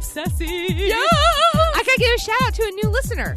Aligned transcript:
Sassy. 0.00 0.66
Yeah! 0.68 0.96
I 0.96 1.82
gotta 1.84 1.98
give 1.98 2.14
a 2.14 2.18
shout 2.18 2.42
out 2.42 2.54
to 2.54 2.62
a 2.64 2.70
new 2.70 2.90
listener. 2.90 3.36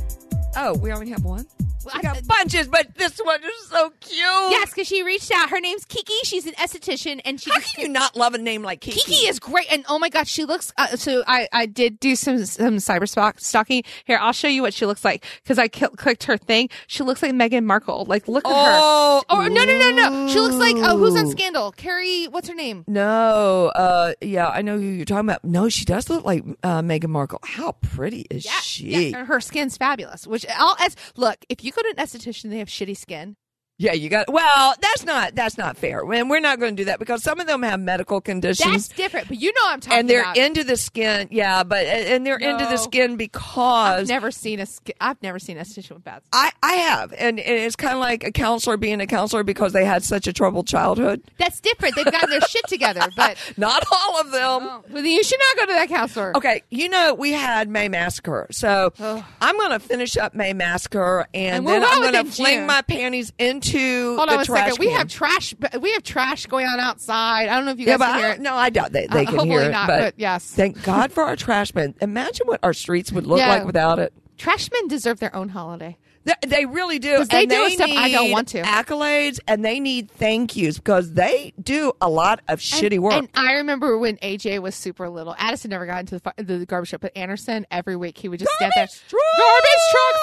Oh, 0.56 0.78
we 0.78 0.92
already 0.92 1.12
have 1.12 1.24
one? 1.24 1.46
I- 1.92 2.02
got 2.02 2.26
bunches, 2.28 2.68
but 2.68 2.96
this 2.96 3.18
one 3.24 3.44
is 3.44 3.68
so 3.70 3.90
cute. 4.02 4.18
Yes, 4.18 4.70
because 4.70 4.88
she 4.88 5.04
reached 5.04 5.32
out. 5.34 5.50
Her 5.50 5.60
name's 5.60 5.86
Kiki. 5.86 6.14
She's 6.24 6.46
an 6.46 6.54
esthetician, 6.54 7.22
and 7.26 7.40
she 7.42 7.50
How 7.52 7.60
can 7.60 7.82
you 7.84 7.90
not 7.90 8.16
love 8.16 8.34
a 8.34 8.38
name 8.38 8.62
like 8.64 8.82
Kiki? 8.82 9.00
Kiki 9.00 9.28
is 9.28 9.40
great, 9.40 9.68
and 9.72 9.86
oh 9.90 10.00
my 10.00 10.10
god, 10.10 10.28
she 10.28 10.46
looks. 10.46 10.72
Uh, 10.78 10.96
so 10.96 11.24
I 11.28 11.48
I 11.52 11.66
did 11.66 12.00
do 12.00 12.16
some 12.16 12.46
some 12.46 12.78
cyber 12.78 13.08
stalk- 13.08 13.40
stalking. 13.40 13.84
Here, 14.06 14.18
I'll 14.22 14.32
show 14.34 14.48
you 14.48 14.62
what 14.62 14.74
she 14.74 14.86
looks 14.86 15.04
like 15.04 15.26
because 15.44 15.58
I 15.60 15.68
ki- 15.68 15.88
clicked 15.98 16.24
her 16.26 16.38
thing. 16.38 16.70
She 16.88 17.04
looks 17.04 17.22
like 17.22 17.34
Meghan 17.34 17.64
Markle. 17.66 18.06
Like, 18.08 18.28
look 18.28 18.46
at 18.46 18.52
Oh, 18.54 19.24
her. 19.30 19.36
Oh 19.38 19.48
no 19.48 19.64
no 19.66 19.78
no 19.78 19.92
no! 19.92 20.28
She 20.30 20.40
looks 20.40 20.56
like 20.56 20.76
oh, 20.78 20.98
who's 20.98 21.16
on 21.16 21.30
Scandal? 21.32 21.72
Kerry, 21.72 22.26
what's 22.26 22.48
her 22.48 22.56
name? 22.56 22.84
No, 22.88 23.68
uh, 23.76 24.14
yeah, 24.22 24.48
I 24.48 24.62
know 24.62 24.78
who 24.78 24.84
you're 24.86 25.06
talking 25.06 25.28
about. 25.30 25.44
No, 25.44 25.70
she 25.70 25.86
does 25.86 26.10
look 26.10 26.24
like 26.26 26.44
uh, 26.64 26.82
Meghan 26.82 27.10
Markle. 27.10 27.40
How 27.44 27.74
pretty 27.74 28.26
is 28.30 28.46
Yeah, 28.46 28.52
she? 28.62 29.10
yeah, 29.10 29.18
and 29.20 29.28
her 29.28 29.40
skin's 29.42 29.78
fabulous. 29.78 30.26
Which 30.28 30.46
all 30.60 30.76
as 30.80 30.96
look, 31.16 31.38
if 31.50 31.64
you 31.64 31.72
go 31.76 31.82
to 31.82 31.94
an 31.98 32.06
esthetician, 32.06 32.50
they 32.50 32.60
have 32.60 32.68
shitty 32.68 32.98
skin. 32.98 33.36
Yeah, 33.80 33.94
you 33.94 34.08
got. 34.08 34.32
Well, 34.32 34.76
that's 34.80 35.04
not 35.04 35.34
that's 35.36 35.58
not 35.58 35.78
fair. 35.78 36.02
And 36.14 36.30
we're 36.30 36.40
not 36.40 36.60
going 36.60 36.76
to 36.76 36.82
do 36.82 36.86
that 36.86 37.00
because 37.00 37.24
some 37.24 37.40
of 37.40 37.48
them 37.48 37.64
have 37.64 37.80
medical 37.80 38.22
conditions. 38.22 38.72
That's 38.72 38.88
different. 38.90 39.28
But 39.28 39.42
you 39.42 39.52
know 39.52 39.62
what 39.64 39.74
I'm 39.74 39.80
talking 39.80 40.00
and 40.00 40.10
they're 40.10 40.22
about. 40.22 40.38
into 40.38 40.64
the 40.64 40.78
skin, 40.78 41.28
yeah, 41.32 41.64
but 41.64 41.86
and 41.86 42.26
they're 42.26 42.38
into 42.38 42.66
the 42.66 42.72
No. 42.72 42.76
skin 42.78 43.12
I've 43.14 43.18
because 43.18 44.08
never 44.08 44.30
seen 44.30 44.60
a 44.60 44.68
I've 45.02 45.22
never 45.24 45.40
seen 45.40 45.58
an 45.58 45.66
esthetician 45.66 45.94
with 45.94 46.04
bad 46.04 46.22
skin. 46.24 46.30
I 46.34 46.52
I 46.62 46.74
have, 46.76 47.14
and, 47.14 47.40
and 47.40 47.60
it's 47.60 47.76
kind 47.76 47.96
of 47.96 48.00
like 48.00 48.24
a 48.24 48.32
counselor 48.32 48.78
being 48.78 49.02
a 49.02 49.08
counselor 49.08 49.44
because 49.44 49.74
they 49.74 49.86
had 49.86 50.04
such 50.04 50.28
a 50.28 50.34
troubled 50.34 50.68
childhood. 50.68 51.24
That's 51.40 51.60
different. 51.60 51.96
They've 51.96 52.06
gotten 52.06 52.30
their 52.30 52.42
shit 52.42 52.66
together, 52.68 53.02
but 53.18 53.38
Not 53.58 53.84
all 53.92 54.22
of 54.22 54.32
them. 54.32 54.40
oh, 54.64 54.84
well, 54.92 55.04
then 55.04 55.06
you 55.08 55.24
should 55.24 55.40
not 55.50 55.66
go 55.68 55.74
to 55.74 55.80
that 55.80 55.90
counselor. 55.90 56.38
Okay, 56.38 56.62
you 56.70 56.90
know 56.90 57.16
we 57.16 57.32
had 57.32 57.68
May 57.70 57.90
Massacre, 57.90 58.48
so. 58.52 58.94
I'm 59.42 59.58
going 59.58 59.72
to 59.72 59.80
finish 59.80 60.16
up 60.16 60.34
May 60.36 60.54
Massacre, 60.54 61.28
and, 61.34 61.58
And 61.58 61.68
then 61.68 61.84
I'm 61.84 62.02
going 62.02 62.26
to 62.26 62.32
fling 62.32 62.60
June. 62.60 62.68
my 62.68 62.82
panties 62.84 63.34
into 63.40 63.63
Hold 63.72 64.30
the 64.30 64.34
on 64.34 64.40
a 64.42 64.46
trash 64.46 64.70
second. 64.72 64.80
We 64.80 64.92
have 64.92 65.08
trash. 65.08 65.54
We 65.80 65.92
have 65.94 66.04
trash 66.04 66.46
going 66.48 66.66
on 66.68 66.80
outside. 66.80 67.48
I 67.50 67.56
don't 67.56 67.66
know 67.66 67.72
if 67.72 67.80
you 67.80 67.86
yeah, 67.88 67.98
guys 67.98 68.00
but 68.00 68.06
can 68.12 68.20
hear 68.20 68.28
I, 68.28 68.34
it. 68.34 68.42
no, 68.42 68.56
I 68.56 68.70
doubt 68.70 68.92
they, 68.92 69.08
they 69.08 69.26
Uh, 69.26 69.32
can 69.32 69.48
hear 69.48 69.62
it. 69.62 69.72
not, 69.72 69.88
but, 69.88 70.00
but 70.00 70.14
yes. 70.18 70.46
thank 70.52 70.82
God 70.84 71.12
for 71.12 71.24
our 71.24 71.36
trash 71.36 71.74
men. 71.74 71.96
Imagine 72.02 72.48
what 72.48 72.60
our 72.64 72.74
streets 72.74 73.12
would 73.12 73.26
look 73.28 73.40
Yeah. 73.40 73.50
like 73.50 73.66
without 73.66 74.00
it. 74.00 74.14
Trashmen 74.38 74.88
deserve 74.88 75.20
their 75.20 75.36
own 75.36 75.50
holiday. 75.50 75.98
They, 76.26 76.34
they 76.48 76.66
really 76.66 77.00
do. 77.00 77.26
they 77.26 77.42
and 77.42 77.50
do 77.50 77.70
stuff 77.72 77.90
I 77.92 78.10
don't 78.10 78.32
want 78.32 78.48
to. 78.50 78.62
Accolades 78.62 79.42
and 79.46 79.64
they 79.64 79.82
need 79.82 80.10
thank 80.10 80.56
yous 80.56 80.78
because 80.78 81.12
they 81.14 81.54
do 81.62 81.92
a 82.00 82.10
lot 82.10 82.40
of 82.48 82.60
shitty 82.60 82.98
work. 82.98 83.12
And 83.14 83.28
I 83.36 83.56
remember 83.56 83.98
when 83.98 84.16
AJ 84.18 84.60
was 84.62 84.74
super 84.74 85.10
little. 85.10 85.36
Addison 85.38 85.72
never 85.72 85.86
got 85.86 86.00
into 86.00 86.20
the, 86.38 86.44
the 86.44 86.66
garbage 86.66 86.92
truck, 86.92 87.02
but 87.02 87.12
Anderson 87.18 87.66
every 87.72 87.98
week 87.98 88.18
he 88.18 88.30
would 88.30 88.40
just 88.40 88.54
stand 88.54 88.72
there. 88.74 88.88
Truck! 88.88 89.22
Garbage 89.38 89.70
truck, 89.92 90.22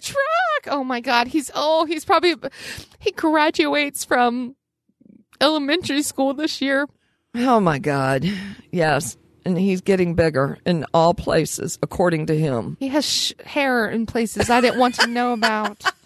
truck. 0.00 0.68
Oh 0.68 0.84
my 0.84 1.00
god, 1.00 1.28
he's 1.28 1.50
oh 1.54 1.84
he's 1.84 2.04
probably 2.04 2.34
he 2.98 3.10
graduates 3.12 4.04
from 4.04 4.56
elementary 5.40 6.02
school 6.02 6.34
this 6.34 6.60
year. 6.60 6.86
oh 7.34 7.60
my 7.60 7.78
God. 7.78 8.24
Yes. 8.70 9.16
And 9.46 9.58
he's 9.58 9.80
getting 9.80 10.14
bigger 10.14 10.58
in 10.66 10.84
all 10.92 11.14
places, 11.14 11.78
according 11.82 12.26
to 12.26 12.38
him. 12.38 12.76
He 12.78 12.88
has 12.88 13.06
sh- 13.06 13.32
hair 13.42 13.88
in 13.88 14.04
places 14.04 14.50
I 14.50 14.60
didn't 14.60 14.78
want 14.78 14.96
to 14.96 15.06
know 15.06 15.32
about. 15.32 15.82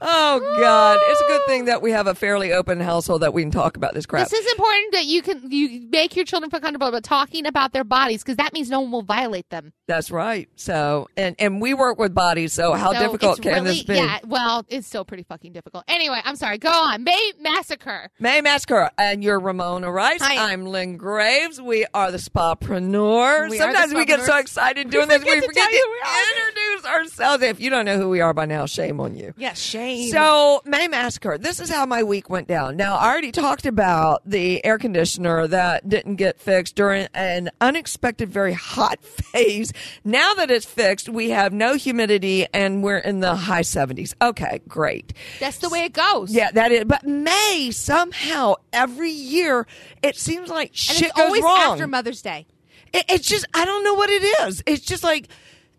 Oh 0.00 0.40
God. 0.60 0.98
It's 1.08 1.20
a 1.20 1.26
good 1.26 1.42
thing 1.46 1.64
that 1.66 1.82
we 1.82 1.92
ah. 1.92 1.96
have 1.96 2.06
a 2.06 2.14
fairly 2.14 2.52
open 2.52 2.80
household 2.80 3.22
that 3.22 3.34
we 3.34 3.42
can 3.42 3.50
talk 3.50 3.76
about 3.76 3.94
this 3.94 4.06
crap. 4.06 4.28
This 4.28 4.40
is 4.40 4.52
important 4.52 4.92
that 4.92 5.06
you 5.06 5.22
can 5.22 5.50
you 5.50 5.88
make 5.90 6.16
your 6.16 6.24
children 6.24 6.50
feel 6.50 6.60
comfortable 6.60 6.86
about 6.86 7.02
talking 7.02 7.46
about 7.46 7.72
their 7.72 7.84
bodies 7.84 8.22
because 8.22 8.36
that 8.36 8.52
means 8.52 8.70
no 8.70 8.80
one 8.80 8.92
will 8.92 9.02
violate 9.02 9.48
them. 9.50 9.72
That's 9.86 10.10
right. 10.10 10.48
So, 10.56 11.08
and 11.16 11.34
and 11.38 11.60
we 11.60 11.74
work 11.74 11.98
with 11.98 12.14
bodies. 12.14 12.52
So, 12.52 12.74
how 12.74 12.92
So 12.92 13.00
difficult 13.00 13.42
can 13.42 13.64
really, 13.64 13.76
this 13.76 13.82
be? 13.82 13.94
Yeah, 13.94 14.18
well, 14.26 14.64
it's 14.68 14.86
still 14.86 15.04
pretty 15.04 15.24
fucking 15.24 15.52
difficult. 15.52 15.84
Anyway, 15.88 16.20
I'm 16.24 16.36
sorry. 16.36 16.58
Go 16.58 16.70
on. 16.70 17.04
May 17.04 17.32
massacre. 17.40 18.10
May 18.20 18.40
Massacre, 18.40 18.90
and 18.98 19.24
you're 19.24 19.40
Ramona 19.40 19.90
Rice. 19.90 20.22
Hi. 20.22 20.52
I'm 20.52 20.66
Lynn 20.66 20.96
Graves. 20.96 21.60
We 21.60 21.86
are 21.94 22.10
the 22.12 22.18
Spapreneurs. 22.18 23.50
We 23.50 23.58
are 23.58 23.72
the 23.72 23.78
Sometimes 23.78 23.94
we 23.94 24.04
get 24.04 24.20
so 24.22 24.36
excited 24.36 24.90
doing 24.90 25.08
this, 25.08 25.24
we 25.24 25.40
forget 25.40 25.48
to 25.48 25.70
to, 25.70 25.74
you 25.74 25.84
who 25.84 25.92
we 25.92 26.00
are. 26.00 26.48
introduce 26.48 26.86
ourselves. 26.86 27.42
If 27.42 27.60
you 27.60 27.70
don't 27.70 27.84
know 27.84 27.96
who 27.96 28.08
we 28.08 28.20
are 28.20 28.34
by 28.34 28.46
now, 28.46 28.66
shame 28.66 29.00
on 29.00 29.16
you. 29.16 29.34
Yeah, 29.36 29.54
shame. 29.54 29.87
So, 29.96 30.60
May 30.64 30.88
Massacre, 30.88 31.38
this 31.38 31.60
is 31.60 31.70
how 31.70 31.86
my 31.86 32.02
week 32.02 32.28
went 32.28 32.46
down. 32.48 32.76
Now, 32.76 32.96
I 32.96 33.08
already 33.10 33.32
talked 33.32 33.64
about 33.66 34.22
the 34.24 34.64
air 34.64 34.78
conditioner 34.78 35.46
that 35.46 35.88
didn't 35.88 36.16
get 36.16 36.38
fixed 36.40 36.74
during 36.74 37.08
an 37.14 37.50
unexpected, 37.60 38.28
very 38.30 38.52
hot 38.52 39.02
phase. 39.02 39.72
Now 40.04 40.34
that 40.34 40.50
it's 40.50 40.66
fixed, 40.66 41.08
we 41.08 41.30
have 41.30 41.52
no 41.52 41.74
humidity 41.74 42.46
and 42.52 42.82
we're 42.82 42.98
in 42.98 43.20
the 43.20 43.34
high 43.34 43.62
70s. 43.62 44.14
Okay, 44.20 44.60
great. 44.68 45.12
that's 45.40 45.58
the 45.58 45.68
way 45.68 45.84
it 45.84 45.92
goes. 45.92 46.32
Yeah, 46.32 46.50
that 46.52 46.72
is. 46.72 46.84
But 46.84 47.04
May 47.04 47.70
somehow 47.72 48.54
every 48.72 49.10
year 49.10 49.66
it 50.02 50.16
seems 50.16 50.48
like 50.50 50.68
and 50.70 50.76
shit 50.76 51.14
goes 51.14 51.24
always 51.26 51.42
wrong. 51.42 51.72
after 51.72 51.86
Mother's 51.86 52.22
Day. 52.22 52.46
It- 52.92 53.04
it's 53.08 53.26
just 53.28 53.46
I 53.54 53.64
don't 53.64 53.84
know 53.84 53.94
what 53.94 54.08
it 54.10 54.22
is. 54.48 54.62
It's 54.66 54.84
just 54.84 55.02
like 55.04 55.28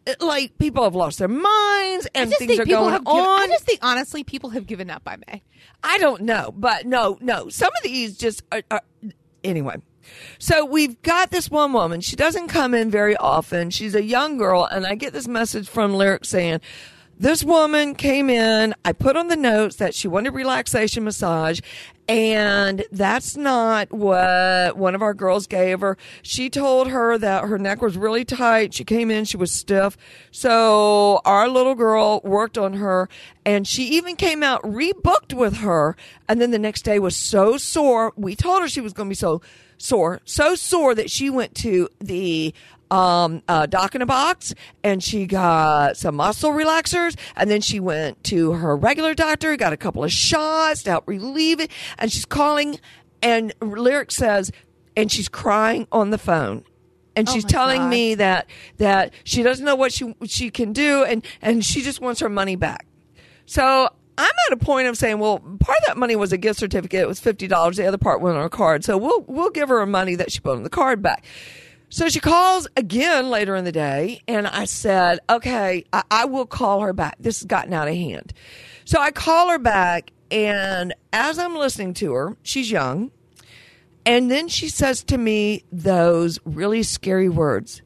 Uh, 0.08 0.14
like 0.20 0.58
people 0.58 0.84
have 0.84 0.96
lost 0.96 1.20
their 1.20 1.28
minds 1.28 2.08
and 2.16 2.32
things 2.34 2.60
are 2.60 2.66
going 2.66 2.94
given, 2.94 3.06
I 3.08 3.48
just 3.50 3.66
think 3.66 3.80
honestly, 3.82 4.24
people 4.24 4.52
have 4.52 4.66
given 4.66 4.90
up 4.90 5.04
by 5.04 5.18
May. 5.28 5.44
I 5.84 5.98
don't 5.98 6.22
know, 6.22 6.54
but 6.56 6.86
no, 6.86 7.18
no. 7.22 7.50
Some 7.50 7.72
of 7.78 7.84
these 7.84 8.18
just 8.18 8.44
are, 8.52 8.64
are 8.72 8.82
anyway. 9.44 9.76
So 10.40 10.66
we've 10.66 11.02
got 11.02 11.32
this 11.32 11.52
one 11.52 11.74
woman. 11.74 12.02
She 12.02 12.16
doesn't 12.16 12.48
come 12.48 12.74
in 12.74 12.90
very 12.90 13.16
often. 13.18 13.70
She's 13.70 13.96
a 13.96 14.04
young 14.04 14.38
girl, 14.38 14.64
and 14.64 14.86
I 14.86 14.96
get 14.96 15.14
this 15.14 15.28
message 15.28 15.70
from 15.70 15.94
Lyric 15.94 16.26
saying, 16.26 16.62
"This 17.20 17.44
woman 17.44 17.96
came 17.96 18.30
in. 18.30 18.74
I 18.86 18.94
put 18.94 19.18
on 19.18 19.28
the 19.28 19.36
notes 19.36 19.76
that 19.76 19.94
she 19.94 20.08
wanted 20.08 20.34
relaxation 20.34 21.04
massage." 21.04 21.60
And 22.10 22.86
that's 22.92 23.38
not 23.38 23.92
what 23.92 24.76
one 24.76 24.96
of 24.96 25.04
our 25.04 25.14
girls 25.14 25.46
gave 25.46 25.82
her. 25.82 25.96
She 26.24 26.50
told 26.50 26.88
her 26.88 27.20
that 27.20 27.46
her 27.46 27.60
neck 27.60 27.84
was 27.84 27.98
really 27.98 28.26
tight. 28.26 28.74
She 28.74 28.84
came 28.84 29.12
in, 29.12 29.26
she 29.26 29.38
was 29.38 29.52
stiff. 29.52 29.96
So 30.32 31.22
our 31.24 31.48
little 31.48 31.76
girl 31.76 32.20
worked 32.24 32.58
on 32.58 32.74
her 32.74 33.10
and 33.46 33.68
she 33.68 33.84
even 33.90 34.16
came 34.16 34.42
out 34.42 34.64
rebooked 34.64 35.36
with 35.36 35.58
her. 35.58 35.96
And 36.28 36.42
then 36.42 36.50
the 36.50 36.58
next 36.58 36.82
day 36.82 36.98
was 36.98 37.16
so 37.16 37.58
sore. 37.58 38.12
We 38.16 38.36
told 38.36 38.64
her 38.64 38.68
she 38.68 38.82
was 38.82 38.94
going 38.94 39.08
to 39.08 39.12
be 39.12 39.16
so 39.16 39.44
sore, 39.78 40.20
so 40.26 40.56
sore 40.56 40.96
that 40.96 41.12
she 41.12 41.30
went 41.30 41.54
to 41.56 41.90
the 42.00 42.56
um, 42.92 43.42
uh, 43.48 43.66
doc 43.66 43.96
in 43.96 44.02
a 44.02 44.06
box 44.06 44.54
and 44.84 45.04
she 45.04 45.26
got 45.26 45.98
some 45.98 46.16
muscle 46.16 46.52
relaxers 46.52 47.16
and 47.36 47.50
then 47.50 47.62
she 47.62 47.80
went 47.80 48.24
to 48.26 48.54
her 48.54 48.76
regular 48.76 49.14
doctor, 49.14 49.56
got 49.58 49.74
a 49.74 49.78
couple 49.78 50.04
of 50.04 50.12
shots 50.12 50.84
to 50.84 50.92
help 50.92 51.08
relieve 51.08 51.60
it. 51.60 51.72
And 51.98 52.12
she's 52.12 52.26
calling 52.26 52.80
and 53.22 53.54
Lyric 53.62 54.12
says, 54.12 54.52
and 54.96 55.12
she's 55.12 55.30
crying 55.30 55.88
on 55.92 56.10
the 56.10 56.18
phone. 56.18 56.64
And 57.16 57.28
Oh 57.28 57.34
she's 57.34 57.44
my 57.44 57.50
telling 57.50 57.82
God. 57.82 57.90
me 57.90 58.16
that 58.16 58.48
that 58.78 59.14
she 59.24 59.44
doesn't 59.44 59.66
know 59.66 59.76
what 59.76 59.92
she 59.92 60.16
she 60.26 60.50
can 60.50 60.74
do 60.74 61.04
and 61.04 61.26
and 61.42 61.66
she 61.66 61.82
just 61.82 62.00
wants 62.02 62.22
her 62.22 62.30
money 62.30 62.56
back. 62.56 62.86
So 63.46 63.90
I'm 64.18 64.32
at 64.48 64.54
a 64.54 64.58
point 64.58 64.88
of 64.88 64.98
saying, 64.98 65.20
well, 65.20 65.40
part 65.40 65.78
of 65.80 65.86
that 65.88 65.98
money 65.98 66.16
was 66.16 66.32
a 66.34 66.38
gift 66.38 66.60
certificate. 66.60 67.02
It 67.02 67.08
was 67.08 67.20
fifty 67.20 67.48
dollars. 67.48 67.78
The 67.78 67.88
other 67.88 67.98
part 67.98 68.22
went 68.22 68.36
on 68.38 68.44
her 68.44 68.50
card. 68.50 68.84
So 68.86 68.98
we'll 68.98 69.24
we'll 69.28 69.50
give 69.50 69.70
her 69.70 69.80
her 69.80 69.86
money 69.86 70.16
that 70.16 70.32
she 70.32 70.40
put 70.40 70.56
on 70.56 70.64
the 70.64 70.70
card 70.70 71.02
back. 71.02 71.26
So 71.90 72.08
she 72.08 72.20
calls 72.20 72.68
again 72.78 73.30
later 73.30 73.56
in 73.56 73.66
the 73.66 73.72
day, 73.72 74.22
and 74.28 74.48
I 74.48 74.66
said, 74.66 75.20
okay, 75.30 75.86
I, 75.92 76.04
I 76.12 76.26
will 76.26 76.46
call 76.46 76.82
her 76.82 76.94
back. 76.94 77.16
This 77.20 77.40
has 77.40 77.48
gotten 77.48 77.74
out 77.74 77.88
of 77.88 77.96
hand. 77.96 78.34
So 78.86 79.00
I 79.00 79.12
call 79.12 79.50
her 79.50 79.58
back, 79.58 80.12
and 80.30 80.94
as 81.12 81.40
I'm 81.40 81.56
listening 81.56 81.96
to 81.96 82.14
her, 82.14 82.38
she's 82.44 82.70
young. 82.70 83.12
And 84.06 84.30
then 84.30 84.48
she 84.48 84.70
says 84.70 85.04
to 85.06 85.18
me 85.18 85.64
those 85.72 86.40
really 86.46 86.84
scary 86.84 87.30
words 87.30 87.82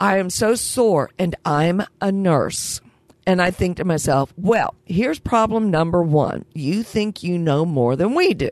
I 0.00 0.16
am 0.16 0.30
so 0.30 0.54
sore 0.54 1.10
and 1.18 1.36
I'm 1.44 1.82
a 2.00 2.10
nurse. 2.10 2.80
And 3.26 3.42
I 3.42 3.50
think 3.50 3.76
to 3.76 3.84
myself, 3.84 4.32
well, 4.36 4.74
here's 4.86 5.18
problem 5.18 5.70
number 5.70 6.02
one. 6.02 6.46
You 6.54 6.82
think 6.82 7.22
you 7.22 7.38
know 7.38 7.66
more 7.66 7.94
than 7.94 8.14
we 8.14 8.32
do. 8.32 8.50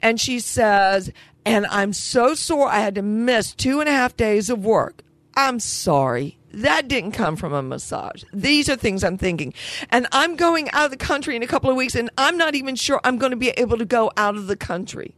And 0.00 0.20
she 0.20 0.38
says, 0.40 1.12
and 1.44 1.66
I'm 1.66 1.92
so 1.92 2.34
sore 2.34 2.68
I 2.68 2.80
had 2.80 2.94
to 2.96 3.02
miss 3.02 3.54
two 3.54 3.80
and 3.80 3.88
a 3.88 3.92
half 3.92 4.16
days 4.16 4.50
of 4.50 4.64
work. 4.64 5.02
I'm 5.34 5.60
sorry. 5.60 6.38
That 6.52 6.88
didn't 6.88 7.12
come 7.12 7.36
from 7.36 7.54
a 7.54 7.62
massage. 7.62 8.24
These 8.32 8.68
are 8.68 8.76
things 8.76 9.02
I'm 9.02 9.16
thinking. 9.16 9.54
And 9.90 10.06
I'm 10.12 10.36
going 10.36 10.70
out 10.70 10.86
of 10.86 10.90
the 10.90 10.98
country 10.98 11.34
in 11.34 11.42
a 11.42 11.46
couple 11.46 11.70
of 11.70 11.76
weeks, 11.76 11.94
and 11.94 12.10
I'm 12.18 12.36
not 12.36 12.54
even 12.54 12.76
sure 12.76 13.00
I'm 13.04 13.16
going 13.16 13.30
to 13.30 13.36
be 13.36 13.50
able 13.50 13.78
to 13.78 13.86
go 13.86 14.12
out 14.16 14.36
of 14.36 14.46
the 14.46 14.56
country. 14.56 15.14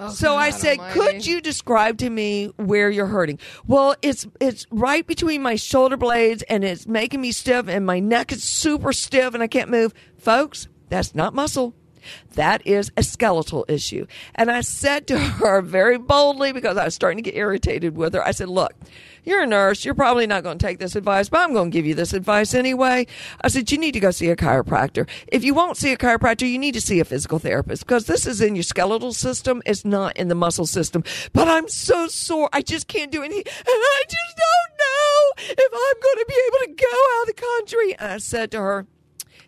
Oh, 0.00 0.10
so 0.10 0.36
I 0.36 0.50
said, 0.50 0.78
"Could 0.92 1.26
you 1.26 1.40
describe 1.40 1.98
to 1.98 2.10
me 2.10 2.52
where 2.56 2.88
you're 2.88 3.06
hurting?" 3.06 3.40
Well, 3.66 3.96
it's 4.00 4.28
it's 4.40 4.66
right 4.70 5.04
between 5.04 5.42
my 5.42 5.56
shoulder 5.56 5.96
blades, 5.96 6.42
and 6.42 6.62
it's 6.62 6.86
making 6.86 7.20
me 7.20 7.32
stiff, 7.32 7.66
and 7.66 7.84
my 7.84 7.98
neck 7.98 8.30
is 8.30 8.44
super 8.44 8.92
stiff, 8.92 9.34
and 9.34 9.42
I 9.42 9.48
can't 9.48 9.70
move. 9.70 9.92
Folks, 10.16 10.68
that's 10.88 11.16
not 11.16 11.34
muscle. 11.34 11.74
That 12.34 12.66
is 12.66 12.90
a 12.96 13.02
skeletal 13.02 13.64
issue. 13.68 14.06
And 14.34 14.50
I 14.50 14.60
said 14.60 15.06
to 15.08 15.18
her 15.18 15.62
very 15.62 15.98
boldly, 15.98 16.52
because 16.52 16.76
I 16.76 16.84
was 16.84 16.94
starting 16.94 17.22
to 17.22 17.30
get 17.30 17.36
irritated 17.36 17.96
with 17.96 18.14
her, 18.14 18.26
I 18.26 18.32
said, 18.32 18.48
Look, 18.48 18.74
you're 19.24 19.42
a 19.42 19.46
nurse. 19.46 19.84
You're 19.84 19.94
probably 19.94 20.26
not 20.26 20.42
going 20.42 20.58
to 20.58 20.66
take 20.66 20.78
this 20.78 20.96
advice, 20.96 21.28
but 21.28 21.40
I'm 21.40 21.52
going 21.52 21.70
to 21.70 21.74
give 21.74 21.84
you 21.84 21.94
this 21.94 22.12
advice 22.12 22.54
anyway. 22.54 23.06
I 23.42 23.48
said, 23.48 23.70
You 23.70 23.78
need 23.78 23.92
to 23.92 24.00
go 24.00 24.10
see 24.10 24.28
a 24.28 24.36
chiropractor. 24.36 25.08
If 25.28 25.44
you 25.44 25.54
won't 25.54 25.76
see 25.76 25.92
a 25.92 25.96
chiropractor, 25.96 26.48
you 26.48 26.58
need 26.58 26.74
to 26.74 26.80
see 26.80 27.00
a 27.00 27.04
physical 27.04 27.38
therapist 27.38 27.86
because 27.86 28.06
this 28.06 28.26
is 28.26 28.40
in 28.40 28.56
your 28.56 28.62
skeletal 28.62 29.12
system. 29.12 29.62
It's 29.66 29.84
not 29.84 30.16
in 30.16 30.28
the 30.28 30.34
muscle 30.34 30.66
system. 30.66 31.04
But 31.32 31.48
I'm 31.48 31.68
so 31.68 32.08
sore. 32.08 32.48
I 32.52 32.62
just 32.62 32.88
can't 32.88 33.12
do 33.12 33.22
anything. 33.22 33.44
And 33.46 33.66
I 33.66 34.02
just 34.08 34.36
don't 34.36 34.78
know 34.78 35.54
if 35.62 35.72
I'm 35.72 36.00
going 36.00 36.16
to 36.18 36.26
be 36.26 36.42
able 36.46 36.66
to 36.66 36.82
go 36.82 36.96
out 37.14 37.22
of 37.22 37.26
the 37.26 37.42
country. 37.42 37.96
And 37.98 38.12
I 38.12 38.18
said 38.18 38.50
to 38.52 38.60
her, 38.60 38.86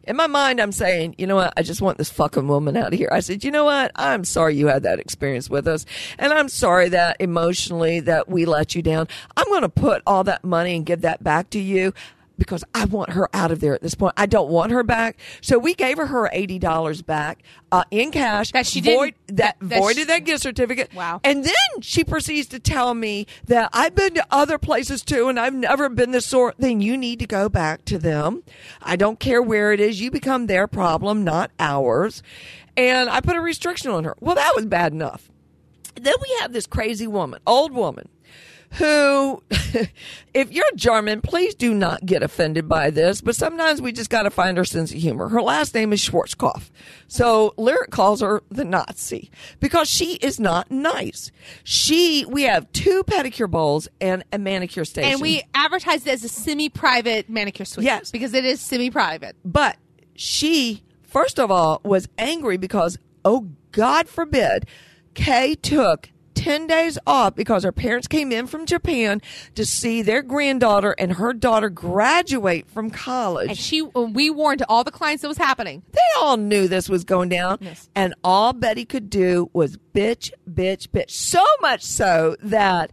in 0.04 0.16
my 0.16 0.26
mind, 0.26 0.60
I'm 0.60 0.72
saying, 0.72 1.14
you 1.18 1.26
know 1.26 1.36
what? 1.36 1.52
I 1.56 1.62
just 1.62 1.82
want 1.82 1.98
this 1.98 2.10
fucking 2.10 2.48
woman 2.48 2.76
out 2.76 2.92
of 2.92 2.98
here. 2.98 3.08
I 3.12 3.20
said, 3.20 3.44
you 3.44 3.50
know 3.50 3.64
what? 3.64 3.92
I'm 3.96 4.24
sorry 4.24 4.56
you 4.56 4.66
had 4.66 4.82
that 4.84 4.98
experience 4.98 5.50
with 5.50 5.68
us. 5.68 5.84
And 6.18 6.32
I'm 6.32 6.48
sorry 6.48 6.88
that 6.90 7.16
emotionally 7.20 8.00
that 8.00 8.28
we 8.28 8.46
let 8.46 8.74
you 8.74 8.82
down. 8.82 9.08
I'm 9.36 9.46
going 9.48 9.62
to 9.62 9.68
put 9.68 10.02
all 10.06 10.24
that 10.24 10.42
money 10.42 10.76
and 10.76 10.86
give 10.86 11.02
that 11.02 11.22
back 11.22 11.50
to 11.50 11.60
you 11.60 11.92
because 12.40 12.64
I 12.74 12.86
want 12.86 13.10
her 13.10 13.28
out 13.32 13.52
of 13.52 13.60
there 13.60 13.74
at 13.74 13.82
this 13.82 13.94
point. 13.94 14.14
I 14.16 14.26
don't 14.26 14.50
want 14.50 14.72
her 14.72 14.82
back. 14.82 15.16
So 15.40 15.58
we 15.58 15.74
gave 15.74 15.96
her 15.98 16.06
her 16.06 16.28
eighty 16.32 16.58
dollars 16.58 17.02
back 17.02 17.44
uh, 17.70 17.84
in 17.92 18.10
cash. 18.10 18.50
That 18.50 18.66
she 18.66 18.80
void, 18.80 19.14
didn't- 19.28 19.36
that, 19.36 19.56
that- 19.60 19.68
that 19.68 19.78
voided 19.78 19.96
she- 19.98 20.04
that 20.04 20.24
gift 20.24 20.42
certificate. 20.42 20.92
Wow. 20.94 21.20
And 21.22 21.44
then 21.44 21.52
she 21.82 22.02
proceeds 22.02 22.48
to 22.48 22.58
tell 22.58 22.94
me 22.94 23.26
that 23.44 23.70
I've 23.72 23.94
been 23.94 24.14
to 24.14 24.26
other 24.32 24.58
places 24.58 25.02
too, 25.02 25.28
and 25.28 25.38
I've 25.38 25.54
never 25.54 25.88
been 25.88 26.10
this 26.10 26.26
sort. 26.26 26.56
Then 26.58 26.80
you 26.80 26.96
need 26.96 27.20
to 27.20 27.26
go 27.26 27.48
back 27.48 27.84
to 27.84 27.98
them. 27.98 28.42
I 28.82 28.96
don't 28.96 29.20
care 29.20 29.40
where 29.40 29.72
it 29.72 29.78
is. 29.78 30.00
You 30.00 30.10
become 30.10 30.46
their 30.48 30.66
problem, 30.66 31.22
not 31.22 31.52
ours. 31.60 32.22
And 32.76 33.10
I 33.10 33.20
put 33.20 33.36
a 33.36 33.40
restriction 33.40 33.90
on 33.90 34.04
her. 34.04 34.16
Well, 34.20 34.34
that 34.34 34.52
was 34.56 34.64
bad 34.66 34.92
enough. 34.92 35.30
Then 36.00 36.14
we 36.22 36.36
have 36.40 36.52
this 36.52 36.66
crazy 36.66 37.06
woman, 37.06 37.40
old 37.46 37.72
woman, 37.72 38.08
who, 38.74 39.42
if 40.34 40.52
you're 40.52 40.64
German, 40.76 41.20
please 41.20 41.54
do 41.54 41.74
not 41.74 42.06
get 42.06 42.22
offended 42.22 42.68
by 42.68 42.90
this, 42.90 43.20
but 43.20 43.34
sometimes 43.34 43.82
we 43.82 43.92
just 43.92 44.10
got 44.10 44.22
to 44.22 44.30
find 44.30 44.58
our 44.58 44.64
sense 44.64 44.92
of 44.92 44.98
humor. 44.98 45.28
Her 45.28 45.42
last 45.42 45.74
name 45.74 45.92
is 45.92 46.00
Schwarzkopf. 46.00 46.70
So 47.08 47.52
Lyric 47.56 47.90
calls 47.90 48.20
her 48.20 48.42
the 48.48 48.64
Nazi 48.64 49.30
because 49.58 49.88
she 49.88 50.14
is 50.16 50.38
not 50.38 50.70
nice. 50.70 51.32
She, 51.64 52.24
we 52.28 52.44
have 52.44 52.70
two 52.72 53.02
pedicure 53.04 53.50
bowls 53.50 53.88
and 54.00 54.24
a 54.32 54.38
manicure 54.38 54.84
station. 54.84 55.12
And 55.12 55.20
we 55.20 55.42
advertised 55.54 56.06
it 56.06 56.10
as 56.10 56.24
a 56.24 56.28
semi-private 56.28 57.28
manicure 57.28 57.64
suite. 57.64 57.84
Yes. 57.84 58.10
because 58.10 58.34
it 58.34 58.44
is 58.44 58.60
semi-private. 58.60 59.36
But 59.44 59.78
she, 60.14 60.84
first 61.02 61.40
of 61.40 61.50
all, 61.50 61.80
was 61.84 62.08
angry 62.18 62.56
because, 62.56 62.98
oh, 63.24 63.48
God 63.72 64.08
forbid, 64.08 64.66
Kay 65.14 65.56
took 65.56 66.10
10 66.40 66.66
days 66.66 66.98
off 67.06 67.34
because 67.34 67.64
her 67.64 67.72
parents 67.72 68.06
came 68.08 68.32
in 68.32 68.46
from 68.46 68.64
Japan 68.66 69.20
to 69.54 69.66
see 69.66 70.00
their 70.02 70.22
granddaughter 70.22 70.94
and 70.98 71.12
her 71.12 71.32
daughter 71.32 71.68
graduate 71.68 72.66
from 72.68 72.86
And 72.86 72.94
college. 72.94 73.58
she, 73.58 73.82
uh, 73.82 74.00
we 74.02 74.30
warned 74.30 74.62
all 74.68 74.82
the 74.82 74.90
clients 74.90 75.22
it 75.22 75.28
was 75.28 75.36
happening. 75.38 75.82
They 75.92 75.98
all 76.20 76.36
knew 76.38 76.66
this 76.66 76.88
was 76.88 77.04
going 77.04 77.28
down. 77.28 77.58
Yes. 77.60 77.88
And 77.94 78.14
all 78.24 78.52
Betty 78.52 78.84
could 78.86 79.10
do 79.10 79.50
was 79.52 79.76
bitch, 79.94 80.30
bitch, 80.50 80.88
bitch. 80.88 81.10
So 81.10 81.44
much 81.60 81.82
so 81.82 82.36
that 82.42 82.90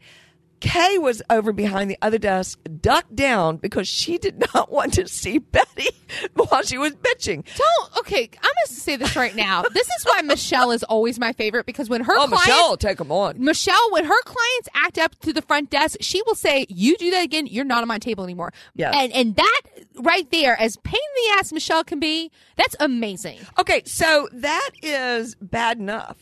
Kay 0.60 0.98
was 0.98 1.22
over 1.30 1.54
behind 1.54 1.90
the 1.92 1.98
other 2.02 2.18
desk, 2.18 2.60
ducked 2.82 3.16
down 3.16 3.58
because 3.58 3.88
she 3.88 4.18
did 4.18 4.44
not 4.54 4.72
want 4.72 4.94
to 4.94 5.08
see 5.08 5.38
Betty 5.38 5.90
while 6.34 6.64
she 6.64 6.78
was 6.78 6.94
bitching. 6.94 7.46
Don't. 7.56 7.98
Okay, 8.00 8.24
I'm 8.24 8.42
going 8.42 8.54
to 8.68 8.74
say 8.74 8.96
this 8.96 9.16
right 9.16 9.36
now. 9.36 9.62
This 9.62 9.88
is 9.88 10.04
why 10.06 10.22
Michelle 10.24 10.72
is 10.72 10.84
always 10.84 11.20
my 11.20 11.32
favorite 11.34 11.66
because 11.68 11.90
when 11.90 12.04
her 12.04 12.14
Oh, 12.18 12.26
clients, 12.28 12.48
Michelle 12.48 12.78
take 12.78 12.98
them 12.98 13.12
on. 13.12 13.44
Michelle, 13.44 13.92
when 13.92 14.06
her 14.06 14.22
clients 14.24 14.70
act 14.74 14.98
up 14.98 15.20
to 15.20 15.32
the 15.34 15.42
front 15.44 15.70
desk, 15.70 15.98
she 16.02 16.22
will 16.26 16.36
say, 16.36 16.66
"You 16.70 16.98
do 16.98 17.12
that 17.12 17.24
again, 17.24 17.46
you're 17.48 17.66
not 17.66 17.82
on 17.84 17.88
my 17.88 18.00
table 18.00 18.24
anymore." 18.24 18.52
Yes. 18.76 18.94
and 18.98 19.12
and 19.14 19.36
that 19.36 19.62
right 20.00 20.30
there, 20.32 20.60
as 20.60 20.78
pain 20.78 20.96
in 20.96 21.24
the 21.34 21.40
ass 21.40 21.52
Michelle 21.54 21.84
can 21.84 22.00
be, 22.00 22.32
that's 22.56 22.76
amazing. 22.80 23.40
Okay, 23.60 23.84
so 23.86 24.28
that 24.34 24.72
is 24.82 25.36
bad 25.36 25.78
enough. 25.78 26.18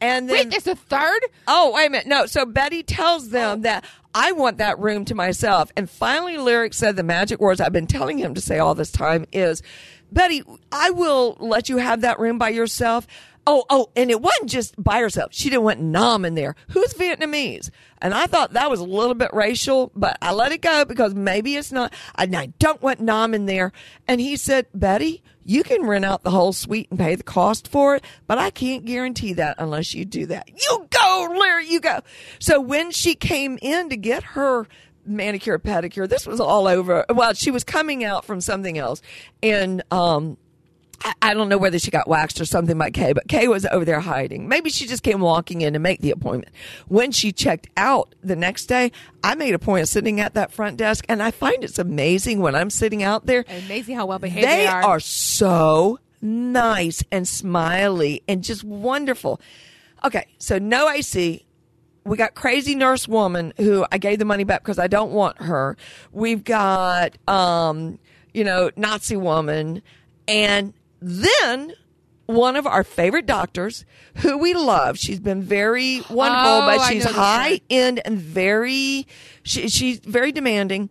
And 0.00 0.28
then 0.28 0.36
Wait, 0.36 0.50
there's 0.50 0.66
a 0.66 0.76
third. 0.76 1.20
Oh, 1.46 1.72
wait 1.74 1.86
a 1.86 1.90
minute. 1.90 2.06
No. 2.06 2.26
So 2.26 2.46
Betty 2.46 2.82
tells 2.82 3.30
them 3.30 3.58
oh. 3.58 3.62
that 3.62 3.84
I 4.14 4.32
want 4.32 4.58
that 4.58 4.78
room 4.78 5.04
to 5.06 5.14
myself. 5.14 5.70
And 5.76 5.88
finally, 5.88 6.38
Lyric 6.38 6.74
said 6.74 6.96
the 6.96 7.02
magic 7.02 7.40
words 7.40 7.60
I've 7.60 7.72
been 7.72 7.86
telling 7.86 8.18
him 8.18 8.34
to 8.34 8.40
say 8.40 8.58
all 8.58 8.74
this 8.74 8.90
time 8.90 9.26
is, 9.32 9.62
Betty, 10.10 10.42
I 10.72 10.90
will 10.90 11.36
let 11.38 11.68
you 11.68 11.76
have 11.76 12.00
that 12.00 12.18
room 12.18 12.38
by 12.38 12.48
yourself. 12.48 13.06
Oh, 13.46 13.64
oh, 13.70 13.90
and 13.96 14.10
it 14.10 14.20
wasn't 14.20 14.50
just 14.50 14.74
by 14.82 15.00
herself. 15.00 15.32
She 15.32 15.48
didn't 15.48 15.64
want 15.64 15.80
Nam 15.80 16.24
in 16.24 16.34
there. 16.34 16.56
Who's 16.70 16.92
Vietnamese? 16.94 17.70
And 18.02 18.12
I 18.12 18.26
thought 18.26 18.52
that 18.52 18.70
was 18.70 18.80
a 18.80 18.84
little 18.84 19.14
bit 19.14 19.32
racial, 19.32 19.92
but 19.94 20.18
I 20.20 20.32
let 20.32 20.52
it 20.52 20.60
go 20.60 20.84
because 20.84 21.14
maybe 21.14 21.56
it's 21.56 21.72
not. 21.72 21.94
And 22.16 22.34
I 22.34 22.46
don't 22.58 22.82
want 22.82 23.00
Nam 23.00 23.34
in 23.34 23.46
there. 23.46 23.72
And 24.06 24.20
he 24.20 24.36
said, 24.36 24.66
Betty, 24.74 25.22
you 25.44 25.62
can 25.62 25.84
rent 25.86 26.04
out 26.04 26.22
the 26.22 26.30
whole 26.30 26.52
suite 26.52 26.88
and 26.90 26.98
pay 26.98 27.14
the 27.14 27.22
cost 27.22 27.68
for 27.68 27.96
it, 27.96 28.04
but 28.26 28.38
I 28.38 28.50
can't 28.50 28.84
guarantee 28.84 29.34
that 29.34 29.56
unless 29.58 29.94
you 29.94 30.04
do 30.04 30.26
that. 30.26 30.48
You 30.48 30.86
go, 30.90 31.36
Larry, 31.38 31.68
you 31.68 31.80
go. 31.80 32.00
So 32.38 32.60
when 32.60 32.90
she 32.90 33.14
came 33.14 33.58
in 33.62 33.88
to 33.88 33.96
get 33.96 34.22
her 34.22 34.66
manicure 35.06 35.58
pedicure, 35.58 36.08
this 36.08 36.26
was 36.26 36.40
all 36.40 36.66
over. 36.68 37.04
Well, 37.08 37.34
she 37.34 37.50
was 37.50 37.64
coming 37.64 38.04
out 38.04 38.24
from 38.24 38.40
something 38.40 38.78
else, 38.78 39.02
and 39.42 39.82
um, 39.90 40.36
I, 41.02 41.14
I 41.22 41.34
don't 41.34 41.48
know 41.48 41.58
whether 41.58 41.78
she 41.78 41.90
got 41.90 42.08
waxed 42.08 42.40
or 42.40 42.44
something 42.44 42.76
by 42.76 42.90
Kay, 42.90 43.12
but 43.12 43.26
Kay 43.28 43.48
was 43.48 43.64
over 43.66 43.84
there 43.84 44.00
hiding. 44.00 44.48
Maybe 44.48 44.70
she 44.70 44.86
just 44.86 45.02
came 45.02 45.20
walking 45.20 45.60
in 45.62 45.72
to 45.72 45.78
make 45.78 46.00
the 46.00 46.10
appointment. 46.10 46.54
When 46.88 47.10
she 47.12 47.32
checked 47.32 47.68
out 47.76 48.14
the 48.22 48.36
next 48.36 48.66
day, 48.66 48.92
I 49.24 49.34
made 49.34 49.54
a 49.54 49.58
point 49.58 49.82
of 49.82 49.88
sitting 49.88 50.20
at 50.20 50.34
that 50.34 50.52
front 50.52 50.76
desk, 50.76 51.04
and 51.08 51.22
I 51.22 51.30
find 51.30 51.64
it's 51.64 51.78
amazing 51.78 52.40
when 52.40 52.54
I'm 52.54 52.70
sitting 52.70 53.02
out 53.02 53.26
there. 53.26 53.44
Amazing 53.48 53.96
how 53.96 54.06
well 54.06 54.18
behaved 54.18 54.46
They 54.46 54.58
they 54.62 54.66
are. 54.66 54.82
are 54.82 55.00
so 55.00 55.98
nice 56.22 57.02
and 57.10 57.26
smiley 57.26 58.22
and 58.28 58.44
just 58.44 58.62
wonderful. 58.64 59.40
Okay, 60.04 60.26
so 60.38 60.58
no 60.58 60.88
AC. 60.90 61.44
We 62.04 62.16
got 62.16 62.34
crazy 62.34 62.74
nurse 62.74 63.06
woman 63.06 63.52
who 63.58 63.84
I 63.92 63.98
gave 63.98 64.18
the 64.18 64.24
money 64.24 64.44
back 64.44 64.62
because 64.62 64.78
I 64.78 64.86
don't 64.86 65.12
want 65.12 65.40
her. 65.42 65.76
We've 66.12 66.42
got, 66.42 67.16
um, 67.28 67.98
you 68.32 68.42
know, 68.42 68.70
Nazi 68.76 69.16
woman. 69.16 69.82
And 70.26 70.72
then 71.00 71.72
one 72.26 72.54
of 72.56 72.66
our 72.66 72.84
favorite 72.84 73.26
doctors 73.26 73.84
who 74.18 74.38
we 74.38 74.54
love. 74.54 74.96
She's 74.98 75.18
been 75.20 75.42
very 75.42 75.96
wonderful, 76.08 76.50
Oh, 76.52 76.66
but 76.76 76.86
she's 76.88 77.04
high 77.04 77.60
end 77.68 78.00
and 78.04 78.18
very, 78.18 79.06
she, 79.42 79.68
she's 79.68 79.98
very 79.98 80.30
demanding 80.30 80.90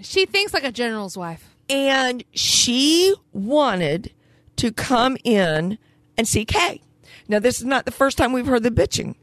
She 0.00 0.24
thinks 0.24 0.54
like 0.54 0.64
a 0.64 0.72
general's 0.72 1.16
wife. 1.16 1.54
and 1.68 2.24
she 2.32 3.14
wanted 3.32 4.12
to 4.56 4.72
come 4.72 5.16
in 5.24 5.76
and 6.16 6.26
see 6.26 6.44
Kay. 6.46 6.80
Now, 7.28 7.38
this 7.38 7.58
is 7.58 7.66
not 7.66 7.84
the 7.84 7.90
first 7.92 8.16
time 8.16 8.32
we've 8.32 8.46
heard 8.46 8.62
the 8.62 8.70
bitching. 8.70 9.14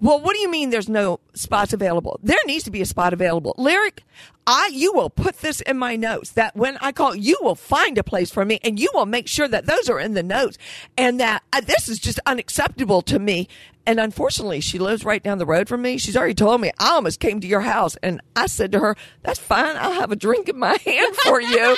Well, 0.00 0.18
what 0.18 0.34
do 0.34 0.40
you 0.40 0.50
mean 0.50 0.70
there's 0.70 0.88
no 0.88 1.20
spots 1.34 1.74
available? 1.74 2.18
There 2.22 2.38
needs 2.46 2.64
to 2.64 2.70
be 2.70 2.80
a 2.80 2.86
spot 2.86 3.12
available. 3.12 3.54
Lyric, 3.58 4.02
I 4.46 4.70
you 4.72 4.94
will 4.94 5.10
put 5.10 5.38
this 5.38 5.60
in 5.60 5.76
my 5.76 5.94
notes 5.96 6.30
that 6.30 6.56
when 6.56 6.78
I 6.80 6.92
call, 6.92 7.14
you 7.14 7.36
will 7.42 7.54
find 7.54 7.98
a 7.98 8.02
place 8.02 8.30
for 8.30 8.44
me 8.46 8.58
and 8.64 8.80
you 8.80 8.88
will 8.94 9.04
make 9.04 9.28
sure 9.28 9.46
that 9.46 9.66
those 9.66 9.90
are 9.90 10.00
in 10.00 10.14
the 10.14 10.22
notes 10.22 10.56
and 10.96 11.20
that 11.20 11.42
uh, 11.52 11.60
this 11.60 11.86
is 11.88 11.98
just 11.98 12.18
unacceptable 12.24 13.02
to 13.02 13.18
me. 13.18 13.46
And 13.84 14.00
unfortunately, 14.00 14.60
she 14.60 14.78
lives 14.78 15.04
right 15.04 15.22
down 15.22 15.36
the 15.38 15.46
road 15.46 15.68
from 15.68 15.82
me. 15.82 15.98
She's 15.98 16.16
already 16.16 16.34
told 16.34 16.62
me 16.62 16.70
I 16.78 16.92
almost 16.92 17.20
came 17.20 17.40
to 17.40 17.46
your 17.46 17.60
house 17.60 17.96
and 18.02 18.22
I 18.34 18.46
said 18.46 18.72
to 18.72 18.78
her, 18.80 18.96
that's 19.22 19.38
fine. 19.38 19.76
I'll 19.76 19.92
have 19.92 20.12
a 20.12 20.16
drink 20.16 20.48
in 20.48 20.58
my 20.58 20.78
hand 20.84 21.14
for 21.16 21.40
you. 21.42 21.76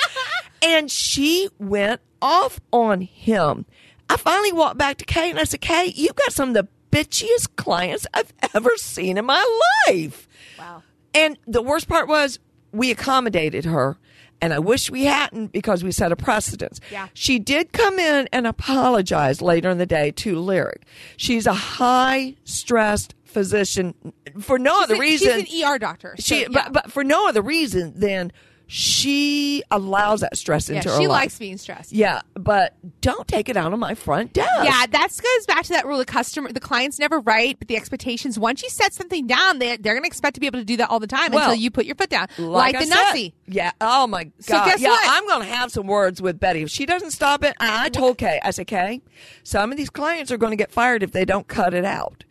and 0.61 0.89
she 0.89 1.49
went 1.59 1.99
off 2.21 2.61
on 2.71 3.01
him. 3.01 3.65
I 4.09 4.17
finally 4.17 4.51
walked 4.51 4.77
back 4.77 4.97
to 4.97 5.05
Kay 5.05 5.29
and 5.29 5.39
I 5.39 5.43
said, 5.43 5.61
Kay, 5.61 5.91
you've 5.95 6.15
got 6.15 6.33
some 6.33 6.49
of 6.49 6.55
the 6.55 6.67
bitchiest 6.93 7.55
clients 7.55 8.05
I've 8.13 8.33
ever 8.53 8.71
seen 8.77 9.17
in 9.17 9.25
my 9.25 9.59
life. 9.87 10.27
Wow. 10.59 10.83
And 11.13 11.37
the 11.47 11.61
worst 11.61 11.87
part 11.87 12.07
was 12.07 12.39
we 12.71 12.91
accommodated 12.91 13.65
her. 13.65 13.97
And 14.41 14.53
I 14.53 14.59
wish 14.59 14.91
we 14.91 15.05
hadn't 15.05 15.53
because 15.53 15.85
we 15.85 15.91
set 15.93 16.11
a 16.11 16.17
precedence. 16.17 16.81
Yeah. 16.91 17.07
She 17.13 17.39
did 17.39 17.71
come 17.71 17.97
in 17.97 18.27
and 18.33 18.45
apologize 18.45 19.41
later 19.41 19.69
in 19.69 19.77
the 19.77 19.85
day 19.85 20.11
to 20.11 20.37
Lyric. 20.37 20.83
She's 21.15 21.47
a 21.47 21.53
high 21.53 22.35
stressed 22.43 23.15
physician 23.23 23.93
for 24.41 24.59
no 24.59 24.83
other 24.83 24.95
a- 24.95 24.99
reason. 24.99 25.45
She's 25.45 25.63
an 25.63 25.71
ER 25.71 25.79
doctor. 25.79 26.15
so, 26.17 26.35
she, 26.35 26.41
yeah. 26.41 26.47
but, 26.51 26.73
but 26.73 26.91
for 26.91 27.05
no 27.05 27.27
other 27.29 27.41
reason 27.41 27.97
than 27.97 28.33
she 28.75 29.61
allows 29.69 30.21
that 30.21 30.35
stress 30.35 30.67
yeah, 30.67 30.77
into 30.77 30.89
her 30.89 30.95
she 30.95 31.07
life. 31.07 31.21
likes 31.21 31.37
being 31.37 31.59
stressed. 31.59 31.93
Yeah, 31.93 32.21
but 32.33 32.73
don't 33.01 33.27
take 33.27 33.47
it 33.47 33.55
out 33.55 33.71
on 33.71 33.77
my 33.77 33.93
front 33.93 34.33
desk. 34.33 34.49
Yeah, 34.63 34.87
that 34.87 35.09
goes 35.09 35.45
back 35.45 35.65
to 35.65 35.73
that 35.73 35.85
rule. 35.85 35.99
The 35.99 36.05
customer, 36.05 36.51
the 36.51 36.59
client's 36.59 36.97
never 36.97 37.19
right, 37.19 37.55
but 37.59 37.67
the 37.67 37.75
expectations. 37.75 38.39
Once 38.39 38.63
you 38.63 38.69
set 38.69 38.91
something 38.91 39.27
down, 39.27 39.59
they 39.59 39.77
they're 39.77 39.93
going 39.93 40.01
to 40.01 40.07
expect 40.07 40.33
to 40.33 40.39
be 40.39 40.47
able 40.47 40.57
to 40.57 40.65
do 40.65 40.77
that 40.77 40.89
all 40.89 40.99
the 40.99 41.05
time 41.05 41.31
Well, 41.31 41.51
until 41.51 41.61
you 41.61 41.69
put 41.69 41.85
your 41.85 41.93
foot 41.93 42.09
down, 42.09 42.29
like, 42.39 42.73
like, 42.73 42.83
the. 42.83 42.89
Nazi. 42.89 43.35
Yeah. 43.45 43.73
Oh 43.79 44.07
my 44.07 44.23
god. 44.23 44.33
So 44.39 44.53
guess 44.65 44.81
yeah, 44.81 44.89
what? 44.89 45.05
I'm 45.07 45.27
going 45.27 45.47
to 45.47 45.53
have 45.53 45.71
some 45.71 45.85
words 45.85 46.19
with 46.19 46.39
Betty. 46.39 46.63
If 46.63 46.71
she 46.71 46.87
doesn't 46.87 47.11
stop 47.11 47.43
it, 47.43 47.55
I 47.59 47.89
told 47.89 48.17
Kay. 48.17 48.39
I 48.43 48.49
said, 48.49 48.65
Kay, 48.65 49.03
some 49.43 49.71
of 49.71 49.77
these 49.77 49.91
clients 49.91 50.31
are 50.31 50.37
going 50.37 50.51
to 50.51 50.57
get 50.57 50.71
fired 50.71 51.03
if 51.03 51.11
they 51.11 51.25
don't 51.25 51.47
cut 51.47 51.75
it 51.75 51.85
out. 51.85 52.23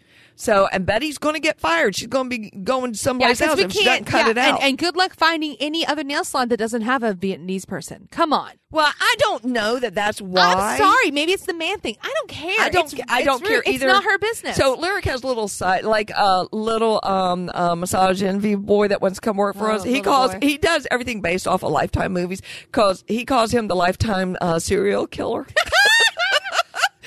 So, 0.43 0.67
and 0.73 0.85
Betty's 0.85 1.19
going 1.19 1.35
to 1.35 1.41
get 1.41 1.61
fired. 1.61 1.95
She's 1.95 2.09
going 2.09 2.29
to 2.29 2.37
be 2.37 2.51
going 2.51 2.91
Yeah, 2.95 2.97
someplace 2.97 3.39
because 3.39 3.51
else 3.51 3.59
we 3.59 3.65
if 3.67 3.73
she 3.73 3.85
doesn't 3.85 4.07
can't. 4.07 4.07
cut 4.07 4.25
yeah, 4.25 4.31
it 4.33 4.39
out. 4.39 4.55
And, 4.61 4.71
and 4.71 4.79
good 4.79 4.97
luck 4.97 5.15
finding 5.15 5.55
any 5.61 5.87
other 5.87 6.03
nail 6.03 6.25
salon 6.25 6.49
that 6.49 6.57
doesn't 6.57 6.83
have 6.83 7.05
a 7.05 7.15
Vietnamese 7.15 7.65
person. 7.65 8.09
Come 8.11 8.33
on. 8.33 8.51
well, 8.73 8.93
I 8.99 9.15
don't 9.21 9.45
know 9.45 9.79
that 9.79 9.95
that's 9.95 10.21
why. 10.21 10.43
I'm 10.57 10.79
sorry. 10.79 11.13
Maybe 11.13 11.31
it's 11.31 11.47
the 11.47 11.55
man 11.55 11.79
thing. 11.79 11.97
I 12.03 12.13
don't 12.13 12.29
care. 12.29 12.57
I 12.59 12.71
don't. 12.71 12.93
It's, 12.93 13.03
I 13.09 13.23
don't 13.23 13.41
rude. 13.43 13.49
care 13.51 13.63
either. 13.73 13.87
It's 13.87 13.95
not 13.95 14.03
her 14.03 14.19
business. 14.19 14.57
So 14.57 14.75
lyric 14.75 15.05
has 15.05 15.23
a 15.23 15.27
little 15.29 15.47
side, 15.47 15.85
like 15.85 16.11
a 16.11 16.47
little 16.51 16.99
um, 17.05 17.49
uh, 17.55 17.77
massage 17.77 18.21
envy 18.21 18.57
boy 18.57 18.89
that 18.89 19.01
wants 19.01 19.21
to 19.21 19.25
come 19.25 19.37
work 19.37 19.57
for 19.57 19.71
Oh, 19.71 19.77
us. 19.77 19.85
He 19.85 20.01
calls. 20.01 20.33
boy. 20.33 20.39
He 20.43 20.59
does 20.59 20.89
everything 20.91 21.21
based 21.21 21.47
off 21.47 21.63
of 21.63 21.71
Lifetime 21.71 22.13
movies. 22.13 22.43
Cause 22.73 23.05
he 23.07 23.25
calls 23.25 23.53
him 23.53 23.69
the 23.69 23.77
Lifetime 23.77 24.37
uh, 24.41 24.59
serial 24.59 25.07
killer. 25.07 25.47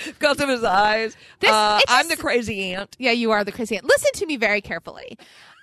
Because 0.20 0.40
of 0.40 0.50
his 0.50 0.64
eyes. 0.64 1.16
This- 1.40 1.50
uh, 1.52 1.80
I'm 1.88 2.08
the 2.08 2.18
crazy 2.18 2.74
aunt. 2.74 2.96
Yeah, 3.00 3.12
you 3.12 3.32
are 3.32 3.44
the 3.44 3.52
crazy 3.52 3.76
aunt. 3.76 3.86
Listen 3.86 4.12
to 4.16 4.26
me 4.26 4.38
very 4.38 4.62
carefully. 4.62 5.18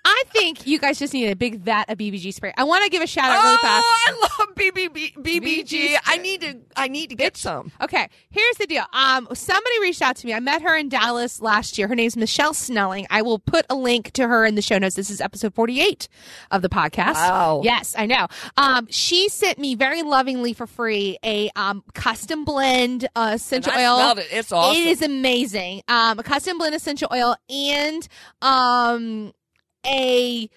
I 0.04 0.24
think 0.28 0.66
you 0.66 0.78
guys 0.78 0.98
just 0.98 1.14
need 1.14 1.28
a 1.30 1.36
big 1.36 1.60
vat 1.60 1.84
of 1.88 1.98
BBG 1.98 2.34
spray. 2.34 2.52
I 2.56 2.64
want 2.64 2.84
to 2.84 2.90
give 2.90 3.02
a 3.02 3.06
shout 3.06 3.30
out 3.30 3.42
really 3.42 3.58
fast. 3.58 3.84
Oh, 3.86 4.02
I 4.06 4.44
love 4.46 4.54
BBB, 4.56 5.14
BBG. 5.14 5.64
BBG. 5.64 5.96
I 6.04 6.16
need 6.18 6.40
to. 6.40 6.58
I 6.76 6.88
need 6.88 7.10
to 7.10 7.16
get 7.16 7.36
some. 7.36 7.70
Okay, 7.80 8.08
here's 8.30 8.56
the 8.56 8.66
deal. 8.66 8.84
Um, 8.92 9.28
somebody 9.32 9.80
reached 9.80 10.02
out 10.02 10.16
to 10.16 10.26
me. 10.26 10.34
I 10.34 10.40
met 10.40 10.62
her 10.62 10.76
in 10.76 10.88
Dallas 10.88 11.40
last 11.40 11.78
year. 11.78 11.86
Her 11.86 11.94
name's 11.94 12.16
Michelle 12.16 12.54
Snelling. 12.54 13.06
I 13.10 13.22
will 13.22 13.38
put 13.38 13.64
a 13.70 13.74
link 13.74 14.10
to 14.12 14.26
her 14.26 14.44
in 14.44 14.54
the 14.56 14.62
show 14.62 14.78
notes. 14.78 14.96
This 14.96 15.10
is 15.10 15.20
episode 15.20 15.54
48 15.54 16.08
of 16.50 16.62
the 16.62 16.68
podcast. 16.68 17.14
Wow. 17.14 17.60
Yes, 17.62 17.94
I 17.96 18.06
know. 18.06 18.26
Um, 18.56 18.88
she 18.90 19.28
sent 19.28 19.58
me 19.58 19.74
very 19.76 20.02
lovingly 20.02 20.52
for 20.52 20.66
free 20.66 21.18
a 21.24 21.50
um 21.54 21.84
custom 21.94 22.44
blend 22.44 23.08
uh, 23.14 23.32
essential 23.34 23.72
oil. 23.72 23.96
smelled 23.98 24.18
it. 24.18 24.26
It's 24.32 24.50
awesome. 24.50 24.82
It 24.82 24.88
is 24.88 25.02
amazing. 25.02 25.82
Um, 25.86 26.18
a 26.18 26.22
custom 26.22 26.58
blend 26.58 26.74
essential 26.74 27.08
oil 27.12 27.36
and 27.48 28.08
um 28.40 29.32
a. 29.86 30.48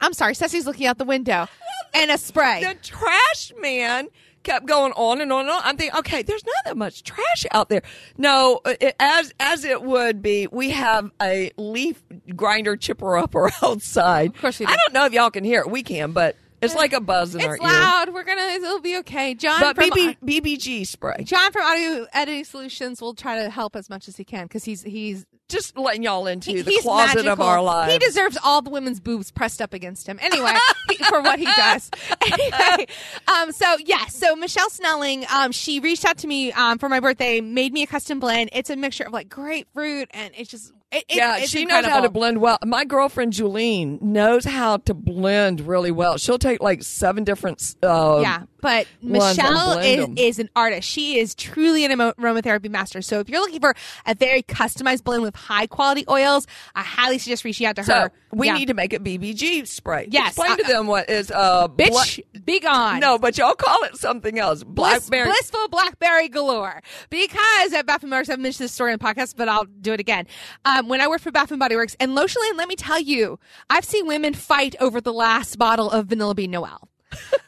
I'm 0.00 0.12
sorry, 0.12 0.34
Cecily's 0.34 0.66
looking 0.66 0.86
out 0.86 0.98
the 0.98 1.04
window. 1.04 1.46
And 1.94 2.10
a 2.10 2.18
spray. 2.18 2.60
the 2.62 2.74
trash 2.82 3.52
man 3.60 4.08
kept 4.42 4.66
going 4.66 4.92
on 4.92 5.20
and 5.20 5.32
on 5.32 5.42
and 5.42 5.50
on. 5.50 5.60
I'm 5.64 5.76
thinking, 5.76 5.96
okay, 6.00 6.22
there's 6.22 6.44
not 6.44 6.54
that 6.66 6.76
much 6.76 7.04
trash 7.04 7.46
out 7.52 7.68
there. 7.68 7.82
No, 8.18 8.60
it, 8.66 8.96
as 8.98 9.32
as 9.38 9.64
it 9.64 9.80
would 9.82 10.20
be, 10.20 10.48
we 10.50 10.70
have 10.70 11.10
a 11.22 11.52
leaf 11.56 12.02
grinder 12.34 12.76
chipper 12.76 13.16
upper 13.16 13.50
outside. 13.62 14.30
Of 14.34 14.40
course 14.40 14.58
we 14.58 14.66
do. 14.66 14.72
I 14.72 14.76
don't 14.76 14.92
know 14.92 15.06
if 15.06 15.12
y'all 15.12 15.30
can 15.30 15.44
hear 15.44 15.60
it. 15.60 15.70
We 15.70 15.82
can, 15.82 16.10
but 16.12 16.36
it's 16.60 16.74
like 16.74 16.92
a 16.94 17.00
buzz 17.00 17.34
in 17.34 17.42
our 17.42 17.54
It's 17.54 17.64
ear. 17.64 17.70
loud. 17.70 18.12
We're 18.12 18.24
gonna. 18.24 18.42
It'll 18.42 18.80
be 18.80 18.98
okay. 18.98 19.34
John 19.34 19.60
But 19.60 19.76
from 19.76 19.90
BB, 19.90 20.16
BBG 20.20 20.86
spray, 20.86 21.22
John 21.24 21.52
from 21.52 21.62
Audio 21.62 22.06
Editing 22.12 22.44
Solutions 22.44 23.00
will 23.00 23.14
try 23.14 23.40
to 23.42 23.50
help 23.50 23.76
as 23.76 23.88
much 23.88 24.08
as 24.08 24.16
he 24.16 24.24
can 24.24 24.44
because 24.46 24.64
he's 24.64 24.82
he's 24.82 25.24
just 25.48 25.76
letting 25.76 26.02
y'all 26.02 26.26
into 26.26 26.50
he- 26.50 26.62
the 26.62 26.78
closet 26.82 27.16
magical. 27.24 27.32
of 27.32 27.40
our 27.40 27.62
lives. 27.62 27.92
He 27.92 27.98
deserves 27.98 28.38
all 28.42 28.62
the 28.62 28.70
women's 28.70 29.00
boobs 29.00 29.30
pressed 29.30 29.60
up 29.62 29.72
against 29.74 30.06
him 30.06 30.18
anyway 30.22 30.54
for 31.08 31.20
what 31.22 31.38
he 31.38 31.44
does. 31.46 31.90
Anyway, 32.24 32.86
um, 33.28 33.52
so 33.52 33.76
yeah, 33.84 34.06
so 34.06 34.34
Michelle 34.34 34.70
Snelling, 34.70 35.24
um, 35.32 35.52
she 35.52 35.78
reached 35.80 36.04
out 36.04 36.18
to 36.18 36.26
me 36.26 36.52
um 36.52 36.78
for 36.78 36.88
my 36.88 36.98
birthday, 37.00 37.40
made 37.40 37.72
me 37.72 37.82
a 37.82 37.86
custom 37.86 38.18
blend. 38.18 38.50
It's 38.52 38.70
a 38.70 38.76
mixture 38.76 39.04
of 39.04 39.12
like 39.12 39.28
grapefruit 39.28 40.08
and 40.12 40.32
it's 40.36 40.50
just 40.50 40.72
it, 40.92 41.04
it- 41.08 41.16
yeah, 41.16 41.38
she 41.40 41.64
knows 41.64 41.84
how 41.86 42.00
to 42.00 42.08
blend 42.10 42.40
well. 42.40 42.58
My 42.64 42.84
girlfriend 42.84 43.32
Julene 43.32 44.00
knows 44.02 44.44
how 44.44 44.76
to 44.78 44.94
blend 44.94 45.60
really 45.62 45.90
well. 45.90 46.18
She'll 46.18 46.38
take 46.38 46.62
like 46.62 46.82
seven 46.82 47.24
different. 47.24 47.74
Uh, 47.82 48.20
Yeah, 48.22 48.42
but 48.60 48.86
Michelle 49.02 49.78
is, 49.78 50.06
is 50.16 50.38
an 50.38 50.50
artist. 50.56 50.88
She 50.88 51.18
is 51.18 51.34
truly 51.34 51.84
an 51.84 51.90
aromatherapy 51.98 52.70
master. 52.70 53.02
So 53.02 53.20
if 53.20 53.28
you're 53.28 53.40
looking 53.40 53.60
for 53.60 53.74
a 54.06 54.14
very 54.14 54.42
customized 54.42 55.04
blend 55.04 55.22
with 55.22 55.34
high 55.36 55.66
quality 55.66 56.04
oils, 56.08 56.46
I 56.74 56.82
highly 56.82 57.18
suggest 57.18 57.44
reaching 57.44 57.66
out 57.66 57.76
to 57.76 57.84
So 57.84 57.92
her. 57.94 58.12
we 58.32 58.46
Yeah. 58.46 58.54
need 58.54 58.66
to 58.68 58.74
make 58.74 58.92
it 58.92 59.02
BBG 59.02 59.66
spray. 59.66 60.06
Yes, 60.10 60.28
Explain 60.36 60.56
to 60.58 60.64
uh, 60.64 60.68
them 60.68 60.86
what 60.86 61.10
is 61.10 61.30
uh 61.30 61.68
bitch 61.68 62.20
big 62.44 62.64
on. 62.64 63.00
No, 63.00 63.18
but 63.18 63.36
y'all 63.36 63.54
call 63.54 63.82
it 63.84 63.96
something 63.96 64.38
else. 64.38 64.62
Bliss, 64.64 65.08
Blackberry. 65.08 65.26
blissful 65.26 65.68
blackberry 65.68 66.28
galore. 66.28 66.80
Because 67.10 67.72
at 67.72 67.86
Bath 67.86 68.02
and 68.04 68.14
I've 68.14 68.26
mentioned 68.28 68.64
this 68.64 68.72
story 68.72 68.92
in 68.92 68.98
the 68.98 69.04
podcast, 69.04 69.34
but 69.36 69.48
I'll 69.48 69.64
do 69.64 69.92
it 69.92 70.00
again. 70.00 70.26
Um, 70.64 70.83
Um, 70.84 70.90
when 70.90 71.00
I 71.00 71.08
worked 71.08 71.22
for 71.22 71.30
Bath 71.30 71.50
and 71.50 71.58
Body 71.58 71.76
Works 71.76 71.96
and 71.98 72.14
Lotion 72.14 72.42
Lane, 72.42 72.56
let 72.58 72.68
me 72.68 72.76
tell 72.76 73.00
you, 73.00 73.38
I've 73.70 73.84
seen 73.84 74.06
women 74.06 74.34
fight 74.34 74.74
over 74.80 75.00
the 75.00 75.12
last 75.12 75.56
bottle 75.56 75.90
of 75.90 76.06
Vanilla 76.06 76.34
Bean 76.34 76.50
Noel. 76.50 76.88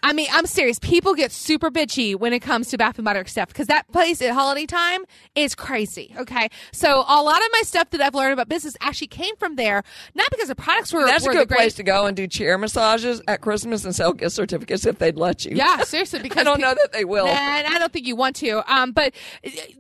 I 0.02 0.12
mean, 0.12 0.28
I'm 0.32 0.46
serious. 0.46 0.78
People 0.78 1.14
get 1.14 1.32
super 1.32 1.70
bitchy 1.70 2.14
when 2.14 2.32
it 2.32 2.40
comes 2.40 2.68
to 2.68 2.78
Bath 2.78 2.96
and 2.96 3.04
Body 3.04 3.18
Works 3.18 3.32
stuff 3.32 3.48
because 3.48 3.66
that 3.66 3.90
place 3.90 4.22
at 4.22 4.32
holiday 4.32 4.66
time 4.66 5.04
is 5.34 5.54
crazy. 5.54 6.14
Okay, 6.16 6.48
so 6.72 7.04
a 7.08 7.22
lot 7.22 7.42
of 7.42 7.48
my 7.52 7.62
stuff 7.62 7.90
that 7.90 8.00
I've 8.00 8.14
learned 8.14 8.34
about 8.34 8.48
business 8.48 8.76
actually 8.80 9.08
came 9.08 9.34
from 9.36 9.56
there, 9.56 9.82
not 10.14 10.28
because 10.30 10.48
the 10.48 10.54
products 10.54 10.92
were. 10.92 11.06
That's 11.06 11.26
a 11.26 11.32
good 11.32 11.48
place 11.48 11.74
to 11.74 11.82
go 11.82 12.06
and 12.06 12.16
do 12.16 12.26
chair 12.26 12.56
massages 12.56 13.20
at 13.26 13.40
Christmas 13.40 13.84
and 13.84 13.94
sell 13.94 14.12
gift 14.12 14.32
certificates 14.32 14.86
if 14.86 14.98
they'd 14.98 15.16
let 15.16 15.44
you. 15.44 15.56
Yeah, 15.56 15.82
seriously, 15.82 16.20
because 16.20 16.38
I 16.40 16.44
don't 16.44 16.60
know 16.60 16.74
that 16.74 16.92
they 16.92 17.04
will. 17.04 17.26
And 17.26 17.66
I 17.66 17.78
don't 17.78 17.92
think 17.92 18.06
you 18.06 18.16
want 18.16 18.36
to. 18.36 18.62
Um, 18.72 18.92
but 18.92 19.14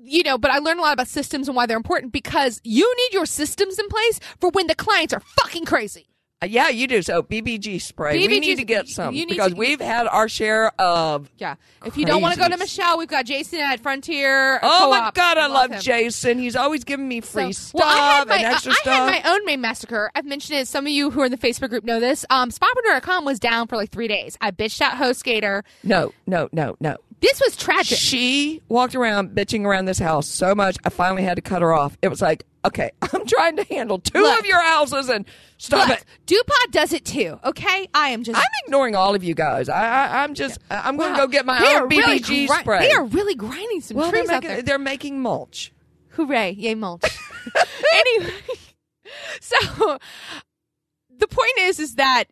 you 0.02 0.22
know, 0.22 0.38
but 0.38 0.50
I 0.50 0.58
learned 0.58 0.80
a 0.80 0.82
lot 0.82 0.92
about 0.92 1.08
systems 1.08 1.48
and 1.48 1.56
why 1.56 1.66
they're 1.66 1.76
important 1.76 2.12
because 2.12 2.60
you 2.64 2.92
need 2.96 3.14
your 3.14 3.26
systems 3.26 3.78
in 3.78 3.88
place 3.88 4.20
for 4.40 4.50
when 4.50 4.66
the 4.66 4.74
clients 4.74 5.14
are 5.14 5.20
fucking 5.20 5.66
crazy. 5.66 6.08
Uh, 6.42 6.46
Yeah, 6.46 6.68
you 6.68 6.86
do. 6.86 7.00
So 7.02 7.22
BBG 7.22 7.80
spray. 7.80 8.18
we 8.18 8.40
need 8.40 8.56
to 8.56 8.64
get 8.64 8.88
some 8.88 9.14
because 9.14 9.52
to- 9.52 9.56
we've 9.56 9.80
had 9.80 10.06
our 10.06 10.28
share 10.28 10.70
of. 10.80 11.30
Yeah. 11.38 11.54
If 11.84 11.96
you 11.96 12.04
don't 12.04 12.20
want 12.20 12.34
to 12.34 12.40
go 12.40 12.48
to 12.48 12.56
Michelle, 12.58 12.98
we've 12.98 13.08
got 13.08 13.24
Jason 13.24 13.60
at 13.60 13.80
Frontier. 13.80 14.58
Oh 14.62 14.90
my. 14.90 15.10
God, 15.14 15.38
I 15.38 15.46
love 15.46 15.70
him. 15.70 15.80
Jason. 15.80 16.38
He's 16.38 16.54
always 16.56 16.84
giving 16.84 17.08
me 17.08 17.20
free 17.22 17.52
So- 17.52 17.78
stuff 17.78 17.80
well, 17.80 18.26
my, 18.26 18.36
and 18.36 18.44
extra 18.46 18.72
I 18.72 18.74
stuff. 18.76 19.10
had 19.10 19.24
my 19.24 19.30
own 19.32 19.44
May 19.46 19.56
massacre. 19.56 20.10
I've 20.14 20.26
mentioned 20.26 20.58
it. 20.58 20.68
Some 20.68 20.84
of 20.86 20.92
you 20.92 21.10
who 21.10 21.22
are 21.22 21.26
in 21.26 21.32
the 21.32 21.38
Facebook 21.38 21.70
group 21.70 21.84
know 21.84 22.00
this. 22.00 22.24
Um, 22.28 22.50
Spapreneur.com 22.50 23.24
was 23.24 23.38
down 23.38 23.66
for 23.66 23.76
like 23.76 23.90
three 23.90 24.08
days. 24.08 24.36
I 24.40 24.50
bitched 24.50 24.80
out 24.82 24.92
HostGator. 24.94 25.62
no, 25.84 26.12
no, 26.26 26.48
no, 26.52 26.76
no. 26.80 26.96
This 27.20 27.40
was 27.40 27.56
tragic. 27.56 27.96
She 27.96 28.60
walked 28.68 28.94
around 28.94 29.30
bitching 29.30 29.64
around 29.64 29.86
this 29.86 29.98
house 29.98 30.26
so 30.28 30.54
much, 30.54 30.76
I 30.84 30.90
finally 30.90 31.22
had 31.22 31.36
to 31.36 31.40
cut 31.40 31.62
her 31.62 31.72
off. 31.72 31.96
It 32.02 32.08
was 32.08 32.20
like, 32.20 32.44
okay, 32.66 32.90
I'm 33.02 33.26
trying 33.26 33.56
to 33.56 33.64
handle 33.64 33.98
two 33.98 34.20
Look. 34.20 34.40
of 34.40 34.46
your 34.46 34.62
houses 34.62 35.08
and 35.08 35.24
stop 35.58 35.88
Look, 35.88 35.98
it. 35.98 36.04
DuPont 36.26 36.72
does 36.72 36.92
it 36.92 37.04
too. 37.04 37.38
Okay, 37.44 37.88
I 37.94 38.10
am 38.10 38.24
just. 38.24 38.38
I'm 38.38 38.44
ignoring 38.64 38.94
all 38.94 39.14
of 39.14 39.24
you 39.24 39.34
guys. 39.34 39.68
I, 39.68 39.84
I 39.84 40.22
I'm 40.22 40.34
just 40.34 40.58
I'm 40.70 40.96
going 40.96 41.12
to 41.12 41.18
go 41.18 41.26
get 41.26 41.46
my 41.46 41.60
They 41.60 41.76
own 41.76 41.88
really 41.88 42.20
BBG 42.20 42.46
gri- 42.48 42.58
spray. 42.58 42.78
They 42.80 42.92
are 42.92 43.04
really 43.04 43.34
grinding 43.34 43.80
some 43.80 43.96
well, 43.96 44.10
they're 44.10 44.22
trees 44.22 44.30
out 44.30 44.42
making, 44.42 44.56
there. 44.56 44.62
they're 44.62 44.78
making 44.78 45.20
mulch. 45.20 45.72
Hooray! 46.10 46.52
Yay, 46.52 46.74
mulch. 46.74 47.02
anyway, 47.92 48.32
so 49.40 49.98
the 51.18 51.28
point 51.28 51.52
is, 51.60 51.78
is 51.78 51.94
that 51.96 52.24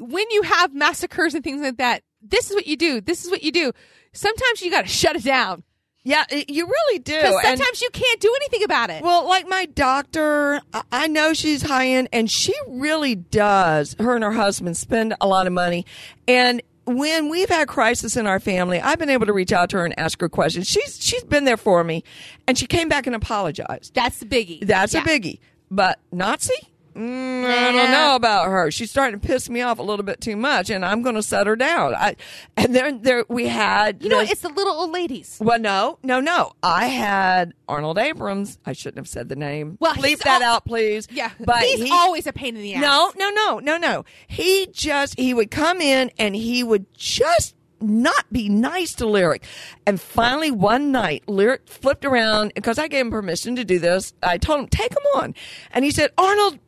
when 0.00 0.30
you 0.30 0.42
have 0.42 0.74
massacres 0.74 1.34
and 1.34 1.44
things 1.44 1.60
like 1.60 1.76
that, 1.76 2.02
this 2.22 2.50
is 2.50 2.56
what 2.56 2.66
you 2.66 2.76
do. 2.76 3.00
This 3.00 3.24
is 3.24 3.30
what 3.30 3.42
you 3.42 3.52
do. 3.52 3.72
Sometimes 4.12 4.62
you 4.62 4.70
got 4.70 4.82
to 4.82 4.88
shut 4.88 5.16
it 5.16 5.24
down 5.24 5.64
Yeah, 6.06 6.24
it- 6.30 6.50
you 6.50 6.66
really 6.66 6.98
do. 6.98 7.14
because 7.16 7.34
And- 7.44 7.58
sometimes 7.58 7.80
you 7.80 7.88
can't 7.90 8.20
do 8.20 8.32
anything 8.36 8.62
about 8.62 8.90
it. 8.90 9.02
Well, 9.02 9.26
like 9.26 9.48
my 9.48 9.64
doctor, 9.66 10.60
I- 10.74 10.82
I 10.92 11.06
know 11.08 11.32
she's 11.32 11.62
high 11.62 11.86
end 11.88 12.08
and 12.12 12.30
she 12.30 12.52
really 12.68 13.14
does, 13.14 13.96
her 13.98 14.14
and 14.14 14.22
her 14.22 14.32
husband 14.32 14.76
spend 14.76 15.14
a 15.20 15.26
lot 15.26 15.46
of 15.46 15.52
money. 15.54 15.86
And 16.28 16.60
when 16.86 17.30
we've 17.30 17.48
had 17.48 17.68
crisis 17.68 18.16
in 18.18 18.26
our 18.26 18.38
family, 18.38 18.78
I've 18.80 18.98
been 18.98 19.08
able 19.08 19.24
to 19.24 19.32
reach 19.32 19.50
out 19.52 19.70
to 19.70 19.78
her 19.78 19.84
and 19.86 19.98
ask 19.98 20.20
her 20.20 20.28
questions. 20.28 20.66
She's, 20.68 20.98
she's 21.02 21.24
been 21.24 21.44
there 21.46 21.56
for 21.56 21.82
me 21.82 22.04
and 22.46 22.58
she 22.58 22.66
came 22.66 22.90
back 22.90 23.06
and 23.06 23.16
apologized. 23.16 23.94
That's 23.94 24.18
the 24.18 24.26
biggie. 24.26 24.66
That's 24.66 24.92
Yeah. 24.92 25.00
a 25.00 25.04
biggie. 25.04 25.38
But 25.70 25.98
Nazi? 26.12 26.52
Mm, 26.94 27.44
I 27.44 27.72
don't 27.72 27.90
know 27.90 28.14
about 28.14 28.46
her. 28.46 28.70
She's 28.70 28.90
starting 28.90 29.18
to 29.20 29.26
piss 29.26 29.50
me 29.50 29.62
off 29.62 29.78
a 29.78 29.82
little 29.82 30.04
bit 30.04 30.20
too 30.20 30.36
much, 30.36 30.70
and 30.70 30.84
I'm 30.84 31.02
going 31.02 31.16
to 31.16 31.22
set 31.22 31.46
her 31.46 31.56
down. 31.56 31.94
I, 31.94 32.16
and 32.56 32.74
then 32.74 33.02
there 33.02 33.24
we 33.28 33.48
had 33.48 34.02
You 34.02 34.08
know, 34.10 34.20
this- 34.20 34.32
it's 34.32 34.40
the 34.42 34.48
little 34.48 34.72
old 34.74 34.92
ladies. 34.92 35.38
well, 35.40 35.58
no, 35.58 35.98
no, 36.02 36.20
no. 36.20 36.52
I 36.62 36.86
had 36.86 37.52
Arnold 37.68 37.98
Abrams. 37.98 38.58
I 38.64 38.72
shouldn't 38.74 38.98
have 38.98 39.08
said 39.08 39.28
the 39.28 39.36
name. 39.36 39.76
Well, 39.80 39.94
he's 39.94 40.20
that 40.20 40.42
al- 40.42 40.54
out, 40.56 40.64
please. 40.64 41.08
Yeah, 41.10 41.30
but 41.40 41.62
he's 41.62 41.82
he, 41.84 41.90
always 41.90 42.26
a 42.26 42.32
pain 42.32 42.56
in 42.56 42.62
the 42.62 42.74
ass. 42.74 42.82
no, 42.82 43.12
no, 43.18 43.30
no, 43.30 43.58
no, 43.58 43.76
no. 43.76 44.04
He 44.28 44.68
just 44.72 45.18
he 45.18 45.34
would 45.34 45.50
come 45.50 45.80
in 45.80 46.10
and 46.18 46.36
he 46.36 46.62
would 46.62 46.86
just 46.94 47.54
not 47.80 48.24
be 48.32 48.48
nice 48.48 48.94
to 48.94 49.06
Lyric. 49.06 49.44
And 49.86 50.00
finally, 50.00 50.50
one 50.50 50.90
night, 50.92 51.24
Lyric 51.28 51.68
flipped 51.68 52.04
around 52.04 52.52
because 52.54 52.78
I 52.78 52.88
gave 52.88 53.04
him 53.04 53.10
permission 53.10 53.56
to 53.56 53.64
do 53.64 53.78
this. 53.78 54.14
I 54.22 54.38
told 54.38 54.60
him, 54.60 54.68
take 54.68 54.92
him 54.92 55.02
on. 55.16 55.34
And 55.70 55.84
he 55.84 55.90
said, 55.90 56.10
Arnold, 56.16 56.58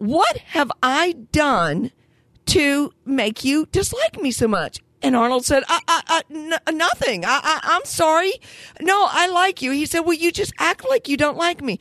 what 0.00 0.38
have 0.38 0.72
I 0.82 1.12
done 1.30 1.92
to 2.46 2.92
make 3.04 3.44
you 3.44 3.66
dislike 3.66 4.20
me 4.20 4.30
so 4.30 4.48
much? 4.48 4.80
And 5.02 5.14
Arnold 5.14 5.44
said, 5.44 5.62
I, 5.68 5.80
I, 5.86 6.02
I, 6.08 6.22
n- 6.30 6.76
nothing. 6.76 7.24
I, 7.24 7.40
I, 7.42 7.60
I'm 7.62 7.84
sorry. 7.84 8.32
No, 8.80 9.06
I 9.10 9.28
like 9.28 9.62
you. 9.62 9.72
He 9.72 9.86
said, 9.86 10.00
well, 10.00 10.14
you 10.16 10.32
just 10.32 10.52
act 10.58 10.88
like 10.88 11.08
you 11.08 11.16
don't 11.16 11.36
like 11.36 11.62
me. 11.62 11.78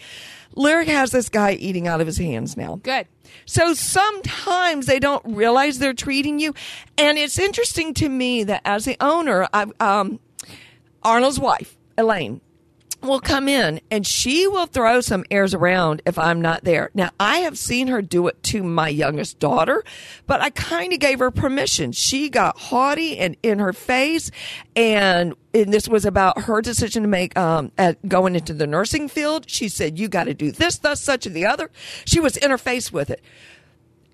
Lyric 0.56 0.88
has 0.90 1.12
this 1.12 1.30
guy 1.30 1.54
eating 1.54 1.88
out 1.88 2.02
of 2.02 2.08
his 2.08 2.18
hands 2.18 2.58
now. 2.58 2.80
Good. 2.84 3.08
So 3.46 3.74
sometimes 3.74 4.86
they 4.86 5.00
don't 5.00 5.24
realize 5.26 5.80
they're 5.80 5.94
treating 5.94 6.40
you. 6.40 6.54
And 6.98 7.18
it's 7.18 7.40
interesting 7.40 7.94
to 7.96 8.10
me 8.10 8.44
that 8.44 8.62
as 8.66 8.86
the 8.86 8.98
owner, 9.00 9.48
I, 9.54 9.68
um, 9.80 10.20
Arnold's 11.04 11.40
wife, 11.40 11.78
Elaine, 11.98 12.42
will 13.02 13.20
come 13.20 13.48
in 13.48 13.82
and 13.90 14.06
she 14.06 14.48
will 14.48 14.66
throw 14.66 15.02
some 15.02 15.24
airs 15.32 15.54
around 15.54 16.02
if 16.06 16.18
I'm 16.18 16.42
not 16.42 16.64
there. 16.64 16.92
Now, 16.94 17.10
I 17.20 17.40
have 17.40 17.58
seen 17.58 17.88
her 17.88 18.02
do 18.02 18.28
it 18.28 18.42
to 18.44 18.64
my 18.64 18.90
youngest 18.90 19.40
daughter, 19.40 19.84
but 20.28 20.42
I 20.42 20.50
kind 20.50 20.94
of 20.94 21.00
gave 21.00 21.20
her 21.20 21.32
permission. 21.32 21.92
She 21.92 22.30
got 22.30 22.58
haughty 22.58 23.18
and 23.18 23.36
in 23.44 23.60
her 23.60 23.74
face 23.74 24.32
and 24.76 25.34
and 25.54 25.74
this 25.74 25.88
was 25.88 26.06
about 26.06 26.44
her 26.44 26.62
decision 26.62 27.02
to 27.04 27.10
make 27.10 27.38
um, 27.38 27.72
at 27.78 28.08
going 28.08 28.36
into 28.36 28.54
the 28.54 28.68
nursing 28.68 29.10
field. 29.10 29.50
She 29.50 29.68
said, 29.68 29.98
"You 29.98 30.08
got 30.08 30.26
to 30.26 30.36
do 30.36 30.52
this, 30.52 30.78
thus, 30.78 31.02
such, 31.02 31.26
and 31.26 31.36
the 31.36 31.46
other." 31.46 31.72
She 32.06 32.20
was 32.20 32.38
in 32.38 32.52
her 32.52 32.58
face 32.58 32.94
with 32.94 33.10
it, 33.10 33.22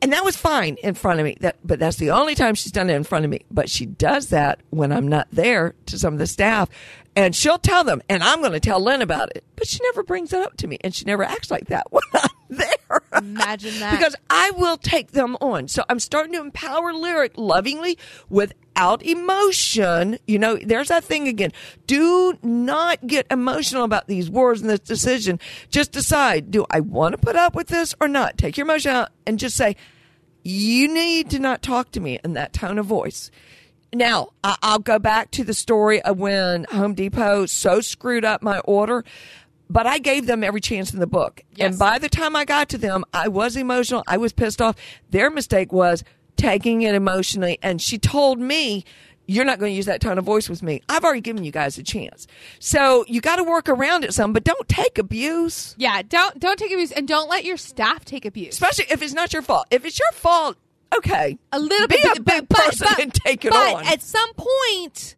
and 0.05 0.13
that 0.13 0.23
was 0.23 0.35
fine 0.35 0.75
in 0.83 0.93
front 0.93 1.19
of 1.19 1.25
me. 1.25 1.35
That, 1.39 1.57
but 1.63 1.79
that's 1.79 1.97
the 1.97 2.11
only 2.11 2.35
time 2.35 2.53
she's 2.53 2.71
done 2.71 2.91
it 2.91 2.93
in 2.93 3.03
front 3.03 3.25
of 3.25 3.31
me. 3.31 3.39
But 3.49 3.71
she 3.71 3.87
does 3.87 4.27
that 4.27 4.59
when 4.69 4.91
I'm 4.91 5.07
not 5.07 5.27
there 5.31 5.73
to 5.87 5.97
some 5.97 6.13
of 6.13 6.19
the 6.19 6.27
staff, 6.27 6.69
and 7.15 7.35
she'll 7.35 7.57
tell 7.57 7.83
them, 7.83 8.03
and 8.07 8.21
I'm 8.21 8.41
going 8.41 8.51
to 8.51 8.59
tell 8.59 8.79
Lynn 8.79 9.01
about 9.01 9.35
it. 9.35 9.43
But 9.55 9.67
she 9.67 9.79
never 9.81 10.03
brings 10.03 10.31
it 10.31 10.43
up 10.43 10.57
to 10.57 10.67
me, 10.67 10.77
and 10.81 10.93
she 10.93 11.05
never 11.05 11.23
acts 11.23 11.49
like 11.49 11.69
that 11.69 11.87
when 11.91 12.03
I'm 12.13 12.29
there. 12.49 13.01
Imagine 13.17 13.79
that. 13.79 13.97
because 13.97 14.15
I 14.29 14.51
will 14.51 14.77
take 14.77 15.13
them 15.13 15.37
on. 15.41 15.69
So 15.69 15.83
I'm 15.89 15.99
starting 15.99 16.33
to 16.33 16.39
empower 16.39 16.93
Lyric 16.93 17.33
lovingly 17.35 17.97
without 18.29 19.01
emotion. 19.01 20.19
You 20.27 20.37
know, 20.37 20.57
there's 20.57 20.89
that 20.89 21.03
thing 21.03 21.27
again. 21.27 21.51
Do 21.87 22.37
not 22.43 23.07
get 23.07 23.25
emotional 23.31 23.85
about 23.85 24.07
these 24.07 24.29
words 24.29 24.61
and 24.61 24.69
this 24.69 24.81
decision. 24.81 25.39
Just 25.71 25.91
decide, 25.91 26.51
do 26.51 26.63
I 26.69 26.81
want 26.81 27.13
to 27.13 27.17
put 27.17 27.35
up 27.35 27.55
with 27.55 27.69
this 27.69 27.95
or 27.99 28.07
not? 28.07 28.37
Take 28.37 28.55
your 28.55 28.67
emotion 28.67 28.91
out 28.91 29.09
and 29.25 29.39
just 29.39 29.57
say, 29.57 29.75
you 30.45 30.87
need 30.87 31.31
to 31.31 31.39
not 31.39 31.63
talk 31.63 31.91
to 31.91 31.99
me 31.99 32.19
in 32.23 32.33
that 32.33 32.53
tone 32.53 32.77
of 32.77 32.85
voice. 32.85 33.31
Now, 33.91 34.29
I'll 34.43 34.79
go 34.79 34.99
back 34.99 35.31
to 35.31 35.43
the 35.43 35.53
story 35.53 36.01
of 36.01 36.19
when 36.19 36.65
Home 36.65 36.93
Depot 36.93 37.47
so 37.47 37.81
screwed 37.81 38.23
up 38.23 38.43
my 38.43 38.59
order, 38.59 39.03
but 39.69 39.87
I 39.87 39.97
gave 39.97 40.27
them 40.27 40.43
every 40.43 40.61
chance 40.61 40.93
in 40.93 40.99
the 40.99 41.07
book. 41.07 41.41
Yes. 41.55 41.71
And 41.71 41.79
by 41.79 41.97
the 41.97 42.09
time 42.09 42.35
I 42.35 42.45
got 42.45 42.69
to 42.69 42.77
them, 42.77 43.03
I 43.11 43.27
was 43.27 43.55
emotional. 43.55 44.03
I 44.07 44.17
was 44.17 44.33
pissed 44.33 44.61
off. 44.61 44.75
Their 45.09 45.31
mistake 45.31 45.73
was 45.73 46.03
taking 46.35 46.83
it 46.83 46.93
emotionally. 46.93 47.57
And 47.63 47.81
she 47.81 47.97
told 47.97 48.39
me, 48.39 48.85
you're 49.27 49.45
not 49.45 49.59
going 49.59 49.71
to 49.71 49.75
use 49.75 49.85
that 49.87 50.01
tone 50.01 50.17
of 50.17 50.25
voice 50.25 50.49
with 50.49 50.61
me. 50.63 50.81
I've 50.89 51.03
already 51.03 51.21
given 51.21 51.43
you 51.43 51.51
guys 51.51 51.77
a 51.77 51.83
chance. 51.83 52.27
So 52.59 53.05
you 53.07 53.21
got 53.21 53.37
to 53.37 53.43
work 53.43 53.67
around 53.69 54.03
it 54.05 54.13
some, 54.13 54.33
but 54.33 54.43
don't 54.43 54.67
take 54.69 54.97
abuse, 54.97 55.75
yeah, 55.77 56.01
don't 56.03 56.39
don't 56.39 56.57
take 56.59 56.71
abuse 56.71 56.91
and 56.91 57.07
don't 57.07 57.29
let 57.29 57.43
your 57.45 57.57
staff 57.57 58.05
take 58.05 58.25
abuse. 58.25 58.53
especially 58.53 58.85
if 58.89 59.01
it's 59.01 59.13
not 59.13 59.33
your 59.33 59.41
fault. 59.41 59.65
If 59.71 59.85
it's 59.85 59.97
your 59.99 60.11
fault, 60.13 60.57
okay. 60.95 61.37
a 61.51 61.59
little 61.59 61.87
Be 61.87 61.97
bit 62.01 62.17
a 62.17 62.21
big 62.21 62.49
person 62.49 62.87
and 63.01 63.13
take 63.13 63.45
it 63.45 63.51
but 63.51 63.75
on. 63.75 63.85
at 63.85 64.01
some 64.01 64.31
point, 64.35 65.15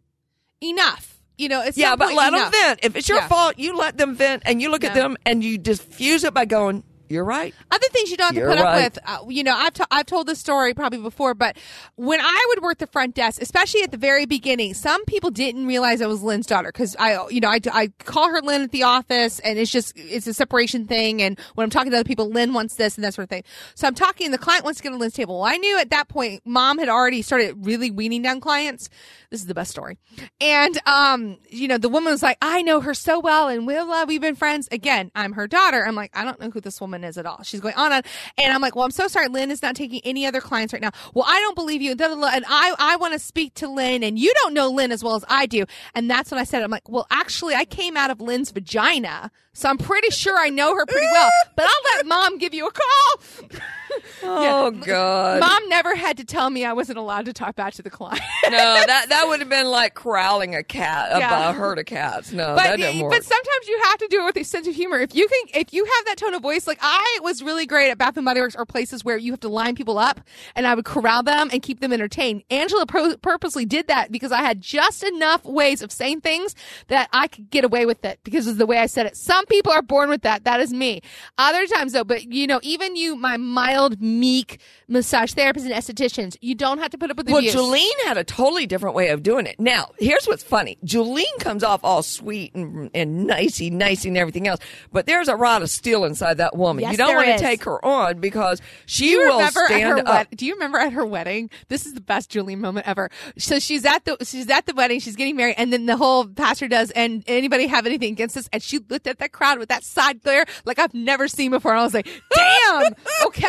enough. 0.62 1.14
You 1.36 1.48
know, 1.48 1.64
Yeah, 1.74 1.94
but 1.94 2.12
let 2.14 2.32
them 2.32 2.50
vent. 2.50 2.80
If 2.82 2.96
it's 2.96 3.08
your 3.08 3.18
Yeah. 3.18 3.28
fault, 3.28 3.58
you 3.58 3.76
let 3.76 3.96
them 3.96 4.16
vent 4.16 4.42
and 4.44 4.60
you 4.60 4.70
look 4.70 4.82
at 4.82 4.94
them 4.94 5.16
and 5.24 5.44
you 5.44 5.56
diffuse 5.56 6.24
it 6.24 6.34
by 6.34 6.46
going, 6.46 6.82
you're 7.08 7.24
right. 7.24 7.54
Other 7.70 7.86
things 7.90 8.10
you 8.10 8.16
don't 8.16 8.26
have 8.26 8.34
to 8.34 8.40
You're 8.40 8.48
put 8.50 8.58
up 8.58 8.76
with. 8.76 8.98
Uh, 9.04 9.18
you 9.28 9.42
know, 9.44 9.54
I've 9.54 9.72
to- 9.74 9.86
I've 9.90 10.06
told 10.06 10.26
this 10.26 10.38
story 10.38 10.74
probably 10.74 10.98
before, 10.98 11.34
but 11.34 11.56
when 11.96 12.20
I 12.20 12.46
would 12.48 12.62
work 12.62 12.78
the 12.78 12.86
front 12.86 13.14
desk, 13.14 13.40
especially 13.42 13.82
at 13.82 13.90
the 13.90 13.96
very 13.96 14.26
beginning, 14.26 14.74
some 14.74 15.04
people 15.04 15.30
didn't 15.30 15.66
realize 15.66 16.00
I 16.02 16.06
was 16.06 16.22
Lynn's 16.22 16.46
daughter 16.46 16.68
because 16.68 16.96
I, 16.98 17.26
you 17.28 17.40
know, 17.40 17.48
I, 17.48 17.60
I 17.72 17.88
call 18.04 18.28
her 18.30 18.40
Lynn 18.40 18.62
at 18.62 18.70
the 18.72 18.82
office, 18.82 19.38
and 19.40 19.58
it's 19.58 19.70
just 19.70 19.92
it's 19.96 20.26
a 20.26 20.34
separation 20.34 20.86
thing. 20.86 21.22
And 21.22 21.38
when 21.54 21.64
I'm 21.64 21.70
talking 21.70 21.90
to 21.90 21.96
other 21.96 22.06
people, 22.06 22.28
Lynn 22.30 22.52
wants 22.52 22.74
this 22.74 22.96
and 22.96 23.04
that 23.04 23.14
sort 23.14 23.24
of 23.24 23.30
thing. 23.30 23.44
So 23.74 23.86
I'm 23.86 23.94
talking, 23.94 24.30
the 24.30 24.38
client 24.38 24.64
wants 24.64 24.78
to 24.78 24.82
get 24.82 24.92
on 24.92 24.98
Lynn's 24.98 25.14
table. 25.14 25.36
Well, 25.40 25.50
I 25.50 25.56
knew 25.56 25.78
at 25.78 25.90
that 25.90 26.08
point, 26.08 26.42
mom 26.44 26.78
had 26.78 26.88
already 26.88 27.22
started 27.22 27.64
really 27.64 27.90
weaning 27.90 28.22
down 28.22 28.40
clients. 28.40 28.88
This 29.30 29.40
is 29.40 29.46
the 29.46 29.54
best 29.54 29.70
story. 29.70 29.98
And 30.40 30.78
um, 30.86 31.38
you 31.48 31.68
know, 31.68 31.78
the 31.78 31.88
woman 31.88 32.12
was 32.12 32.22
like, 32.22 32.38
I 32.40 32.62
know 32.62 32.80
her 32.80 32.94
so 32.94 33.20
well, 33.20 33.48
and 33.48 33.66
we'll 33.66 33.90
uh, 33.90 34.04
we've 34.06 34.20
been 34.20 34.36
friends. 34.36 34.68
Again, 34.70 35.10
I'm 35.14 35.32
her 35.32 35.46
daughter. 35.46 35.84
I'm 35.86 35.94
like, 35.94 36.10
I 36.16 36.24
don't 36.24 36.40
know 36.40 36.50
who 36.50 36.60
this 36.60 36.80
woman 36.80 36.97
is 37.04 37.18
at 37.18 37.26
all. 37.26 37.42
She's 37.42 37.60
going 37.60 37.74
on 37.74 37.92
and 37.92 38.06
and 38.36 38.52
I'm 38.52 38.60
like, 38.60 38.76
well, 38.76 38.84
I'm 38.84 38.90
so 38.90 39.08
sorry. 39.08 39.28
Lynn 39.28 39.50
is 39.50 39.62
not 39.62 39.74
taking 39.74 40.00
any 40.04 40.26
other 40.26 40.40
clients 40.40 40.72
right 40.72 40.82
now. 40.82 40.90
Well, 41.14 41.24
I 41.26 41.40
don't 41.40 41.54
believe 41.54 41.82
you. 41.82 41.92
And 41.92 42.44
I 42.48 42.74
I 42.78 42.96
want 42.96 43.12
to 43.14 43.18
speak 43.18 43.54
to 43.54 43.68
Lynn, 43.68 44.02
and 44.02 44.18
you 44.18 44.32
don't 44.42 44.54
know 44.54 44.70
Lynn 44.70 44.92
as 44.92 45.02
well 45.02 45.16
as 45.16 45.24
I 45.28 45.46
do. 45.46 45.64
And 45.94 46.10
that's 46.10 46.30
when 46.30 46.38
I 46.40 46.44
said, 46.44 46.62
I'm 46.62 46.70
like, 46.70 46.88
well, 46.88 47.06
actually, 47.10 47.54
I 47.54 47.64
came 47.64 47.96
out 47.96 48.10
of 48.10 48.20
Lynn's 48.20 48.50
vagina, 48.50 49.30
so 49.52 49.68
I'm 49.68 49.78
pretty 49.78 50.10
sure 50.10 50.36
I 50.38 50.50
know 50.50 50.74
her 50.74 50.86
pretty 50.86 51.06
well. 51.12 51.30
But 51.56 51.66
I'll 51.66 51.96
let 51.96 52.06
mom 52.06 52.38
give 52.38 52.54
you 52.54 52.66
a 52.66 52.72
call. 52.72 53.50
Oh, 54.22 54.70
God. 54.70 55.40
Mom 55.40 55.68
never 55.68 55.94
had 55.94 56.16
to 56.18 56.24
tell 56.24 56.50
me 56.50 56.64
I 56.64 56.72
wasn't 56.72 56.98
allowed 56.98 57.26
to 57.26 57.32
talk 57.32 57.54
back 57.56 57.72
to 57.74 57.82
the 57.82 57.90
client. 57.90 58.20
no, 58.44 58.50
that, 58.50 59.06
that 59.08 59.26
would 59.28 59.40
have 59.40 59.48
been 59.48 59.66
like 59.66 59.94
corralling 59.94 60.54
a 60.54 60.62
cat, 60.62 61.12
a, 61.12 61.18
Yeah. 61.18 61.50
a 61.50 61.52
herd 61.52 61.78
of 61.78 61.86
cats. 61.86 62.32
No, 62.32 62.54
but 62.56 62.64
that 62.64 62.76
didn't 62.76 63.00
work. 63.02 63.12
but 63.12 63.24
sometimes 63.24 63.68
you 63.68 63.80
have 63.84 63.98
to 63.98 64.08
do 64.08 64.20
it 64.22 64.24
with 64.24 64.36
a 64.36 64.44
sense 64.44 64.66
of 64.66 64.74
humor. 64.74 64.98
If 64.98 65.14
you 65.14 65.28
can, 65.28 65.60
if 65.62 65.72
you 65.72 65.84
have 65.84 66.04
that 66.06 66.16
tone 66.18 66.34
of 66.34 66.42
voice, 66.42 66.66
like 66.66 66.78
I 66.82 67.18
was 67.22 67.42
really 67.42 67.64
great 67.66 67.90
at 67.90 67.98
Bath 67.98 68.16
and 68.16 68.24
Body 68.24 68.40
Works 68.40 68.56
or 68.56 68.66
places 68.66 69.04
where 69.04 69.16
you 69.16 69.32
have 69.32 69.40
to 69.40 69.48
line 69.48 69.74
people 69.76 69.98
up, 69.98 70.20
and 70.56 70.66
I 70.66 70.74
would 70.74 70.84
corral 70.84 71.22
them 71.22 71.48
and 71.52 71.62
keep 71.62 71.80
them 71.80 71.92
entertained. 71.92 72.42
Angela 72.50 72.86
pro- 72.86 73.16
purposely 73.16 73.64
did 73.64 73.86
that 73.86 74.10
because 74.12 74.32
I 74.32 74.42
had 74.42 74.60
just 74.60 75.02
enough 75.04 75.44
ways 75.44 75.80
of 75.80 75.92
saying 75.92 76.20
things 76.22 76.54
that 76.88 77.08
I 77.12 77.28
could 77.28 77.50
get 77.50 77.64
away 77.64 77.86
with 77.86 78.04
it 78.04 78.18
because 78.24 78.46
of 78.46 78.58
the 78.58 78.66
way 78.66 78.78
I 78.78 78.86
said 78.86 79.06
it. 79.06 79.16
Some 79.16 79.46
people 79.46 79.72
are 79.72 79.82
born 79.82 80.08
with 80.10 80.22
that. 80.22 80.44
That 80.44 80.60
is 80.60 80.72
me. 80.72 81.00
Other 81.38 81.66
times 81.66 81.92
though, 81.92 82.04
but 82.04 82.32
you 82.32 82.46
know, 82.46 82.60
even 82.62 82.96
you, 82.96 83.16
my 83.16 83.36
mild, 83.36 83.77
meek 84.00 84.60
massage 84.88 85.32
therapists 85.32 85.64
and 85.64 85.72
estheticians, 85.72 86.36
you 86.40 86.54
don't 86.54 86.78
have 86.78 86.90
to 86.90 86.98
put 86.98 87.10
up 87.10 87.16
with 87.16 87.26
the 87.26 87.32
Well, 87.32 87.40
abuse. 87.40 87.54
Julene 87.54 88.06
had 88.06 88.16
a 88.18 88.24
totally 88.24 88.66
different 88.66 88.94
way 88.96 89.08
of 89.08 89.22
doing 89.22 89.46
it. 89.46 89.58
Now, 89.58 89.90
here's 89.98 90.26
what's 90.26 90.42
funny. 90.42 90.78
Julene 90.84 91.24
comes 91.40 91.62
off 91.62 91.80
all 91.84 92.02
sweet 92.02 92.54
and, 92.54 92.90
and 92.94 93.26
nicey, 93.26 93.70
nicey 93.70 94.08
and 94.08 94.16
everything 94.18 94.46
else, 94.48 94.60
but 94.92 95.06
there's 95.06 95.28
a 95.28 95.36
rod 95.36 95.62
of 95.62 95.70
steel 95.70 96.04
inside 96.04 96.38
that 96.38 96.56
woman. 96.56 96.82
Yes, 96.82 96.92
you 96.92 96.98
don't 96.98 97.14
want 97.14 97.28
is. 97.28 97.40
to 97.40 97.46
take 97.46 97.64
her 97.64 97.84
on 97.84 98.20
because 98.20 98.60
she 98.86 99.16
will 99.16 99.38
remember 99.38 99.60
at 99.64 99.70
her 99.70 99.76
stand 99.78 100.00
up. 100.00 100.06
wed- 100.30 100.36
Do 100.36 100.46
you 100.46 100.54
remember 100.54 100.78
at 100.78 100.92
her 100.92 101.04
wedding? 101.06 101.50
This 101.68 101.86
is 101.86 101.94
the 101.94 102.00
best 102.00 102.30
Julie 102.30 102.56
moment 102.56 102.86
ever. 102.88 103.10
So 103.38 103.58
she's 103.58 103.84
at 103.84 104.04
the 104.04 104.16
she's 104.24 104.48
at 104.48 104.66
the 104.66 104.74
wedding. 104.74 105.00
She's 105.00 105.16
getting 105.16 105.36
married, 105.36 105.56
and 105.58 105.72
then 105.72 105.86
the 105.86 105.96
whole 105.96 106.26
pastor 106.26 106.68
does. 106.68 106.90
And 106.92 107.22
anybody 107.26 107.66
have 107.66 107.86
anything 107.86 108.12
against 108.12 108.34
this? 108.34 108.48
And 108.52 108.62
she 108.62 108.78
looked 108.88 109.06
at 109.06 109.18
that 109.18 109.32
crowd 109.32 109.58
with 109.58 109.68
that 109.68 109.84
side 109.84 110.22
glare 110.22 110.46
like 110.64 110.78
I've 110.78 110.94
never 110.94 111.28
seen 111.28 111.50
before. 111.50 111.72
And 111.72 111.80
I 111.80 111.84
was 111.84 111.94
like, 111.94 112.08
"Damn, 112.34 112.94
okay." 113.26 113.48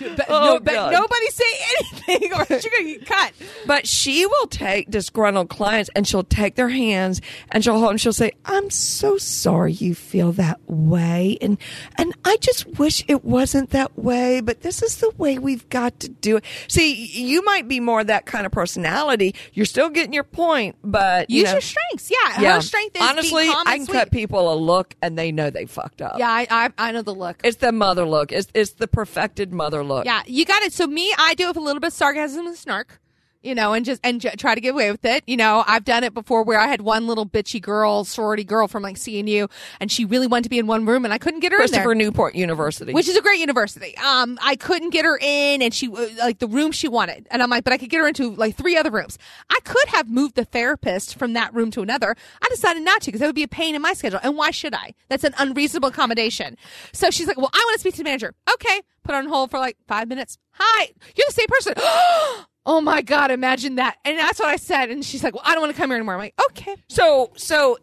But, 0.00 0.26
Oh, 0.28 0.44
no, 0.54 0.60
but 0.60 0.90
nobody 0.90 1.26
say 1.30 1.44
anything, 1.78 2.32
or 2.32 2.46
she's 2.46 2.64
gonna 2.66 2.84
get 2.84 3.06
cut. 3.06 3.32
But 3.66 3.86
she 3.86 4.26
will 4.26 4.46
take 4.46 4.90
disgruntled 4.90 5.48
clients 5.50 5.90
and 5.94 6.06
she'll 6.06 6.22
take 6.24 6.54
their 6.56 6.68
hands 6.70 7.20
and 7.50 7.62
she'll 7.62 7.78
hold 7.78 7.90
them. 7.90 7.98
She'll 7.98 8.12
say, 8.12 8.32
"I'm 8.44 8.70
so 8.70 9.18
sorry 9.18 9.72
you 9.72 9.94
feel 9.94 10.32
that 10.32 10.58
way, 10.66 11.36
and 11.40 11.58
and 11.96 12.14
I 12.24 12.36
just 12.38 12.66
wish 12.78 13.04
it 13.06 13.24
wasn't 13.24 13.70
that 13.70 13.96
way, 13.98 14.40
but 14.40 14.62
this 14.62 14.82
is 14.82 14.96
the 14.96 15.10
way 15.18 15.38
we've 15.38 15.68
got 15.68 16.00
to 16.00 16.08
do 16.08 16.36
it." 16.38 16.44
See, 16.68 16.94
you 16.94 17.44
might 17.44 17.68
be 17.68 17.80
more 17.80 18.02
that 18.02 18.26
kind 18.26 18.46
of 18.46 18.52
personality. 18.52 19.34
You're 19.52 19.66
still 19.66 19.90
getting 19.90 20.12
your 20.14 20.24
point, 20.24 20.76
but 20.82 21.28
you 21.30 21.40
Use 21.40 21.46
know, 21.48 21.52
your 21.52 21.60
strengths. 21.60 22.10
Yeah, 22.10 22.40
yeah. 22.40 22.54
her 22.54 22.60
strength 22.62 22.96
is 22.96 23.02
honestly, 23.02 23.48
I 23.48 23.76
can 23.76 23.84
sweet. 23.84 23.94
cut 23.94 24.10
people 24.10 24.52
a 24.52 24.56
look 24.56 24.94
and 25.02 25.18
they 25.18 25.32
know 25.32 25.50
they 25.50 25.66
fucked 25.66 26.00
up. 26.02 26.18
Yeah, 26.18 26.30
I, 26.30 26.46
I 26.50 26.70
I 26.78 26.92
know 26.92 27.02
the 27.02 27.14
look. 27.14 27.40
It's 27.44 27.58
the 27.58 27.72
mother 27.72 28.06
look. 28.06 28.32
It's 28.32 28.48
it's 28.54 28.72
the 28.72 28.88
mother 29.46 29.82
look. 29.82 30.04
Yeah, 30.04 30.22
you 30.26 30.44
got 30.44 30.62
it. 30.62 30.72
So 30.72 30.86
me, 30.86 31.12
I 31.18 31.34
do 31.34 31.44
it 31.44 31.48
with 31.48 31.56
a 31.56 31.60
little 31.60 31.80
bit 31.80 31.88
of 31.88 31.92
sarcasm 31.92 32.46
and 32.46 32.56
snark, 32.56 33.00
you 33.42 33.54
know, 33.54 33.72
and 33.72 33.84
just 33.84 34.00
and 34.04 34.20
j- 34.20 34.34
try 34.36 34.54
to 34.54 34.60
get 34.60 34.70
away 34.70 34.90
with 34.90 35.04
it. 35.04 35.24
You 35.26 35.36
know, 35.36 35.64
I've 35.66 35.84
done 35.84 36.04
it 36.04 36.12
before 36.12 36.42
where 36.42 36.58
I 36.58 36.66
had 36.66 36.82
one 36.82 37.06
little 37.06 37.26
bitchy 37.26 37.60
girl, 37.60 38.04
sorority 38.04 38.44
girl 38.44 38.68
from 38.68 38.82
like 38.82 38.96
CNU, 38.96 39.50
and 39.80 39.90
she 39.90 40.04
really 40.04 40.26
wanted 40.26 40.44
to 40.44 40.50
be 40.50 40.58
in 40.58 40.66
one 40.66 40.84
room, 40.84 41.04
and 41.04 41.14
I 41.14 41.18
couldn't 41.18 41.40
get 41.40 41.52
her 41.52 41.56
in 41.56 41.62
Christopher 41.62 41.88
there. 41.88 41.94
Newport 41.94 42.34
University. 42.34 42.92
Which 42.92 43.08
is 43.08 43.16
a 43.16 43.22
great 43.22 43.40
university. 43.40 43.96
Um, 43.98 44.38
I 44.42 44.56
couldn't 44.56 44.90
get 44.90 45.04
her 45.04 45.18
in, 45.18 45.62
and 45.62 45.72
she 45.72 45.88
uh, 45.88 46.08
like 46.18 46.38
the 46.38 46.48
room 46.48 46.72
she 46.72 46.88
wanted, 46.88 47.26
and 47.30 47.42
I'm 47.42 47.50
like, 47.50 47.64
but 47.64 47.72
I 47.72 47.78
could 47.78 47.90
get 47.90 47.98
her 47.98 48.08
into 48.08 48.34
like 48.34 48.56
three 48.56 48.76
other 48.76 48.90
rooms. 48.90 49.18
I 49.48 49.58
could 49.64 49.88
have 49.88 50.08
moved 50.08 50.34
the 50.34 50.44
therapist 50.44 51.18
from 51.18 51.32
that 51.32 51.54
room 51.54 51.70
to 51.72 51.82
another. 51.82 52.16
I 52.42 52.48
decided 52.48 52.82
not 52.82 53.02
to 53.02 53.06
because 53.06 53.20
that 53.20 53.26
would 53.26 53.34
be 53.34 53.42
a 53.42 53.48
pain 53.48 53.74
in 53.74 53.82
my 53.82 53.94
schedule, 53.94 54.20
and 54.22 54.36
why 54.36 54.50
should 54.50 54.74
I? 54.74 54.94
That's 55.08 55.24
an 55.24 55.34
unreasonable 55.38 55.88
accommodation. 55.88 56.56
So 56.92 57.10
she's 57.10 57.26
like, 57.26 57.38
well, 57.38 57.50
I 57.52 57.62
want 57.66 57.74
to 57.74 57.80
speak 57.80 57.94
to 57.94 57.98
the 57.98 58.04
manager. 58.04 58.34
Okay, 58.54 58.82
put 59.02 59.12
her 59.12 59.18
on 59.18 59.28
hold 59.28 59.50
for 59.50 59.58
like 59.58 59.76
five 59.88 60.08
minutes. 60.08 60.36
Hi, 60.52 60.90
you're 61.16 61.26
the 61.28 61.32
same 61.32 61.46
person. 61.48 61.74
Oh 62.66 62.80
my 62.80 63.02
God, 63.02 63.30
imagine 63.30 63.76
that. 63.76 63.96
And 64.04 64.18
that's 64.18 64.38
what 64.38 64.48
I 64.48 64.56
said. 64.56 64.90
And 64.90 65.04
she's 65.04 65.24
like, 65.24 65.34
well, 65.34 65.42
I 65.46 65.52
don't 65.52 65.62
want 65.62 65.74
to 65.74 65.80
come 65.80 65.90
here 65.90 65.96
anymore. 65.96 66.14
I'm 66.14 66.20
like, 66.20 66.34
okay. 66.50 66.76
So, 66.88 67.32
so 67.36 67.78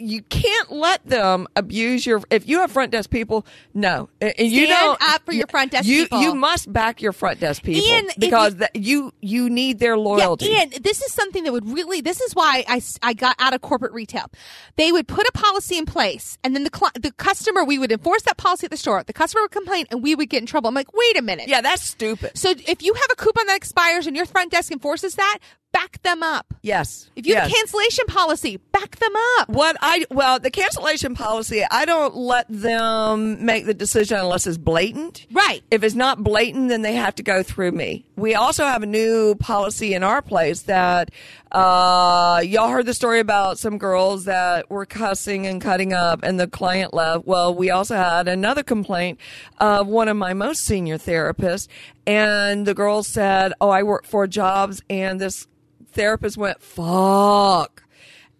you 0.00 0.22
can't 0.22 0.72
let 0.72 1.04
them 1.06 1.46
abuse 1.56 2.04
your. 2.06 2.22
If 2.30 2.48
you 2.48 2.60
have 2.60 2.70
front 2.72 2.92
desk 2.92 3.10
people, 3.10 3.46
no, 3.74 4.08
And 4.20 4.32
you 4.38 4.66
Stand 4.66 4.70
don't 4.98 5.02
up 5.14 5.24
for 5.24 5.32
your 5.32 5.46
front 5.46 5.72
desk 5.72 5.86
you, 5.86 6.02
people. 6.04 6.22
You 6.22 6.34
must 6.34 6.72
back 6.72 7.02
your 7.02 7.12
front 7.12 7.40
desk 7.40 7.62
people 7.62 7.82
because 8.18 8.54
you- 8.74 8.80
you 8.80 9.12
you 9.20 9.50
need 9.50 9.78
their 9.78 9.96
loyalty. 9.98 10.46
Yeah, 10.46 10.62
and 10.62 10.72
this 10.72 11.02
is 11.02 11.12
something 11.12 11.44
that 11.44 11.52
would 11.52 11.68
really. 11.68 12.00
This 12.00 12.20
is 12.20 12.34
why 12.34 12.64
I, 12.66 12.82
I 13.02 13.12
got 13.12 13.36
out 13.38 13.54
of 13.54 13.60
corporate 13.60 13.92
retail. 13.92 14.26
They 14.76 14.90
would 14.92 15.06
put 15.06 15.26
a 15.28 15.32
policy 15.32 15.76
in 15.78 15.86
place, 15.86 16.38
and 16.42 16.54
then 16.56 16.64
the 16.64 16.90
the 17.00 17.12
customer 17.12 17.64
we 17.64 17.78
would 17.78 17.92
enforce 17.92 18.22
that 18.22 18.36
policy 18.36 18.64
at 18.66 18.70
the 18.70 18.76
store. 18.76 19.02
The 19.04 19.12
customer 19.12 19.42
would 19.42 19.50
complain, 19.52 19.86
and 19.90 20.02
we 20.02 20.14
would 20.14 20.28
get 20.30 20.40
in 20.40 20.46
trouble. 20.46 20.68
I'm 20.68 20.74
like, 20.74 20.92
wait 20.94 21.18
a 21.18 21.22
minute. 21.22 21.48
yeah, 21.48 21.60
that's 21.60 21.82
stupid. 21.82 22.36
So 22.36 22.50
if 22.50 22.82
you 22.82 22.94
have 22.94 23.06
a 23.12 23.16
coupon 23.16 23.46
that 23.46 23.56
expires 23.56 24.06
and 24.06 24.16
your 24.16 24.26
front 24.26 24.50
desk 24.52 24.72
enforces 24.72 25.14
that, 25.16 25.38
back 25.72 26.02
them 26.02 26.22
up. 26.22 26.52
Yes. 26.62 27.08
If 27.14 27.26
you 27.26 27.34
have 27.36 27.50
a 27.50 27.54
cancellation 27.54 28.06
policy, 28.06 28.56
back 28.56 28.96
them 28.96 29.12
up. 29.38 29.48
What 29.48 29.76
I 29.80 29.89
well, 30.10 30.38
the 30.38 30.50
cancellation 30.50 31.14
policy, 31.14 31.64
I 31.70 31.84
don't 31.84 32.16
let 32.16 32.46
them 32.48 33.44
make 33.44 33.66
the 33.66 33.74
decision 33.74 34.18
unless 34.18 34.46
it's 34.46 34.58
blatant. 34.58 35.26
Right. 35.32 35.62
If 35.70 35.82
it's 35.82 35.94
not 35.94 36.22
blatant, 36.22 36.68
then 36.68 36.82
they 36.82 36.94
have 36.94 37.14
to 37.16 37.22
go 37.22 37.42
through 37.42 37.72
me. 37.72 38.04
We 38.16 38.34
also 38.34 38.64
have 38.64 38.82
a 38.82 38.86
new 38.86 39.34
policy 39.36 39.94
in 39.94 40.02
our 40.02 40.22
place 40.22 40.62
that 40.62 41.10
uh 41.52 42.40
y'all 42.44 42.68
heard 42.68 42.86
the 42.86 42.94
story 42.94 43.18
about 43.18 43.58
some 43.58 43.76
girls 43.76 44.24
that 44.26 44.70
were 44.70 44.86
cussing 44.86 45.48
and 45.48 45.60
cutting 45.60 45.92
up 45.92 46.20
and 46.22 46.38
the 46.38 46.46
client 46.46 46.94
left. 46.94 47.26
Well, 47.26 47.54
we 47.54 47.70
also 47.70 47.96
had 47.96 48.28
another 48.28 48.62
complaint 48.62 49.18
of 49.58 49.88
one 49.88 50.06
of 50.06 50.16
my 50.16 50.32
most 50.32 50.64
senior 50.64 50.96
therapists 50.96 51.66
and 52.06 52.66
the 52.66 52.74
girl 52.74 53.02
said, 53.02 53.52
"Oh, 53.60 53.70
I 53.70 53.82
work 53.82 54.06
for 54.06 54.26
jobs 54.28 54.80
and 54.88 55.20
this 55.20 55.48
therapist 55.92 56.36
went, 56.36 56.62
fuck. 56.62 57.82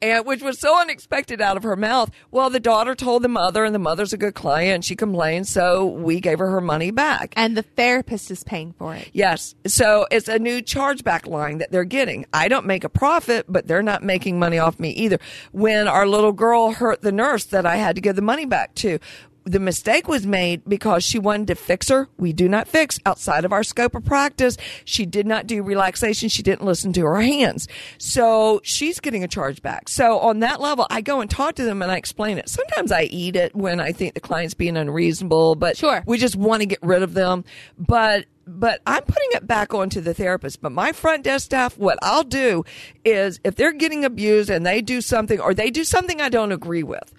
And 0.03 0.25
which 0.25 0.43
was 0.43 0.59
so 0.59 0.81
unexpected 0.81 1.41
out 1.41 1.57
of 1.57 1.63
her 1.63 1.77
mouth. 1.77 2.11
Well, 2.31 2.49
the 2.49 2.61
daughter 2.61 2.95
told 2.95 3.23
the 3.23 3.29
mother, 3.29 3.65
and 3.65 3.75
the 3.75 3.79
mother's 3.79 4.13
a 4.13 4.17
good 4.17 4.35
client. 4.35 4.75
And 4.75 4.85
she 4.85 4.97
complained, 4.97 5.47
so 5.47 5.85
we 5.87 6.21
gave 6.21 6.39
her 6.39 6.51
her 6.51 6.61
money 6.61 6.91
back. 6.91 7.35
And 7.37 7.57
the 7.57 7.63
therapist 7.63 8.31
is 8.31 8.43
paying 8.43 8.73
for 8.73 8.95
it. 8.95 9.11
Yes. 9.13 9.55
So 9.67 10.07
it's 10.11 10.29
a 10.29 10.39
new 10.39 10.63
chargeback 10.63 11.27
line 11.27 11.59
that 11.59 11.71
they're 11.71 11.85
getting. 11.85 12.25
I 12.33 12.49
don't 12.49 12.67
make 12.67 12.85
a 12.85 12.89
profit, 12.89 13.47
but 13.49 13.67
they're 13.67 13.83
not 13.83 14.03
making 14.03 14.39
money 14.39 14.59
off 14.59 14.81
me 14.81 14.91
either. 14.91 15.19
When 15.53 15.87
our 15.87 16.07
little 16.07 16.33
girl 16.33 16.73
hurt 16.73 17.03
the 17.03 17.13
nurse 17.13 17.45
that 17.45 17.67
I 17.67 17.77
had 17.77 17.95
to 17.97 18.01
give 18.01 18.17
the 18.17 18.23
money 18.23 18.47
back 18.47 18.75
to, 18.77 18.99
the 19.45 19.59
mistake 19.61 20.07
was 20.07 20.27
made 20.27 20.63
because 20.69 21.03
she 21.05 21.19
wanted 21.19 21.47
to 21.49 21.55
fix 21.55 21.89
her. 21.89 22.09
We 22.19 22.33
do 22.33 22.49
not 22.49 22.69
fix 22.69 22.99
outside 23.07 23.45
of 23.45 23.53
our 23.53 23.63
scope 23.63 23.95
of 23.95 24.05
practice. 24.05 24.57
She 24.85 25.07
did 25.07 25.27
not 25.27 25.47
do 25.47 25.63
relaxation. 25.63 26.29
She 26.29 26.43
didn't 26.43 26.65
listen 26.65 26.93
to 26.95 27.05
her 27.07 27.21
hands. 27.21 27.67
So 27.99 28.61
she's 28.63 29.01
getting 29.01 29.25
a 29.25 29.29
charge 29.29 29.63
back. 29.63 29.89
So 29.89 30.19
on 30.19 30.41
that 30.41 30.61
level, 30.61 30.87
I 30.91 31.01
go 31.01 31.21
and 31.21 31.31
talk 31.31 31.55
to 31.57 31.65
them 31.65 31.83
and 31.83 31.91
I 31.91 31.97
explain 31.97 32.39
it. 32.39 32.49
Sometimes 32.49 32.93
I 32.93 33.05
eat 33.05 33.35
it 33.37 33.55
when 33.55 33.81
I 33.81 33.93
think 33.93 34.15
the 34.15 34.21
client's 34.21 34.55
being 34.55 34.77
unreasonable, 34.77 35.55
but 35.55 35.77
Sure. 35.77 36.03
we 36.07 36.19
just 36.19 36.37
want 36.37 36.61
to 36.61 36.67
get 36.67 36.79
rid 36.83 37.03
of 37.03 37.15
them. 37.15 37.45
But 37.79 38.27
but 38.47 38.81
I'm 38.85 39.05
putting 39.05 39.29
it 39.33 39.47
back 39.47 39.75
onto 39.75 40.01
the 40.01 40.13
therapist. 40.13 40.61
But 40.61 40.73
my 40.73 40.91
front 40.91 41.23
desk 41.23 41.45
staff, 41.45 41.79
what 41.79 41.99
I'll 42.03 42.25
do 42.25 42.65
is 43.05 43.39
if 43.45 43.55
they're 43.55 43.73
getting 43.73 44.05
abused 44.05 44.51
and 44.51 44.67
they 44.67 44.83
do 44.83 45.01
something 45.01 45.39
or 45.39 45.55
they 45.55 45.71
do 45.71 45.85
something 45.85 46.21
I 46.21 46.31
don't 46.31 46.51
agree 46.51 46.83
with, 46.83 47.13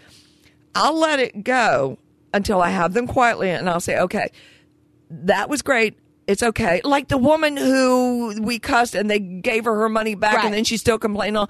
I'll 0.76 0.98
let 0.98 1.20
it 1.20 1.44
go 1.46 1.98
until 2.34 2.62
I 2.62 2.70
have 2.70 2.94
them 2.94 3.08
quietly 3.08 3.50
and 3.50 3.70
I'll 3.70 3.80
say, 3.80 3.98
okay, 4.00 4.30
that 5.10 5.50
was 5.50 5.62
great. 5.62 5.98
It's 6.28 6.44
okay. 6.44 6.82
Like 6.84 7.08
the 7.10 7.18
woman 7.18 7.58
who 7.58 8.42
we 8.42 8.60
cussed 8.60 8.96
and 8.96 9.10
they 9.10 9.20
gave 9.20 9.66
her 9.66 9.76
her 9.82 9.90
money 9.90 10.16
back 10.16 10.36
Right. 10.38 10.46
and 10.46 10.54
then 10.54 10.64
she 10.64 10.78
still 10.78 10.98
complained 11.00 11.36
on. 11.38 11.48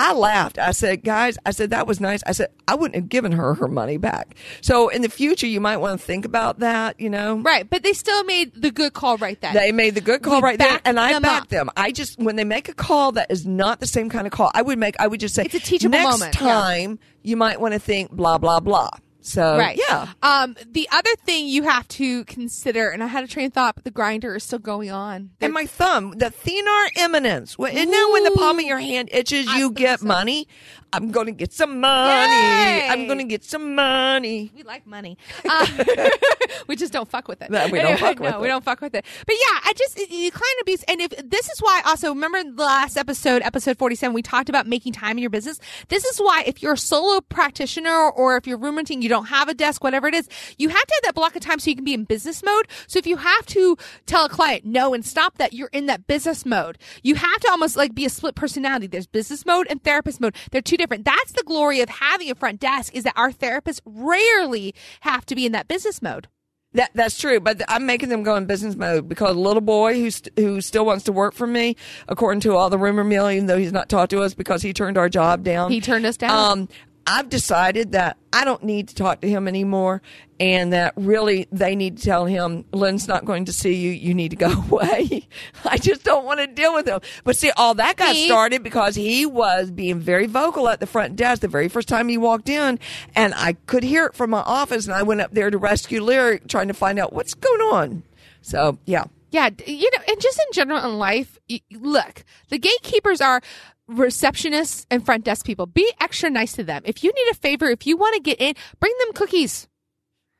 I 0.00 0.12
laughed. 0.12 0.58
I 0.60 0.70
said, 0.70 1.02
guys, 1.02 1.38
I 1.44 1.50
said, 1.50 1.70
that 1.70 1.88
was 1.88 1.98
nice. 2.00 2.22
I 2.24 2.30
said, 2.30 2.48
I 2.68 2.76
wouldn't 2.76 2.94
have 2.94 3.08
given 3.08 3.32
her 3.32 3.54
her 3.54 3.66
money 3.66 3.96
back. 3.96 4.36
So 4.60 4.90
in 4.90 5.02
the 5.02 5.08
future, 5.08 5.46
you 5.48 5.60
might 5.60 5.78
want 5.78 5.98
to 6.00 6.06
think 6.06 6.24
about 6.24 6.60
that, 6.60 7.00
you 7.00 7.10
know? 7.10 7.38
Right. 7.38 7.68
But 7.68 7.82
they 7.82 7.92
still 7.94 8.22
made 8.22 8.54
the 8.54 8.70
good 8.70 8.92
call 8.92 9.16
right 9.18 9.40
then. 9.40 9.54
They 9.54 9.72
made 9.72 9.96
the 9.96 10.00
good 10.00 10.22
call 10.22 10.36
We 10.36 10.42
right 10.42 10.58
there, 10.58 10.80
and 10.84 11.00
I 11.00 11.14
them 11.14 11.22
back 11.22 11.42
up. 11.42 11.48
them. 11.48 11.68
I 11.76 11.90
just 11.90 12.16
when 12.20 12.36
they 12.36 12.44
make 12.44 12.68
a 12.68 12.74
call 12.74 13.10
that 13.12 13.28
is 13.30 13.44
not 13.44 13.80
the 13.80 13.88
same 13.88 14.08
kind 14.08 14.26
of 14.28 14.32
call, 14.32 14.52
I 14.54 14.62
would 14.62 14.78
make. 14.78 14.94
I 15.00 15.08
would 15.08 15.18
just 15.18 15.34
say, 15.34 15.44
It's 15.46 15.54
a 15.54 15.58
teachable 15.58 15.90
next 15.98 16.20
moment, 16.20 16.34
yeah. 16.36 16.40
time 16.52 16.98
you 17.24 17.36
might 17.36 17.60
want 17.60 17.74
to 17.74 17.80
think 17.80 18.12
blah 18.12 18.38
blah 18.38 18.60
blah. 18.60 18.90
So 19.20 19.58
Right. 19.58 19.78
yeah, 19.88 20.08
Um, 20.22 20.56
the 20.70 20.88
other 20.90 21.10
thing 21.26 21.48
you 21.48 21.64
have 21.64 21.86
to 21.88 22.24
consider, 22.24 22.88
and 22.90 23.02
I 23.02 23.08
had 23.08 23.24
a 23.24 23.26
train 23.28 23.46
of 23.46 23.52
thought, 23.52 23.74
but 23.74 23.84
the 23.84 23.90
grinder 23.90 24.36
is 24.36 24.44
still 24.44 24.58
going 24.60 24.90
on. 24.90 25.30
and 25.40 25.52
my 25.52 25.66
thumb, 25.66 26.12
the 26.16 26.26
thenar 26.30 26.88
eminence. 26.96 27.58
Well, 27.58 27.76
And 27.76 27.90
now 27.90 28.12
when 28.12 28.24
the 28.24 28.30
palm 28.30 28.58
of 28.58 28.64
your 28.64 28.78
hand 28.78 29.08
itches, 29.12 29.46
I 29.48 29.58
you 29.58 29.70
get 29.70 30.00
gonna 30.00 30.08
money. 30.08 30.48
I'm 30.90 31.10
going 31.10 31.26
to 31.26 31.32
get 31.32 31.52
some 31.52 31.80
money. 31.80 32.32
Yay! 32.32 32.88
I'm 32.88 33.06
going 33.06 33.18
to 33.18 33.24
get 33.24 33.44
some 33.44 33.74
money. 33.74 34.50
We 34.56 34.62
like 34.62 34.86
money. 34.86 35.18
Uh, 35.46 35.66
we 36.66 36.76
just 36.76 36.94
don't 36.94 37.06
fuck 37.10 37.28
with 37.28 37.42
it. 37.42 37.50
No, 37.50 37.66
we 37.68 37.78
don't 37.78 37.98
fuck 37.98 38.18
with 38.18 38.32
no, 38.32 38.40
we 38.40 38.48
don't 38.48 38.64
fuck 38.64 38.80
with 38.80 38.94
it. 38.94 39.04
But 39.26 39.34
yeah, 39.34 39.60
I 39.64 39.74
just 39.76 39.98
it- 39.98 40.08
it- 40.10 40.32
client 40.32 40.56
abuse, 40.62 40.82
and 40.88 41.02
if 41.02 41.10
this 41.28 41.46
is 41.50 41.58
why 41.60 41.82
also 41.84 42.08
remember 42.08 42.42
the 42.42 42.62
last 42.62 42.96
episode, 42.96 43.42
episode 43.42 43.76
forty-seven, 43.76 44.14
we 44.14 44.22
talked 44.22 44.48
about 44.48 44.66
making 44.66 44.94
time 44.94 45.18
in 45.18 45.18
your 45.18 45.28
business. 45.28 45.60
This 45.88 46.06
is 46.06 46.16
why 46.18 46.44
if 46.46 46.62
you're 46.62 46.72
a 46.72 46.78
solo 46.78 47.20
practitioner 47.20 48.08
or 48.10 48.38
if 48.38 48.46
you're 48.46 48.56
room 48.56 48.76
renting, 48.76 49.02
you 49.02 49.07
don't 49.08 49.26
have 49.26 49.48
a 49.48 49.54
desk, 49.54 49.82
whatever 49.82 50.06
it 50.08 50.14
is, 50.14 50.28
you 50.58 50.68
have 50.68 50.86
to 50.86 50.94
have 50.94 51.02
that 51.04 51.14
block 51.14 51.36
of 51.36 51.42
time 51.42 51.58
so 51.58 51.70
you 51.70 51.76
can 51.76 51.84
be 51.84 51.94
in 51.94 52.04
business 52.04 52.42
mode. 52.42 52.68
So 52.86 52.98
if 52.98 53.06
you 53.06 53.16
have 53.16 53.46
to 53.46 53.76
tell 54.06 54.24
a 54.24 54.28
client 54.28 54.64
no 54.64 54.94
and 54.94 55.04
stop 55.04 55.38
that, 55.38 55.52
you're 55.52 55.70
in 55.72 55.86
that 55.86 56.06
business 56.06 56.44
mode. 56.44 56.78
You 57.02 57.14
have 57.16 57.40
to 57.40 57.50
almost 57.50 57.76
like 57.76 57.94
be 57.94 58.04
a 58.04 58.10
split 58.10 58.34
personality. 58.34 58.86
There's 58.86 59.06
business 59.06 59.44
mode 59.46 59.66
and 59.70 59.82
therapist 59.82 60.20
mode. 60.20 60.34
They're 60.50 60.62
two 60.62 60.76
different. 60.76 61.04
That's 61.04 61.32
the 61.32 61.42
glory 61.44 61.80
of 61.80 61.88
having 61.88 62.30
a 62.30 62.34
front 62.34 62.60
desk 62.60 62.94
is 62.94 63.04
that 63.04 63.14
our 63.16 63.30
therapists 63.32 63.80
rarely 63.84 64.74
have 65.00 65.26
to 65.26 65.34
be 65.34 65.46
in 65.46 65.52
that 65.52 65.68
business 65.68 66.02
mode. 66.02 66.28
That 66.74 66.90
that's 66.92 67.18
true, 67.18 67.40
but 67.40 67.62
I'm 67.66 67.86
making 67.86 68.10
them 68.10 68.22
go 68.22 68.36
in 68.36 68.44
business 68.44 68.76
mode 68.76 69.08
because 69.08 69.34
a 69.34 69.38
little 69.38 69.62
boy 69.62 69.94
who 69.94 70.10
st- 70.10 70.38
who 70.38 70.60
still 70.60 70.84
wants 70.84 71.04
to 71.04 71.12
work 71.12 71.32
for 71.32 71.46
me, 71.46 71.76
according 72.08 72.40
to 72.40 72.54
all 72.54 72.68
the 72.68 72.76
rumor 72.76 73.04
mill, 73.04 73.30
even 73.30 73.46
though 73.46 73.56
he's 73.56 73.72
not 73.72 73.88
talked 73.88 74.10
to 74.10 74.20
us 74.20 74.34
because 74.34 74.60
he 74.60 74.74
turned 74.74 74.98
our 74.98 75.08
job 75.08 75.42
down. 75.42 75.70
He 75.70 75.80
turned 75.80 76.04
us 76.04 76.18
down. 76.18 76.30
Um, 76.30 76.68
I've 77.10 77.30
decided 77.30 77.92
that 77.92 78.18
I 78.34 78.44
don't 78.44 78.62
need 78.62 78.88
to 78.88 78.94
talk 78.94 79.22
to 79.22 79.28
him 79.28 79.48
anymore, 79.48 80.02
and 80.38 80.74
that 80.74 80.92
really 80.96 81.48
they 81.50 81.74
need 81.74 81.96
to 81.96 82.04
tell 82.04 82.26
him, 82.26 82.66
"Lynn's 82.70 83.08
not 83.08 83.24
going 83.24 83.46
to 83.46 83.52
see 83.52 83.72
you. 83.74 83.90
You 83.90 84.12
need 84.12 84.28
to 84.30 84.36
go 84.36 84.52
away." 84.70 85.26
I 85.64 85.78
just 85.78 86.04
don't 86.04 86.26
want 86.26 86.40
to 86.40 86.46
deal 86.46 86.74
with 86.74 86.86
him. 86.86 87.00
But 87.24 87.36
see, 87.36 87.50
all 87.56 87.72
that 87.74 87.96
got 87.96 88.14
He- 88.14 88.26
started 88.26 88.62
because 88.62 88.94
he 88.94 89.24
was 89.24 89.70
being 89.70 89.98
very 89.98 90.26
vocal 90.26 90.68
at 90.68 90.80
the 90.80 90.86
front 90.86 91.16
desk 91.16 91.40
the 91.40 91.48
very 91.48 91.68
first 91.68 91.88
time 91.88 92.08
he 92.08 92.18
walked 92.18 92.50
in, 92.50 92.78
and 93.16 93.32
I 93.34 93.54
could 93.66 93.82
hear 93.84 94.04
it 94.04 94.14
from 94.14 94.28
my 94.30 94.40
office, 94.42 94.84
and 94.86 94.94
I 94.94 95.02
went 95.02 95.22
up 95.22 95.32
there 95.32 95.50
to 95.50 95.56
rescue 95.56 96.02
Lyric, 96.02 96.46
trying 96.46 96.68
to 96.68 96.74
find 96.74 96.98
out 96.98 97.14
what's 97.14 97.32
going 97.32 97.60
on. 97.62 98.02
So 98.42 98.78
yeah. 98.84 99.04
Yeah, 99.30 99.50
you 99.66 99.90
know, 99.94 100.02
and 100.08 100.18
just 100.22 100.38
in 100.38 100.46
general 100.54 100.82
in 100.90 100.98
life, 100.98 101.38
look, 101.70 102.24
the 102.48 102.58
gatekeepers 102.58 103.20
are 103.20 103.42
receptionists 103.90 104.86
and 104.90 105.04
front 105.04 105.24
desk 105.24 105.46
people. 105.46 105.66
Be 105.66 105.90
extra 106.00 106.30
nice 106.30 106.52
to 106.52 106.64
them. 106.64 106.82
If 106.84 107.02
you 107.02 107.12
need 107.12 107.30
a 107.30 107.34
favor, 107.34 107.66
if 107.66 107.86
you 107.86 107.96
want 107.96 108.14
to 108.14 108.20
get 108.20 108.40
in, 108.40 108.54
bring 108.80 108.92
them 109.00 109.12
cookies 109.14 109.68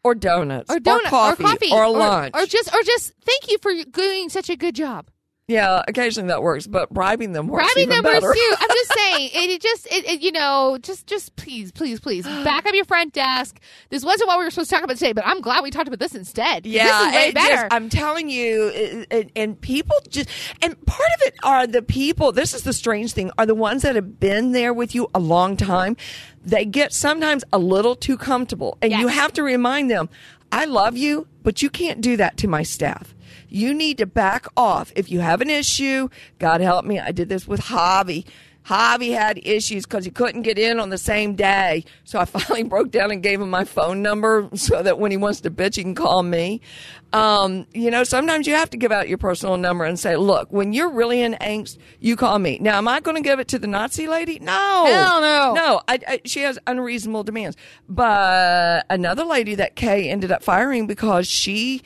Or 0.05 0.15
donuts, 0.15 0.71
or 0.71 0.81
donuts 0.81 1.09
coffee, 1.09 1.45
or 1.45 1.47
coffee 1.49 1.73
or 1.73 1.89
lunch, 1.91 2.35
or 2.35 2.47
just 2.47 2.73
or 2.75 2.83
just 2.83 3.13
thank 3.25 3.51
you 3.51 3.59
for 3.59 3.73
doing 3.91 4.29
such 4.29 4.49
a 4.51 4.57
good 4.57 4.75
job. 4.75 5.09
Yeah. 5.49 5.83
Occasionally 5.89 6.29
that 6.29 6.43
works, 6.43 6.67
but 6.67 6.91
bribing 6.91 7.33
them 7.33 7.49
works 7.49 7.77
even 7.77 7.89
them 7.97 8.05
better. 8.05 8.27
works 8.27 8.39
too. 8.39 8.55
I'm 8.61 8.69
just 8.69 8.93
saying, 8.99 9.31
it, 9.33 9.51
it 9.51 9.61
just, 9.63 9.87
it, 9.87 10.05
it, 10.09 10.21
you 10.23 10.31
know, 10.33 10.79
just, 10.81 11.07
just 11.07 11.35
please, 11.37 11.73
please, 11.73 11.99
please, 12.01 12.25
back 12.45 12.67
up 12.67 12.75
your 12.75 12.85
front 12.85 13.13
desk. 13.15 13.59
This 13.91 14.05
wasn't 14.05 14.29
what 14.29 14.39
we 14.39 14.45
were 14.45 14.51
supposed 14.51 14.71
to 14.71 14.77
talk 14.77 14.85
about 14.85 14.97
today, 14.97 15.13
but 15.13 15.27
I'm 15.27 15.41
glad 15.41 15.63
we 15.65 15.71
talked 15.71 15.89
about 15.89 15.99
this 15.99 16.15
instead. 16.15 16.67
Yeah, 16.67 16.85
this 16.85 17.01
is 17.09 17.13
way 17.15 17.29
it 17.31 17.35
just- 17.35 17.49
better. 17.49 17.69
I'm 17.71 17.89
telling 17.89 18.31
you, 18.31 18.71
it- 19.11 19.31
and 19.35 19.61
people 19.61 19.97
just, 20.09 20.29
and 20.63 20.75
part 20.87 21.11
of 21.17 21.23
it 21.27 21.35
are 21.43 21.67
the 21.67 21.83
people. 21.83 22.31
This 22.33 22.55
is 22.55 22.63
the 22.63 22.73
strange 22.73 23.13
thing: 23.13 23.31
are 23.39 23.47
the 23.47 23.55
ones 23.55 23.83
that 23.83 23.95
have 23.97 24.21
been 24.21 24.53
there 24.53 24.73
with 24.75 24.95
you 24.95 25.09
a 25.15 25.19
long 25.19 25.57
time. 25.57 25.97
They 26.45 26.65
get 26.65 26.93
sometimes 26.93 27.45
a 27.53 27.59
little 27.59 27.95
too 27.97 28.17
comfortable, 28.17 28.79
and 28.83 28.93
you 28.93 29.09
have 29.09 29.33
to 29.35 29.43
remind 29.43 29.91
them, 29.91 30.09
"I 30.53 30.65
love 30.67 30.97
you, 30.97 31.27
but 31.43 31.63
you 31.63 31.71
can't 31.71 32.01
do 32.01 32.17
that 32.19 32.37
to 32.39 32.49
my 32.49 32.63
staff." 32.63 33.15
You 33.49 33.75
need 33.75 33.99
to 33.99 34.07
back 34.07 34.47
off. 34.57 34.93
If 34.95 35.11
you 35.11 35.21
have 35.21 35.41
an 35.41 35.51
issue, 35.51 36.09
God 36.39 36.61
help 36.61 36.85
me, 36.85 36.99
I 36.99 37.13
did 37.13 37.29
this 37.29 37.47
with 37.47 37.61
Javi. 37.61 38.25
Javi 38.69 39.15
had 39.15 39.41
issues 39.45 39.87
because 39.87 40.05
he 40.05 40.11
couldn't 40.11 40.43
get 40.43 40.59
in 40.59 40.79
on 40.79 40.91
the 40.91 40.99
same 40.99 41.35
day. 41.35 41.85
So 42.05 42.19
I 42.19 42.25
finally 42.27 42.65
broke 42.65 42.91
down 42.91 43.11
and 43.11 43.23
gave 43.23 43.41
him 43.41 43.49
my 43.49 43.65
phone 43.65 44.03
number 44.03 44.49
so 44.55 44.83
that 44.83 44.99
when 44.99 45.11
he 45.11 45.17
wants 45.17 45.41
to 45.43 45.51
bitch, 45.51 45.77
he 45.77 45.83
can 45.83 45.95
call 45.95 46.23
me. 46.23 46.61
Um, 47.15 47.67
you 47.73 47.91
know, 47.91 48.05
sometimes 48.05 48.47
you 48.47 48.55
have 48.55 48.69
to 48.71 48.77
give 48.77 48.93
out 48.93 49.09
your 49.09 49.17
personal 49.17 49.57
number 49.57 49.85
and 49.85 49.99
say, 49.99 50.17
look, 50.17 50.53
when 50.53 50.75
you're 50.75 50.91
really 50.91 51.23
in 51.23 51.33
angst, 51.41 51.79
you 52.01 52.15
call 52.17 52.39
me. 52.39 52.59
Now, 52.61 52.77
am 52.77 52.87
I 52.87 53.01
going 53.01 53.17
to 53.17 53.23
give 53.23 53.41
it 53.41 53.49
to 53.49 53.59
the 53.59 53.67
Nazi 53.67 54.07
lady? 54.07 54.39
No. 54.41 54.85
Hell 54.87 55.23
no. 55.23 55.55
No, 55.55 55.81
I, 55.89 55.99
I, 56.07 56.21
she 56.27 56.41
has 56.41 56.59
unreasonable 56.67 57.25
demands. 57.25 57.57
But 57.89 58.85
another 58.91 59.25
lady 59.25 59.55
that 59.55 59.77
Kay 59.77 60.11
ended 60.11 60.31
up 60.31 60.43
firing 60.43 60.87
because 60.87 61.27
she 61.27 61.83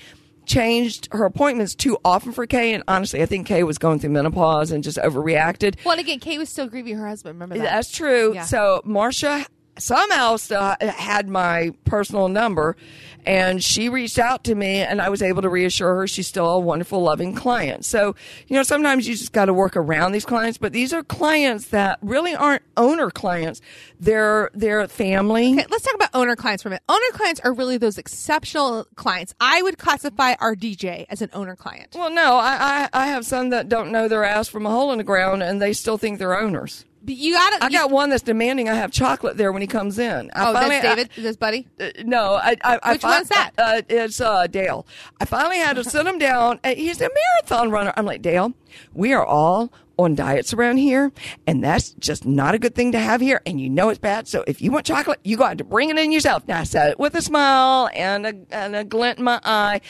changed 0.46 1.08
her 1.12 1.24
appointments 1.24 1.74
too 1.74 1.98
often 2.04 2.32
for 2.32 2.46
Kay. 2.46 2.74
And 2.74 2.82
honestly, 2.88 3.22
I 3.22 3.26
think 3.26 3.46
Kay 3.46 3.62
was 3.62 3.78
going 3.78 3.98
through 3.98 4.10
menopause 4.10 4.70
and 4.70 4.82
just 4.82 4.98
overreacted. 4.98 5.76
Well, 5.84 5.92
and 5.92 6.00
again, 6.00 6.20
Kay 6.20 6.38
was 6.38 6.48
still 6.48 6.66
grieving 6.66 6.96
her 6.96 7.06
husband. 7.06 7.34
Remember 7.36 7.58
that? 7.58 7.64
That's 7.64 7.90
true. 7.90 8.34
Yeah. 8.34 8.44
So 8.44 8.82
Marcia 8.84 9.46
somehow 9.82 10.36
still 10.36 10.60
uh, 10.60 10.76
had 10.80 11.28
my 11.28 11.72
personal 11.84 12.28
number 12.28 12.76
and 13.24 13.62
she 13.62 13.88
reached 13.88 14.18
out 14.18 14.44
to 14.44 14.54
me 14.54 14.80
and 14.80 15.00
I 15.00 15.08
was 15.08 15.22
able 15.22 15.42
to 15.42 15.48
reassure 15.48 15.94
her 15.96 16.08
she's 16.08 16.26
still 16.26 16.48
a 16.48 16.58
wonderful, 16.58 17.00
loving 17.02 17.34
client. 17.34 17.84
So, 17.84 18.14
you 18.48 18.56
know, 18.56 18.62
sometimes 18.62 19.06
you 19.06 19.14
just 19.14 19.32
got 19.32 19.46
to 19.46 19.54
work 19.54 19.76
around 19.76 20.12
these 20.12 20.24
clients, 20.24 20.58
but 20.58 20.72
these 20.72 20.92
are 20.92 21.02
clients 21.02 21.68
that 21.68 21.98
really 22.02 22.34
aren't 22.34 22.62
owner 22.76 23.10
clients. 23.10 23.60
They're, 24.00 24.50
they're 24.54 24.88
family. 24.88 25.52
Okay, 25.52 25.66
let's 25.70 25.84
talk 25.84 25.94
about 25.94 26.10
owner 26.14 26.36
clients 26.36 26.62
for 26.62 26.68
a 26.68 26.70
minute. 26.70 26.82
Owner 26.88 27.12
clients 27.12 27.40
are 27.40 27.52
really 27.52 27.78
those 27.78 27.98
exceptional 27.98 28.86
clients. 28.96 29.34
I 29.40 29.62
would 29.62 29.78
classify 29.78 30.34
our 30.40 30.56
DJ 30.56 31.06
as 31.08 31.22
an 31.22 31.30
owner 31.32 31.56
client. 31.56 31.94
Well, 31.94 32.10
no, 32.10 32.36
I, 32.36 32.88
I, 32.92 33.04
I 33.04 33.06
have 33.08 33.24
some 33.24 33.50
that 33.50 33.68
don't 33.68 33.92
know 33.92 34.08
their 34.08 34.24
ass 34.24 34.48
from 34.48 34.66
a 34.66 34.70
hole 34.70 34.90
in 34.92 34.98
the 34.98 35.04
ground 35.04 35.42
and 35.42 35.62
they 35.62 35.72
still 35.72 35.98
think 35.98 36.18
they're 36.18 36.38
owners. 36.38 36.84
But 37.04 37.14
you 37.16 37.34
gotta. 37.34 37.64
I 37.64 37.66
you- 37.66 37.72
got 37.78 37.90
one 37.90 38.10
that's 38.10 38.22
demanding 38.22 38.68
I 38.68 38.74
have 38.74 38.90
chocolate 38.92 39.36
there 39.36 39.50
when 39.52 39.60
he 39.62 39.66
comes 39.68 39.98
in. 39.98 40.30
I 40.34 40.50
oh, 40.50 40.52
finally- 40.52 40.76
that's 40.80 40.84
David. 40.94 41.10
Is 41.16 41.24
this 41.24 41.36
Buddy? 41.36 41.66
Uh, 41.80 41.88
no, 42.04 42.34
I, 42.34 42.56
I, 42.62 42.78
I 42.82 42.92
Which 42.92 43.00
fin- 43.02 43.10
one's 43.10 43.28
that? 43.28 43.50
Uh, 43.58 43.82
it's 43.88 44.20
uh, 44.20 44.46
Dale. 44.46 44.86
I 45.20 45.24
finally 45.24 45.58
had 45.58 45.76
to 45.76 45.84
sit 45.84 46.06
him 46.06 46.18
down. 46.18 46.60
and 46.62 46.78
He's 46.78 47.00
a 47.00 47.08
marathon 47.42 47.70
runner. 47.70 47.92
I'm 47.96 48.04
like, 48.06 48.22
Dale, 48.22 48.52
we 48.94 49.12
are 49.12 49.24
all 49.26 49.72
on 49.98 50.14
diets 50.14 50.54
around 50.54 50.78
here, 50.78 51.12
and 51.46 51.62
that's 51.62 51.90
just 51.94 52.24
not 52.24 52.54
a 52.54 52.58
good 52.58 52.74
thing 52.74 52.92
to 52.92 52.98
have 52.98 53.20
here. 53.20 53.42
And 53.44 53.60
you 53.60 53.68
know 53.68 53.88
it's 53.90 53.98
bad. 53.98 54.26
So 54.28 54.44
if 54.46 54.62
you 54.62 54.70
want 54.70 54.86
chocolate, 54.86 55.20
you 55.24 55.36
got 55.36 55.58
to 55.58 55.64
bring 55.64 55.90
it 55.90 55.98
in 55.98 56.12
yourself. 56.12 56.46
Now 56.48 56.60
I 56.60 56.64
said 56.64 56.90
it 56.92 56.98
with 56.98 57.14
a 57.14 57.22
smile 57.22 57.90
and 57.94 58.26
a, 58.26 58.34
and 58.50 58.74
a 58.76 58.84
glint 58.84 59.18
in 59.18 59.24
my 59.24 59.40
eye. 59.44 59.80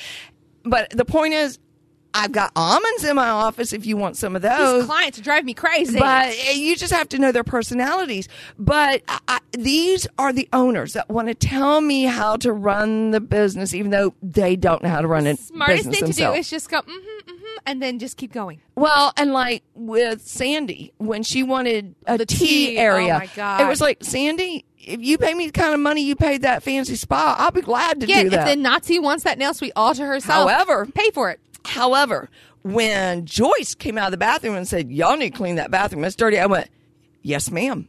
But 0.64 0.90
the 0.90 1.04
point 1.04 1.34
is, 1.34 1.58
I've 2.14 2.32
got 2.32 2.52
almonds 2.56 3.04
in 3.04 3.16
my 3.16 3.28
office 3.30 3.72
if 3.72 3.86
you 3.86 3.96
want 3.96 4.16
some 4.16 4.36
of 4.36 4.42
those. 4.42 4.80
These 4.82 4.86
clients 4.86 5.20
drive 5.20 5.44
me 5.44 5.54
crazy. 5.54 5.98
But 5.98 6.28
uh, 6.48 6.50
you 6.52 6.76
just 6.76 6.92
have 6.92 7.08
to 7.10 7.18
know 7.18 7.32
their 7.32 7.44
personalities. 7.44 8.28
But 8.58 9.02
I, 9.08 9.18
I, 9.28 9.38
these 9.52 10.06
are 10.18 10.32
the 10.32 10.48
owners 10.52 10.92
that 10.92 11.08
want 11.08 11.28
to 11.28 11.34
tell 11.34 11.80
me 11.80 12.04
how 12.04 12.36
to 12.36 12.52
run 12.52 13.12
the 13.12 13.20
business, 13.20 13.72
even 13.74 13.90
though 13.90 14.14
they 14.22 14.56
don't 14.56 14.82
know 14.82 14.88
how 14.90 15.00
to 15.00 15.08
run 15.08 15.26
it. 15.26 15.38
smartest 15.38 15.90
thing 15.90 16.04
to 16.06 16.12
do 16.12 16.32
is 16.32 16.50
just 16.50 16.68
go 16.70 16.80
mm-hmm, 16.82 16.90
mm-hmm, 16.92 17.56
and 17.66 17.80
then 17.82 17.98
just 17.98 18.16
keep 18.16 18.32
going. 18.32 18.60
Well, 18.74 19.12
and 19.16 19.32
like 19.32 19.62
with 19.74 20.20
Sandy, 20.26 20.92
when 20.98 21.22
she 21.22 21.42
wanted 21.42 21.94
a 22.06 22.18
The 22.18 22.26
tea, 22.26 22.36
tea, 22.72 22.78
area, 22.78 23.14
oh 23.14 23.18
my 23.20 23.28
God. 23.34 23.60
it 23.62 23.68
was 23.68 23.80
like 23.80 24.04
Sandy. 24.04 24.64
If 24.84 25.00
you 25.00 25.16
pay 25.16 25.32
me 25.32 25.46
the 25.46 25.52
kind 25.52 25.74
of 25.74 25.80
money 25.80 26.02
you 26.02 26.16
paid 26.16 26.42
that 26.42 26.64
fancy 26.64 26.96
spa, 26.96 27.36
I'll 27.38 27.52
be 27.52 27.60
glad 27.60 28.00
to 28.00 28.06
Yeah, 28.06 28.22
do 28.22 28.26
if 28.26 28.32
that. 28.32 28.48
the 28.48 28.56
Nazi 28.56 28.98
wants 28.98 29.22
that 29.22 29.38
nail 29.38 29.54
suite 29.54 29.72
all 29.76 29.94
to 29.94 30.04
herself, 30.04 30.50
However- 30.50 30.86
pay 30.86 31.10
for 31.12 31.30
it. 31.30 31.38
However, 31.64 32.28
when 32.62 33.26
Joyce 33.26 33.74
came 33.74 33.98
out 33.98 34.06
of 34.06 34.10
the 34.12 34.16
bathroom 34.18 34.54
and 34.56 34.66
said, 34.66 34.90
Y'all 34.90 35.16
need 35.16 35.32
to 35.32 35.36
clean 35.36 35.56
that 35.56 35.70
bathroom, 35.70 36.04
it's 36.04 36.16
dirty, 36.16 36.38
I 36.38 36.46
went, 36.46 36.68
Yes, 37.22 37.50
ma'am. 37.50 37.88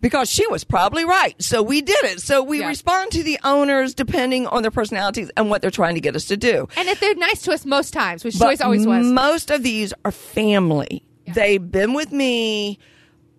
Because 0.00 0.30
she 0.30 0.46
was 0.46 0.62
probably 0.62 1.04
right. 1.04 1.34
So 1.42 1.60
we 1.60 1.82
did 1.82 2.04
it. 2.04 2.20
So 2.20 2.42
we 2.44 2.60
Yeah. 2.60 2.68
respond 2.68 3.10
to 3.12 3.24
the 3.24 3.40
owners 3.42 3.92
depending 3.92 4.46
on 4.46 4.62
their 4.62 4.70
personalities 4.70 5.30
and 5.36 5.50
what 5.50 5.62
they're 5.62 5.70
trying 5.72 5.94
to 5.96 6.00
get 6.00 6.14
us 6.14 6.26
to 6.26 6.36
do. 6.36 6.68
And 6.76 6.88
if 6.88 7.00
they're 7.00 7.14
nice 7.16 7.42
to 7.42 7.52
us 7.52 7.64
most 7.66 7.92
times, 7.92 8.22
which 8.24 8.38
But 8.38 8.50
Joyce 8.50 8.60
always 8.60 8.86
was. 8.86 9.04
Most 9.04 9.50
of 9.50 9.64
these 9.64 9.92
are 10.04 10.12
family. 10.12 11.04
They've 11.26 11.70
been 11.72 11.92
with 11.94 12.12
me. 12.12 12.78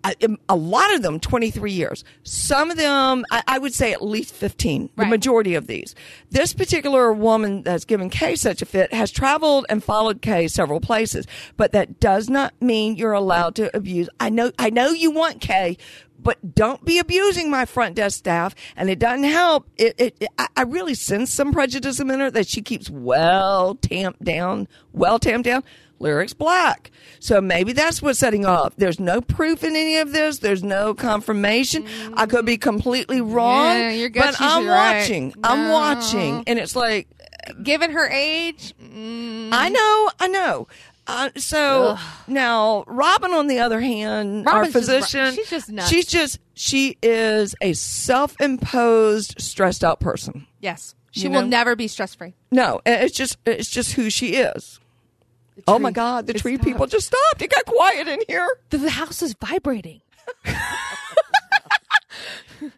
I- 0.06 0.16
A 0.50 0.56
lot 0.56 0.94
of 0.94 1.02
them, 1.02 1.20
23 1.20 1.72
years. 1.72 2.04
Some 2.24 2.70
of 2.72 2.78
them, 2.78 3.26
I, 3.32 3.44
I 3.48 3.58
would 3.60 3.74
say 3.74 3.92
at 3.92 4.04
least 4.04 4.34
15, 4.36 4.90
the 4.96 5.04
majority 5.10 5.56
of 5.56 5.68
these. 5.68 5.96
This 6.32 6.54
particular 6.54 7.12
woman 7.12 7.64
that's 7.64 7.86
given 7.86 8.10
Kay 8.10 8.36
such 8.36 8.62
a 8.62 8.66
fit 8.66 8.94
has 8.94 9.10
traveled 9.12 9.66
and 9.70 9.84
followed 9.84 10.22
Kay 10.22 10.48
several 10.48 10.80
places, 10.80 11.26
but 11.58 11.72
that 11.72 12.00
does 12.00 12.30
not 12.30 12.54
mean 12.62 12.96
you're 12.96 13.14
allowed 13.14 13.56
to 13.56 13.76
abuse. 13.76 14.08
I 14.20 14.30
know, 14.30 14.52
I 14.60 14.70
know 14.70 14.90
you 14.90 15.12
want 15.12 15.42
Kay, 15.42 15.78
but 16.20 16.56
don't 16.56 16.84
be 16.84 17.00
abusing 17.00 17.50
my 17.50 17.66
front 17.66 17.96
desk 17.96 18.18
staff. 18.20 18.56
And 18.76 18.90
it 18.90 19.00
doesn't 19.00 19.26
help. 19.26 19.68
It, 19.78 19.96
it, 19.98 20.18
it- 20.20 20.30
I, 20.38 20.64
really 20.64 20.96
sense 20.96 21.32
some 21.32 21.52
prejudice 21.54 22.00
in 22.00 22.10
her 22.10 22.32
that 22.32 22.48
she 22.48 22.62
keeps 22.62 22.90
well 22.90 23.76
tamped 23.76 24.24
down, 24.24 24.68
well 24.94 25.20
tamped 25.20 25.46
down. 25.46 25.64
Lyrics 26.00 26.34
black. 26.34 26.92
So 27.20 27.40
maybe 27.40 27.72
that's 27.72 28.02
what's 28.02 28.20
setting 28.20 28.46
off. 28.46 28.76
There's 28.76 29.00
no 29.00 29.22
proof 29.22 29.64
in 29.64 29.76
any 29.78 29.98
of 29.98 30.12
this. 30.12 30.40
There's 30.40 30.64
no 30.64 30.94
confirmation. 30.94 31.88
I 32.16 32.26
could 32.26 32.46
be 32.46 32.58
completely 32.58 33.22
wrong. 33.22 33.78
Yeah, 33.78 34.10
but 34.14 34.36
I'm 34.40 34.68
right. 34.68 35.00
watching. 35.00 35.34
I'm 35.42 35.70
watching. 35.72 36.44
And 36.48 36.60
it's 36.60 36.76
like, 36.76 37.08
Given 37.62 37.92
her 37.92 38.08
age, 38.10 38.74
mm, 38.82 39.50
I 39.52 39.70
know, 39.70 40.10
I 40.20 40.28
know. 40.28 40.68
Uh, 41.08 41.30
so 41.38 41.98
now, 42.28 42.84
Robin, 42.88 43.32
on 43.32 43.46
the 43.48 43.60
other 43.60 43.80
hand, 43.80 44.48
our 44.48 44.56
Robin's 44.62 44.74
just 44.74 44.86
physician, 44.88 45.36
she's 45.36 45.50
just 45.50 45.70
nuts. 45.70 45.90
She's 45.90 46.06
just 46.08 46.40
she 46.56 46.98
is 47.04 47.56
a 47.62 47.74
self-imposed, 47.74 49.36
stressed 49.40 49.84
out 49.84 50.00
person. 50.00 50.48
yes, 50.60 50.96
she 51.12 51.22
You 51.24 51.30
will 51.30 51.42
know? 51.42 51.48
never 51.48 51.76
be 51.76 51.88
stress 51.88 52.16
free. 52.16 52.34
No, 52.52 52.82
it's 52.86 53.16
just 53.16 53.38
it's 53.46 53.70
just 53.70 53.94
who 53.94 54.10
she 54.10 54.36
is. 54.36 54.80
Oh 55.68 55.80
my 55.80 55.92
God, 55.92 56.28
the 56.28 56.34
tree 56.34 56.56
stopped. 56.56 56.66
people 56.68 56.88
just 56.88 57.08
stopped. 57.08 57.42
It 57.42 57.50
got 57.52 57.66
quiet 57.66 58.08
in 58.08 58.20
here. 58.28 58.58
The, 58.72 58.78
the 58.78 58.90
house 58.90 59.22
is 59.22 59.36
vibrating. 59.40 60.02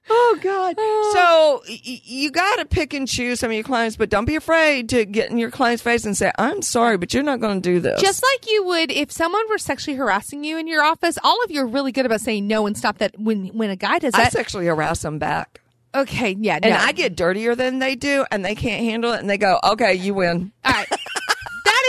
Oh 0.09 0.37
God. 0.41 0.75
Ah. 0.79 1.11
So 1.13 1.63
y- 1.69 1.79
you 2.03 2.31
got 2.31 2.57
to 2.57 2.65
pick 2.65 2.93
and 2.93 3.07
choose 3.07 3.39
some 3.39 3.49
of 3.49 3.55
your 3.55 3.63
clients, 3.63 3.95
but 3.97 4.09
don't 4.09 4.25
be 4.25 4.35
afraid 4.35 4.89
to 4.89 5.05
get 5.05 5.29
in 5.31 5.37
your 5.37 5.51
client's 5.51 5.81
face 5.83 6.05
and 6.05 6.15
say, 6.15 6.31
"I'm 6.37 6.61
sorry, 6.61 6.97
but 6.97 7.13
you're 7.13 7.23
not 7.23 7.39
going 7.39 7.61
to 7.61 7.69
do 7.69 7.79
this." 7.79 8.01
Just 8.01 8.23
like 8.23 8.49
you 8.51 8.63
would 8.65 8.91
if 8.91 9.11
someone 9.11 9.43
were 9.49 9.57
sexually 9.57 9.97
harassing 9.97 10.43
you 10.43 10.57
in 10.57 10.67
your 10.67 10.83
office, 10.83 11.17
all 11.23 11.41
of 11.43 11.51
you 11.51 11.61
are 11.61 11.67
really 11.67 11.91
good 11.91 12.05
about 12.05 12.21
saying 12.21 12.47
no 12.47 12.65
and 12.67 12.77
stop 12.77 12.97
that 12.99 13.17
when 13.19 13.47
when 13.49 13.69
a 13.69 13.75
guy 13.75 13.99
does 13.99 14.13
that. 14.13 14.27
I 14.27 14.29
sexually 14.29 14.65
harass 14.67 15.01
them 15.01 15.19
back. 15.19 15.61
okay, 15.95 16.35
yeah, 16.39 16.55
And 16.61 16.71
no. 16.73 16.77
I 16.77 16.91
get 16.91 17.15
dirtier 17.15 17.55
than 17.55 17.79
they 17.79 17.95
do, 17.95 18.25
and 18.29 18.43
they 18.45 18.53
can't 18.55 18.83
handle 18.83 19.13
it, 19.13 19.19
and 19.21 19.29
they 19.29 19.37
go, 19.37 19.59
"Okay, 19.63 19.93
you 19.95 20.13
win." 20.13 20.51
All 20.65 20.71
right. 20.73 20.87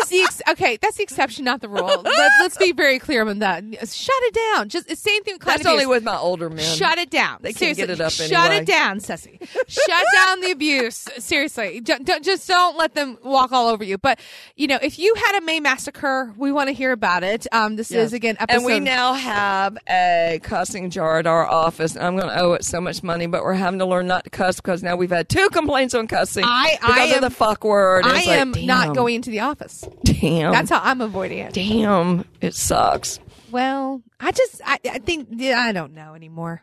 The 0.09 0.21
ex- 0.23 0.43
okay. 0.51 0.79
That's 0.81 0.97
the 0.97 1.03
exception, 1.03 1.45
not 1.45 1.61
the 1.61 1.69
rule. 1.69 1.85
Let, 1.87 2.31
let's 2.41 2.57
be 2.59 2.73
very 2.73 2.99
clear 2.99 3.27
on 3.29 3.39
that. 3.41 3.63
Shut 3.93 4.15
it 4.19 4.35
down. 4.55 4.69
Just 4.69 4.91
it's 4.91 5.01
same 5.01 5.23
thing. 5.25 5.39
That's 5.45 5.67
only 5.67 5.87
with 5.87 6.03
my 6.05 6.17
older 6.17 6.49
men. 6.51 6.65
Shut 6.65 6.99
it 6.99 7.11
down. 7.11 7.39
They 7.43 7.53
can't 7.53 7.77
get 7.77 7.91
it 7.91 8.01
up 8.01 8.13
Shut 8.13 8.31
anyway. 8.33 8.57
it 8.63 8.67
down, 8.67 9.01
Ceci. 9.01 9.39
Shut 9.67 10.05
down 10.15 10.41
the 10.41 10.51
abuse. 10.51 11.07
Seriously. 11.19 11.81
Don't, 11.81 12.05
don't, 12.05 12.25
just 12.25 12.47
don't 12.49 12.77
let 12.77 12.95
them 12.95 13.19
walk 13.23 13.53
all 13.53 13.69
over 13.69 13.85
you. 13.85 13.99
But, 13.99 14.19
you 14.57 14.67
know, 14.67 14.79
if 14.83 14.99
you 14.99 15.15
had 15.15 15.39
a 15.39 15.45
May 15.45 15.61
massacre, 15.61 16.33
we 16.37 16.53
want 16.53 16.69
to 16.69 16.73
hear 16.73 16.93
about 16.93 17.23
it. 17.25 17.47
Um, 17.53 17.77
this 17.77 17.91
Yes. 17.91 18.09
is, 18.09 18.13
again, 18.13 18.37
episode. 18.41 18.57
And 18.59 18.67
we 18.67 18.81
now 18.81 19.15
have 19.15 19.79
a 19.89 20.41
cussing 20.43 20.91
jar 20.91 21.19
at 21.19 21.27
our 21.27 21.47
office. 21.47 21.97
I'm 21.97 22.17
going 22.17 22.29
to 22.29 22.41
owe 22.41 22.53
it 22.55 22.65
so 22.65 22.81
much 22.81 23.03
money, 23.03 23.27
but 23.27 23.43
we're 23.45 23.55
having 23.55 23.79
to 23.81 23.87
learn 23.87 24.07
not 24.07 24.25
to 24.25 24.31
cuss 24.31 24.57
because 24.57 24.83
now 24.83 24.97
we've 24.97 25.11
had 25.11 25.29
two 25.29 25.49
complaints 25.51 25.95
on 25.95 26.07
cussing 26.09 26.45
I- 26.47 26.77
because 26.81 26.97
I 26.99 27.05
of 27.07 27.13
am- 27.17 27.21
the 27.23 27.31
fuck 27.31 27.65
word. 27.65 28.05
I 28.05 28.13
like, 28.15 28.29
am 28.29 28.53
not 28.59 28.95
going 28.95 29.15
into 29.17 29.31
the 29.31 29.41
office. 29.41 29.85
Damn. 30.05 30.53
That's 30.53 30.71
how 30.71 30.81
I'm 30.83 31.01
avoiding 31.01 31.39
it. 31.39 31.53
damn. 31.53 32.25
It 32.41 32.55
sucks. 32.55 33.21
Well, 33.51 34.03
I 34.21 34.33
just, 34.33 34.61
I, 34.65 34.79
I 34.91 34.99
think, 34.99 35.29
yeah, 35.31 35.59
I 35.59 35.73
don't 35.73 35.95
know 35.95 36.15
anymore. 36.15 36.63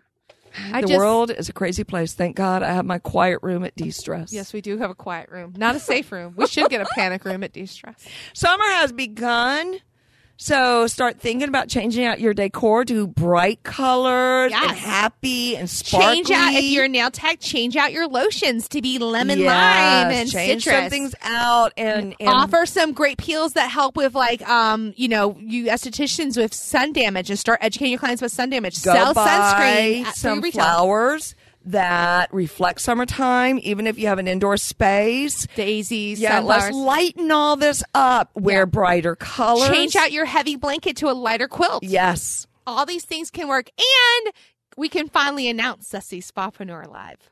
I 0.72 0.82
the 0.82 0.88
just, 0.88 0.98
world 0.98 1.32
is 1.32 1.50
a 1.50 1.54
crazy 1.54 1.84
place. 1.84 2.14
Thank 2.14 2.36
God 2.36 2.64
I 2.64 2.72
have 2.72 2.86
my 2.86 3.00
quiet 3.00 3.40
room 3.42 3.66
at 3.66 3.76
de-stress. 3.76 4.32
Yes, 4.32 4.54
we 4.54 4.62
do 4.62 4.78
have 4.78 4.90
a 4.90 4.96
quiet 4.96 5.30
room, 5.30 5.54
not 5.58 5.76
a 5.76 5.80
safe 5.80 6.12
room. 6.12 6.34
We 6.38 6.48
should 6.48 6.70
get 6.70 6.80
a 6.82 6.86
panic 6.96 7.26
room 7.26 7.44
at 7.44 7.52
de-stress. 7.52 8.08
Summer 8.34 8.64
has 8.64 8.94
begun. 8.94 9.80
So 10.38 10.86
start 10.88 11.20
thinking 11.20 11.48
about 11.48 11.70
changing 11.70 12.04
out 12.06 12.20
your 12.20 12.34
decor 12.34 12.84
to 12.86 13.08
bright 13.08 13.64
colors 13.64 14.52
and 14.54 14.72
happy 14.72 15.56
and 15.56 15.70
sparkly. 15.70 16.16
Change 16.16 16.32
out 16.32 16.54
if 16.54 16.64
you're 16.66 16.86
a 16.86 16.90
nail 16.90 17.10
tech. 17.10 17.40
Change 17.40 17.78
out 17.78 17.94
your 17.94 18.08
lotions 18.08 18.68
to 18.70 18.82
be 18.82 19.00
lemon 19.00 19.40
Yes, 19.40 19.48
lime 19.48 20.12
and 20.14 20.30
change 20.30 20.64
citrus. 20.66 20.82
some 20.82 20.90
things 20.90 21.16
out 21.24 21.72
and, 21.78 22.16
and 22.20 22.30
Offer 22.30 22.66
some 22.66 22.92
great 22.92 23.18
peels 23.18 23.54
that 23.54 23.70
help 23.70 23.96
with 23.96 24.14
like 24.14 24.48
um 24.50 24.94
you 24.98 25.08
know 25.08 25.38
you 25.40 25.66
estheticians 25.66 26.36
with 26.38 26.54
sun 26.54 26.92
damage 26.92 27.30
and 27.30 27.40
start 27.40 27.60
educating 27.62 27.92
your 27.94 28.00
clients 28.00 28.22
with 28.22 28.32
sun 28.32 28.50
damage. 28.50 28.84
go 28.84 28.94
Sell 28.94 29.14
sunscreen 29.14 30.06
some 30.14 30.42
flowers 30.52 31.34
that 31.66 32.34
reflect 32.34 32.82
summertime, 32.82 33.60
even 33.64 33.88
if 33.88 33.98
you 33.98 34.08
have 34.08 34.20
an 34.20 34.28
indoor 34.28 34.58
space. 34.58 35.48
daisies, 35.56 36.20
Yeah, 36.20 36.40
let's 36.40 36.74
lighten 36.76 37.32
all 37.32 37.56
this 37.56 37.84
up. 37.94 38.32
Wear 38.36 38.62
Yeah. 38.62 38.66
brighter 38.66 39.16
colors. 39.16 39.70
Change 39.70 39.96
out 39.96 40.12
your 40.12 40.26
heavy 40.26 40.56
blanket 40.56 40.98
to 40.98 41.10
a 41.10 41.14
lighter 41.14 41.48
quilt. 41.48 41.84
Yes. 41.84 42.48
All 42.68 42.86
these 42.86 43.06
things 43.06 43.30
can 43.32 43.48
work, 43.48 43.70
and 43.78 44.34
we 44.78 44.90
can 44.90 45.08
finally 45.10 45.48
announce 45.50 45.90
Sussy 45.90 46.24
Spapreneur 46.26 46.90
Live. 46.92 47.30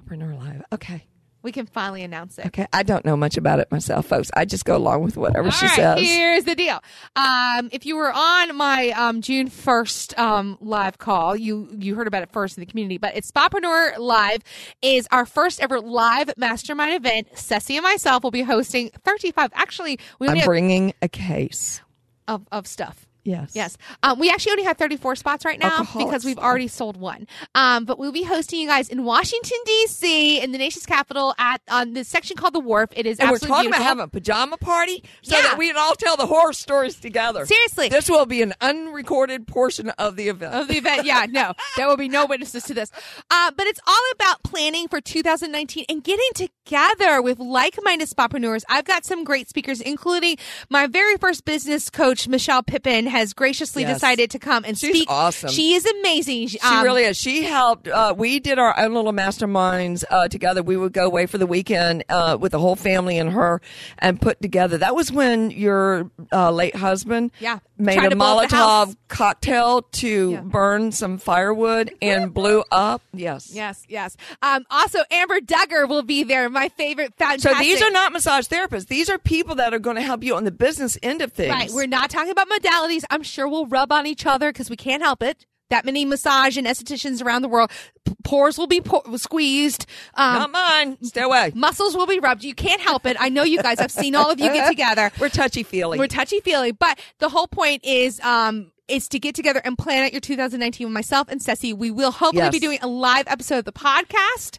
Popreneur 0.00 0.38
Live. 0.38 0.62
Okay. 0.72 1.04
We 1.42 1.52
can 1.52 1.66
finally 1.66 2.02
announce 2.02 2.38
it. 2.38 2.46
Okay, 2.46 2.66
I 2.72 2.82
don't 2.82 3.04
know 3.04 3.16
much 3.16 3.36
about 3.36 3.58
it 3.58 3.70
myself, 3.72 4.06
folks. 4.06 4.30
I 4.34 4.44
just 4.44 4.64
go 4.64 4.76
along 4.76 5.02
with 5.02 5.16
whatever 5.16 5.46
All 5.46 5.50
she 5.50 5.66
right, 5.66 5.74
says. 5.74 6.00
Here's 6.00 6.44
the 6.44 6.54
deal. 6.54 6.80
Um, 7.16 7.68
if 7.72 7.84
you 7.84 7.96
were 7.96 8.12
on 8.12 8.56
my 8.56 8.90
um, 8.90 9.20
June 9.22 9.48
first 9.48 10.16
um, 10.18 10.56
live 10.60 10.98
call, 10.98 11.34
you 11.36 11.68
you 11.78 11.94
heard 11.94 12.06
about 12.06 12.22
it 12.22 12.30
first 12.32 12.56
in 12.56 12.60
the 12.60 12.66
community. 12.66 12.98
But 12.98 13.16
it's 13.16 13.30
Spapreneur 13.30 13.98
Live 13.98 14.42
is 14.82 15.08
our 15.10 15.26
first 15.26 15.60
ever 15.60 15.80
live 15.80 16.30
mastermind 16.36 16.94
event. 16.94 17.28
Ceci 17.36 17.76
and 17.76 17.82
myself 17.84 18.22
will 18.22 18.30
be 18.30 18.42
hosting 18.42 18.90
35. 19.04 19.50
Actually, 19.54 19.98
we 20.18 20.28
I'm 20.28 20.44
bringing 20.44 20.94
a 21.02 21.08
case. 21.08 21.80
of 22.28 22.46
of 22.52 22.66
stuff. 22.66 23.06
Yes. 23.24 23.52
Yes. 23.54 23.78
Um, 24.02 24.18
we 24.18 24.30
actually 24.30 24.52
only 24.52 24.64
have 24.64 24.76
34 24.78 25.14
spots 25.16 25.44
right 25.44 25.58
now 25.58 25.78
Alcoholics 25.78 26.04
because 26.10 26.24
we've 26.24 26.38
already 26.38 26.66
sold 26.68 26.96
one. 26.96 27.28
Um, 27.54 27.84
but 27.84 27.98
we'll 27.98 28.10
be 28.12 28.24
hosting 28.24 28.60
you 28.60 28.66
guys 28.66 28.88
in 28.88 29.04
Washington, 29.04 29.58
D.C., 29.64 30.40
in 30.42 30.50
the 30.50 30.58
nation's 30.58 30.86
capital 30.86 31.32
at 31.38 31.60
on 31.70 31.92
this 31.92 32.08
section 32.08 32.36
called 32.36 32.52
The 32.54 32.60
Wharf. 32.60 32.90
It 32.96 33.06
is 33.06 33.20
And 33.20 33.30
we're 33.30 33.38
talking 33.38 33.70
about 33.70 33.82
having 33.82 34.02
a 34.02 34.08
pajama 34.08 34.56
party 34.56 35.04
so 35.22 35.36
Yeah. 35.36 35.42
that 35.42 35.58
we 35.58 35.68
can 35.68 35.76
all 35.76 35.94
tell 35.94 36.16
the 36.16 36.26
horror 36.26 36.52
stories 36.52 36.96
together. 36.96 37.46
Seriously. 37.46 37.88
This 37.90 38.10
will 38.10 38.26
be 38.26 38.42
an 38.42 38.54
unrecorded 38.60 39.46
portion 39.46 39.90
of 39.90 40.16
the 40.16 40.28
event. 40.28 40.54
of 40.54 40.66
the 40.68 40.78
event. 40.78 41.04
Yeah, 41.06 41.26
no, 41.30 41.52
there 41.76 41.86
will 41.86 41.96
be 41.96 42.08
no 42.08 42.26
witnesses 42.26 42.64
to 42.64 42.74
this. 42.74 42.90
Uh, 43.30 43.52
but 43.56 43.66
it's 43.66 43.80
all 43.86 44.02
about 44.14 44.42
planning 44.42 44.88
for 44.88 45.00
2019 45.00 45.84
and 45.88 46.02
getting 46.02 46.28
together 46.34 47.22
with 47.22 47.38
like-minded 47.38 48.08
spapreneurs. 48.08 48.64
I've 48.68 48.84
got 48.84 49.04
some 49.04 49.22
great 49.24 49.48
speakers, 49.48 49.80
including 49.80 50.36
my 50.68 50.86
very 50.88 51.16
first 51.16 51.44
business 51.44 51.88
coach, 51.90 52.26
Michelle 52.26 52.62
Pippin, 52.62 53.06
has 53.12 53.32
graciously 53.32 53.82
Yes. 53.82 53.96
decided 53.96 54.30
to 54.32 54.38
come 54.38 54.64
and 54.64 54.76
She's 54.76 54.90
speak. 54.90 55.08
awesome. 55.10 55.50
She 55.50 55.74
is 55.74 55.86
amazing. 55.86 56.48
She 56.48 56.58
Um, 56.60 56.82
really 56.82 57.04
is. 57.04 57.16
She 57.16 57.44
helped. 57.44 57.86
Uh, 57.86 58.14
we 58.16 58.40
did 58.40 58.58
our 58.58 58.76
own 58.78 58.94
little 58.94 59.12
masterminds 59.12 60.02
uh, 60.10 60.26
together. 60.28 60.62
We 60.62 60.76
would 60.76 60.92
go 60.92 61.04
away 61.06 61.26
for 61.26 61.38
the 61.38 61.46
weekend 61.46 62.04
uh, 62.08 62.36
with 62.40 62.52
the 62.52 62.58
whole 62.58 62.74
family 62.76 63.18
and 63.18 63.30
her 63.30 63.60
and 63.98 64.20
put 64.20 64.42
together. 64.42 64.78
That 64.78 64.94
was 64.96 65.12
when 65.12 65.50
your 65.50 66.10
uh, 66.32 66.50
late 66.50 66.74
husband 66.74 67.30
Yeah. 67.38 67.58
Made 67.82 67.98
a 67.98 68.10
to 68.10 68.16
blow 68.16 68.38
up 68.38 68.48
the 68.50 68.56
house. 68.56 68.88
Molotov 68.88 68.96
cocktail 69.08 69.82
to 69.92 70.30
Yeah. 70.32 70.40
burn 70.40 70.92
some 70.92 71.18
firewood 71.18 71.92
and 72.00 72.32
blew 72.32 72.64
up. 72.70 73.02
Yes. 73.12 73.50
Yes, 73.52 73.84
yes. 73.88 74.16
Um, 74.42 74.64
also, 74.70 75.00
Amber 75.10 75.40
Duggar 75.40 75.88
will 75.88 76.02
be 76.02 76.22
there. 76.22 76.48
My 76.48 76.68
favorite. 76.70 77.14
So 77.38 77.52
these 77.58 77.82
are 77.82 77.90
not 77.90 78.12
massage 78.12 78.46
therapists. 78.46 78.86
These 78.88 79.10
are 79.10 79.18
people 79.18 79.54
that 79.56 79.74
are 79.74 79.78
going 79.78 79.96
to 79.96 80.02
help 80.02 80.22
you 80.24 80.34
on 80.36 80.44
the 80.44 80.50
business 80.52 80.96
end 81.02 81.22
of 81.22 81.32
things. 81.32 81.50
Right. 81.52 81.70
We're 81.72 81.86
not 81.86 82.10
talking 82.10 82.30
about 82.30 82.48
modalities. 82.48 83.04
I'm 83.10 83.22
sure 83.22 83.48
we'll 83.48 83.66
rub 83.66 83.92
on 83.92 84.06
each 84.06 84.26
other 84.26 84.50
because 84.52 84.70
we 84.70 84.76
can't 84.76 85.02
help 85.02 85.22
it. 85.22 85.46
That 85.70 85.84
many 85.86 86.04
massage 86.04 86.58
and 86.58 86.66
estheticians 86.66 87.22
around 87.24 87.42
the 87.42 87.48
world. 87.48 87.70
P- 88.04 88.14
pores 88.24 88.58
will 88.58 88.66
be 88.66 88.82
squeezed. 89.16 89.86
Um, 90.14 90.34
not 90.34 90.50
mine. 90.50 90.98
Stay 91.02 91.22
away. 91.22 91.52
muscles 91.54 91.96
will 91.96 92.06
be 92.06 92.18
rubbed. 92.20 92.44
You 92.44 92.54
can't 92.54 92.80
help 92.80 93.06
it. 93.06 93.16
I 93.18 93.30
know 93.30 93.42
you 93.42 93.62
guys. 93.62 93.78
I've 93.78 93.90
seen 93.90 94.14
all 94.14 94.30
of 94.30 94.38
you 94.38 94.52
get 94.52 94.68
together. 94.70 95.10
We're 95.18 95.30
touchy 95.30 95.62
feely. 95.62 95.98
We're 95.98 96.08
touchy 96.08 96.40
feely, 96.40 96.72
but 96.72 96.98
the 97.20 97.30
whole 97.30 97.46
point 97.46 97.84
is, 97.84 98.20
um, 98.20 98.70
is 98.88 99.08
to 99.08 99.18
get 99.18 99.34
together 99.34 99.62
and 99.64 99.78
plan 99.78 100.04
out 100.04 100.12
your 100.12 100.20
2019 100.20 100.86
with 100.88 100.92
myself 100.92 101.28
and 101.30 101.40
Ceci. 101.40 101.72
We 101.72 101.90
will 101.90 102.10
hopefully 102.10 102.42
Yes. 102.44 102.52
be 102.52 102.58
doing 102.58 102.78
a 102.82 102.86
live 102.88 103.24
episode 103.28 103.58
of 103.58 103.64
the 103.64 103.72
podcast. 103.72 104.58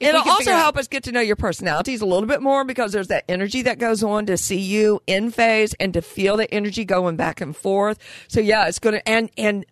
If 0.00 0.08
It'll 0.08 0.28
also 0.28 0.52
help 0.52 0.76
us 0.76 0.86
get 0.88 1.02
to 1.04 1.12
know 1.12 1.20
your 1.20 1.34
personalities 1.36 2.00
a 2.00 2.06
little 2.06 2.26
bit 2.28 2.40
more 2.40 2.64
because 2.64 2.92
there's 2.92 3.08
that 3.08 3.24
energy 3.28 3.62
that 3.62 3.78
goes 3.78 4.02
on 4.02 4.26
to 4.26 4.36
see 4.36 4.58
you 4.60 5.00
in 5.08 5.30
phase 5.32 5.74
and 5.74 5.92
to 5.94 6.02
feel 6.02 6.36
the 6.36 6.52
energy 6.54 6.84
going 6.84 7.16
back 7.16 7.40
and 7.40 7.56
forth. 7.56 7.98
So 8.28 8.38
yeah, 8.40 8.66
it's 8.68 8.78
going 8.78 8.94
to 8.94 9.08
and 9.08 9.28
and 9.36 9.66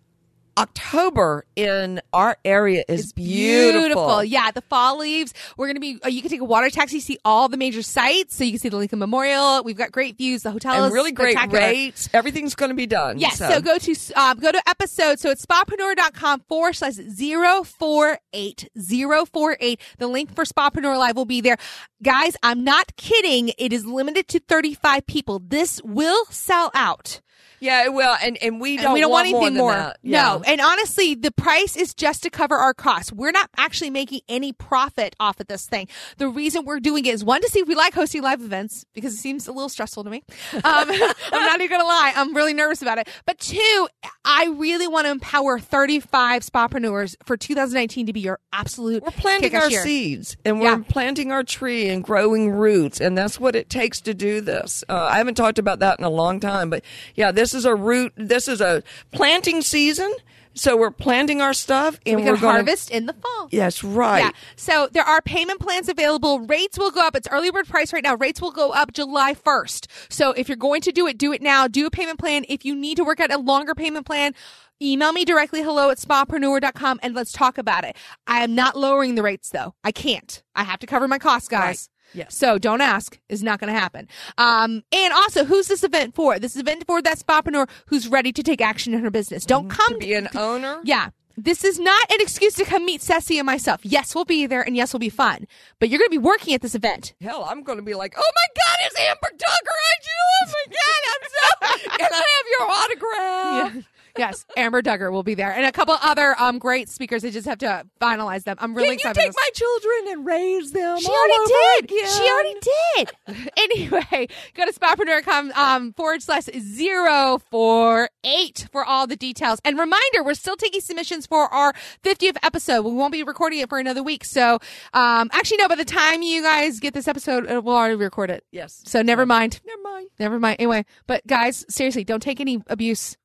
October 0.57 1.45
in 1.55 2.01
our 2.13 2.37
area 2.43 2.83
is 2.87 3.13
beautiful. 3.13 4.23
Yeah, 4.23 4.51
the 4.51 4.61
fall 4.61 4.97
leaves. 4.97 5.33
We're 5.55 5.67
gonna 5.67 5.79
be. 5.79 5.99
Uh, 6.03 6.09
you 6.09 6.21
can 6.21 6.29
take 6.29 6.41
a 6.41 6.45
water 6.45 6.69
taxi, 6.69 6.99
see 6.99 7.19
all 7.23 7.47
the 7.47 7.57
major 7.57 7.81
sites. 7.81 8.35
So 8.35 8.43
you 8.43 8.51
can 8.51 8.59
see 8.59 8.69
the 8.69 8.77
Lincoln 8.77 8.99
Memorial. 8.99 9.63
We've 9.63 9.77
got 9.77 9.91
great 9.91 10.17
views. 10.17 10.43
The 10.43 10.51
hotel 10.51 10.73
And 10.75 10.85
is 10.85 10.91
really 10.91 11.11
great 11.11 11.37
rates. 11.51 12.09
Everything's 12.13 12.55
going 12.55 12.69
to 12.69 12.75
be 12.75 12.87
done. 12.87 13.19
Yes. 13.19 13.37
So, 13.37 13.61
go 13.61 13.77
to 13.77 13.95
um, 14.15 14.39
go 14.39 14.51
to 14.51 14.61
episode. 14.67 15.19
So 15.19 15.29
it's 15.29 15.45
spapreneur.com 15.45 16.41
forward 16.47 16.75
slash 16.75 16.93
zero 16.93 17.63
four 17.63 18.19
eight 18.33 18.69
zero 18.79 19.25
four 19.25 19.57
eight. 19.59 19.79
The 19.99 20.07
link 20.07 20.33
for 20.33 20.43
Spapreneur 20.43 20.97
Live 20.97 21.15
will 21.15 21.25
be 21.25 21.41
there. 21.41 21.57
Guys, 22.03 22.35
I'm 22.43 22.63
not 22.63 22.95
kidding. 22.95 23.51
It 23.57 23.73
is 23.73 23.85
limited 23.85 24.27
to 24.29 24.39
35 24.39 25.05
people. 25.07 25.39
This 25.39 25.81
will 25.83 26.25
sell 26.25 26.71
out. 26.73 27.21
Yeah, 27.59 27.85
it 27.85 27.93
will. 27.93 28.15
And 28.21 28.37
and 28.41 28.61
we 28.61 28.77
don't 28.77 28.93
we 28.93 28.99
don't 29.01 29.09
want, 29.11 29.31
want, 29.31 29.43
anything 29.45 29.57
more. 29.57 29.71
more. 29.71 29.73
than 29.73 29.85
that. 29.87 29.97
No. 30.03 30.41
Yeah. 30.45 30.51
And 30.51 30.61
honestly, 30.61 31.15
the 31.15 31.31
price 31.31 31.75
is 31.75 31.93
just 31.93 32.23
to 32.23 32.29
cover 32.29 32.55
our 32.55 32.73
costs. 32.73 33.11
We're 33.11 33.31
not 33.31 33.49
actually 33.57 33.89
making 33.89 34.21
any 34.29 34.53
profit 34.53 35.15
off 35.19 35.39
of 35.39 35.47
this 35.47 35.65
thing. 35.65 35.87
The 36.17 36.27
reason 36.27 36.65
we're 36.65 36.79
doing 36.79 37.05
it 37.05 37.13
is 37.13 37.23
one 37.23 37.41
to 37.41 37.49
see 37.49 37.59
if 37.59 37.67
we 37.67 37.75
like 37.75 37.93
hosting 37.93 38.21
live 38.21 38.41
events 38.41 38.85
because 38.93 39.13
it 39.13 39.17
seems 39.17 39.47
a 39.47 39.51
little 39.51 39.69
stressful 39.69 40.03
to 40.03 40.09
me. 40.09 40.23
Um, 40.53 40.61
I'm 40.63 40.91
not 41.31 41.59
even 41.61 41.69
gonna 41.77 41.87
lie. 41.87 42.13
I'm 42.15 42.35
really 42.35 42.53
nervous 42.53 42.81
about 42.81 42.97
it. 42.99 43.07
But 43.25 43.39
two, 43.39 43.87
I 44.25 44.53
really 44.57 44.87
want 44.87 45.05
to 45.05 45.11
empower 45.11 45.59
35 45.59 46.43
spapreneurs 46.43 47.15
for 47.25 47.37
2019 47.37 48.05
to 48.07 48.13
be 48.13 48.19
your 48.19 48.39
absolute 48.53 49.03
We're 49.03 49.11
planting 49.11 49.55
our 49.55 49.69
year. 49.69 49.81
seeds 49.83 50.37
and 50.45 50.59
we're 50.59 50.65
Yeah. 50.77 50.83
planting 50.87 51.31
our 51.31 51.43
tree 51.43 51.89
and 51.89 52.03
growing 52.03 52.51
roots. 52.51 52.99
And 53.01 53.17
that's 53.17 53.39
what 53.39 53.55
it 53.55 53.69
takes 53.69 54.01
to 54.01 54.13
do 54.13 54.41
this. 54.41 54.83
Uh, 54.89 55.07
I 55.11 55.17
haven't 55.17 55.35
talked 55.35 55.59
about 55.59 55.79
that 55.79 55.97
in 55.99 56.05
a 56.05 56.09
long 56.09 56.39
time, 56.39 56.69
but 56.69 56.83
yeah, 57.15 57.31
this 57.31 57.46
is 57.53 57.65
a 57.65 57.75
root. 57.75 58.13
This 58.15 58.47
is 58.47 58.61
a 58.61 58.83
planting 59.11 59.61
season. 59.61 60.13
So 60.57 60.75
we're 60.75 60.89
planting 60.89 61.39
our 61.39 61.53
stuff 61.53 61.99
and 62.05 62.15
We 62.15 62.23
we're 62.23 62.37
going 62.37 62.55
harvest 62.55 62.89
in 62.89 63.05
the 63.05 63.13
fall. 63.13 63.47
Yes, 63.51 63.83
right. 63.83 64.19
Yeah. 64.19 64.31
So 64.55 64.89
there 64.91 65.03
are 65.03 65.21
payment 65.21 65.59
plans 65.59 65.87
available. 65.87 66.39
Rates 66.39 66.79
will 66.79 66.89
go 66.89 67.05
up. 67.05 67.15
It's 67.15 67.27
early 67.29 67.51
bird 67.51 67.67
price 67.67 67.93
right 67.93 68.03
now. 68.03 68.15
Rates 68.15 68.41
will 68.41 68.51
go 68.51 68.71
up 68.71 68.91
July 68.91 69.35
1st. 69.35 69.85
So 70.09 70.31
if 70.31 70.49
you're 70.49 70.57
going 70.57 70.81
to 70.81 70.91
do 70.91 71.05
it, 71.05 71.19
do 71.19 71.31
it 71.31 71.43
now. 71.43 71.67
Do 71.67 71.85
a 71.85 71.91
payment 71.91 72.17
plan. 72.17 72.43
If 72.49 72.65
you 72.65 72.75
need 72.75 72.97
to 72.97 73.03
work 73.03 73.19
out 73.19 73.31
a 73.31 73.37
longer 73.37 73.75
payment 73.75 74.07
plan, 74.07 74.33
email 74.81 75.11
me 75.11 75.25
directly 75.25 75.61
hello 75.61 75.91
at 75.91 75.99
spapreneur.com 75.99 76.99
and 77.03 77.13
let's 77.13 77.31
talk 77.31 77.59
about 77.59 77.83
it. 77.83 77.95
I 78.25 78.43
am 78.43 78.55
not 78.55 78.75
lowering 78.75 79.13
the 79.13 79.23
rates 79.23 79.49
though. 79.51 79.75
I 79.83 79.91
can't. 79.91 80.41
I 80.55 80.63
have 80.63 80.79
to 80.79 80.87
cover 80.87 81.07
my 81.07 81.19
costs, 81.19 81.49
guys. 81.49 81.61
Right. 81.61 81.96
Yes. 82.13 82.35
So 82.35 82.57
don't 82.57 82.81
ask 82.81 83.19
is 83.29 83.43
not 83.43 83.59
going 83.59 83.71
to 83.73 83.79
happen. 83.79 84.07
Um, 84.37 84.83
and 84.91 85.13
also, 85.13 85.43
who's 85.45 85.67
this 85.67 85.83
event 85.83 86.15
for? 86.15 86.39
This 86.39 86.55
is 86.55 86.61
event 86.61 86.85
for 86.87 87.01
that 87.01 87.19
spapreneur 87.19 87.69
who's 87.87 88.07
ready 88.07 88.31
to 88.31 88.43
take 88.43 88.61
action 88.61 88.93
in 88.93 89.01
her 89.01 89.11
business. 89.11 89.45
Don't 89.45 89.69
come 89.69 89.93
to 89.93 89.97
be 89.99 90.13
an 90.13 90.29
owner. 90.35 90.79
yeah. 90.83 91.09
This 91.39 91.63
is 91.63 91.77
not 91.79 92.11
an 92.11 92.17
excuse 92.19 92.55
to 92.55 92.65
come 92.65 92.83
meet 92.83 92.99
Ceci 92.99 93.37
and 93.37 93.45
myself. 93.45 93.81
Yes, 93.83 94.15
we'll 94.15 94.25
be 94.25 94.47
there 94.47 94.63
and 94.63 94.75
yes, 94.75 94.91
we'll 94.91 94.99
be 94.99 95.09
fun. 95.09 95.45
But 95.79 95.89
you're 95.89 95.99
going 95.99 96.09
to 96.09 96.11
be 96.11 96.17
working 96.17 96.55
at 96.55 96.61
this 96.61 96.73
event. 96.73 97.13
Hell, 97.21 97.45
I'm 97.47 97.61
going 97.61 97.77
to 97.77 97.83
be 97.83 97.93
like, 97.93 98.15
oh 98.17 98.31
my 98.35 98.47
God, 98.55 98.77
it's 98.87 98.99
Amber 98.99 99.37
Duggar. 99.37 99.77
I 99.91 99.95
do. 100.01 100.17
Oh 100.41 100.53
my 100.55 100.65
God, 100.73 101.01
I'm 101.13 101.29
so. 101.29 101.89
Can 101.99 102.09
I 102.11 102.25
have 102.33 102.47
your 102.57 102.67
autograph? 102.71 103.87
Yes, 104.17 104.45
Amber 104.55 104.81
Duggar 104.81 105.11
will 105.11 105.23
be 105.23 105.35
there 105.35 105.51
and 105.51 105.65
a 105.65 105.71
couple 105.71 105.95
other 106.01 106.35
um 106.39 106.59
great 106.59 106.89
speakers. 106.89 107.23
I 107.23 107.29
just 107.29 107.47
have 107.47 107.59
to 107.59 107.85
finalize 108.01 108.43
them. 108.43 108.57
I'm 108.59 108.73
really 108.73 108.97
Can 108.97 108.99
you 109.05 109.11
excited. 109.11 109.19
take 109.19 109.27
for 109.27 109.31
this. 109.31 109.35
my 109.35 109.49
children 109.53 110.13
and 110.17 110.25
raise 110.25 110.71
them? 110.71 110.99
She 110.99 111.07
already 111.07 111.45
did. 111.47 111.83
again? 111.83 112.09
She 112.09 112.29
already 112.29 112.55
did. 112.61 113.51
anyway, 113.57 114.27
go 114.53 114.65
to 114.65 114.73
spapreneur.com 114.73 115.51
um, 115.53 115.93
forward 115.93 116.21
slash 116.23 116.43
zero 116.59 117.39
four 117.51 118.09
eight 118.23 118.67
for 118.71 118.83
all 118.85 119.07
the 119.07 119.15
details. 119.15 119.59
And 119.63 119.77
reminder, 119.77 120.23
we're 120.23 120.33
still 120.33 120.55
taking 120.55 120.81
submissions 120.81 121.25
for 121.27 121.45
our 121.53 121.73
50th 122.03 122.37
episode. 122.43 122.81
We 122.83 122.91
won't 122.91 123.11
be 123.11 123.23
recording 123.23 123.59
it 123.59 123.69
for 123.69 123.77
another 123.79 124.03
week. 124.03 124.25
So, 124.25 124.59
um, 124.93 125.29
actually, 125.31 125.57
no, 125.57 125.67
by 125.67 125.75
the 125.75 125.85
time 125.85 126.21
you 126.21 126.41
guys 126.41 126.79
get 126.79 126.93
this 126.93 127.07
episode, 127.07 127.49
uh, 127.49 127.61
we'll 127.63 127.75
already 127.75 127.95
record 127.95 128.29
it. 128.29 128.43
Yes. 128.51 128.81
So 128.85 129.01
never 129.01 129.25
mind. 129.25 129.59
Never 129.65 129.81
mind. 129.81 130.09
Never 130.19 130.39
mind. 130.39 130.57
Anyway, 130.59 130.85
but 131.05 131.25
guys, 131.27 131.65
seriously, 131.69 132.03
don't 132.03 132.21
take 132.21 132.39
any 132.39 132.61
abuse. 132.67 133.15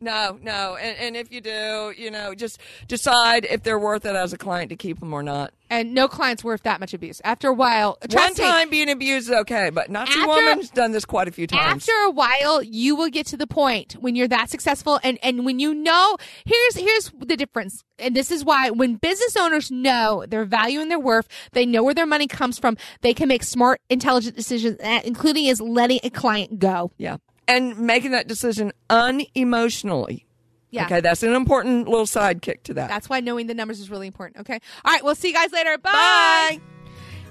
No, 0.00 0.38
no. 0.42 0.76
And, 0.76 0.96
and 0.98 1.16
if 1.16 1.32
you 1.32 1.40
do, 1.40 1.92
you 1.96 2.10
know, 2.10 2.34
just 2.34 2.60
decide 2.86 3.46
if 3.46 3.62
they're 3.62 3.78
worth 3.78 4.04
it 4.04 4.14
as 4.14 4.32
a 4.32 4.38
client 4.38 4.68
to 4.70 4.76
keep 4.76 5.00
them 5.00 5.12
or 5.14 5.22
not. 5.22 5.54
And 5.70 5.94
no 5.94 6.06
client's 6.06 6.44
worth 6.44 6.62
that 6.62 6.78
much 6.80 6.94
abuse. 6.94 7.20
After 7.24 7.48
a 7.48 7.52
while, 7.52 7.98
One 8.12 8.28
me, 8.28 8.34
time 8.34 8.70
being 8.70 8.88
abused 8.90 9.28
is 9.30 9.34
okay, 9.34 9.70
but 9.70 9.90
Nazi 9.90 10.12
After- 10.12 10.26
Woman's 10.28 10.70
done 10.70 10.92
this 10.92 11.04
quite 11.04 11.28
a 11.28 11.32
few 11.32 11.46
times. 11.46 11.82
after 11.88 11.92
a 12.06 12.10
while 12.10 12.62
you 12.62 12.94
will 12.94 13.08
get 13.08 13.26
to 13.28 13.36
the 13.36 13.46
point 13.46 13.94
when 13.94 14.14
you're 14.14 14.28
that 14.28 14.48
successful 14.50 15.00
and 15.02 15.18
and 15.22 15.44
when 15.44 15.58
you 15.58 15.74
know 15.74 16.16
here's 16.44 16.76
here's 16.76 17.10
the 17.18 17.36
difference 17.36 17.82
and 17.98 18.14
this 18.14 18.30
is 18.30 18.44
why 18.44 18.70
when 18.70 18.94
business 18.96 19.36
owners 19.36 19.70
know 19.70 20.24
their 20.28 20.44
value 20.44 20.80
and 20.80 20.90
their 20.90 21.00
worth 21.00 21.26
they 21.52 21.66
know 21.66 21.82
where 21.82 21.94
their 21.94 22.06
money 22.06 22.26
comes 22.28 22.58
from 22.58 22.76
they 23.00 23.12
can 23.14 23.26
make 23.26 23.42
smart 23.42 23.80
intelligent 23.90 24.36
decisions 24.36 24.78
uh, 24.84 25.00
including 25.04 25.46
is 25.46 25.60
letting 25.60 25.98
a 26.04 26.10
client 26.10 26.58
go 26.60 26.92
yeah. 26.98 27.16
And 27.48 27.78
making 27.78 28.10
that 28.10 28.26
decision 28.28 28.72
unemotionally. 28.90 30.24
yeah 30.70 30.84
Okay, 30.86 31.00
that's 31.00 31.22
an 31.22 31.32
important 31.34 31.88
little 31.88 32.06
sidekick 32.06 32.62
to 32.64 32.74
that. 32.74 32.88
that's 32.88 33.08
why 33.08 33.20
knowing 33.20 33.46
the 33.46 33.54
numbers 33.54 33.78
is 33.80 33.88
really 33.90 34.06
important 34.08 34.38
okay 34.40 34.58
all 34.84 34.92
right 34.92 35.04
we'll 35.04 35.14
see 35.14 35.28
you 35.28 35.34
guys 35.34 35.52
later 35.52 35.78
bye. 35.78 35.92
Bye. 35.92 36.60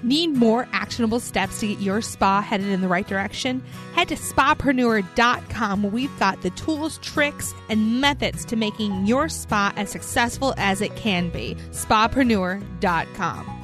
Need 0.04 0.36
more 0.36 0.68
actionable 0.72 1.20
steps 1.20 1.62
to 1.62 1.68
get 1.68 1.80
your 1.80 2.02
spa 2.02 2.40
headed 2.42 2.68
in 2.68 2.82
the 2.82 2.88
right 2.88 3.08
direction? 3.08 3.64
Head 3.96 4.10
to 4.10 4.16
spapreneur.com 4.16 5.84
where 5.84 5.92
we've 5.92 6.20
got 6.20 6.42
the 6.44 6.52
tools, 6.52 7.00
tricks, 7.00 7.56
and 7.70 8.02
methods 8.02 8.46
to 8.46 8.56
making 8.56 9.08
your 9.08 9.30
spa 9.30 9.74
as 9.78 9.90
successful 9.90 10.54
as 10.58 10.82
it 10.82 10.96
can 10.96 11.30
be. 11.30 11.56
Spapreneur.com. 11.72 13.55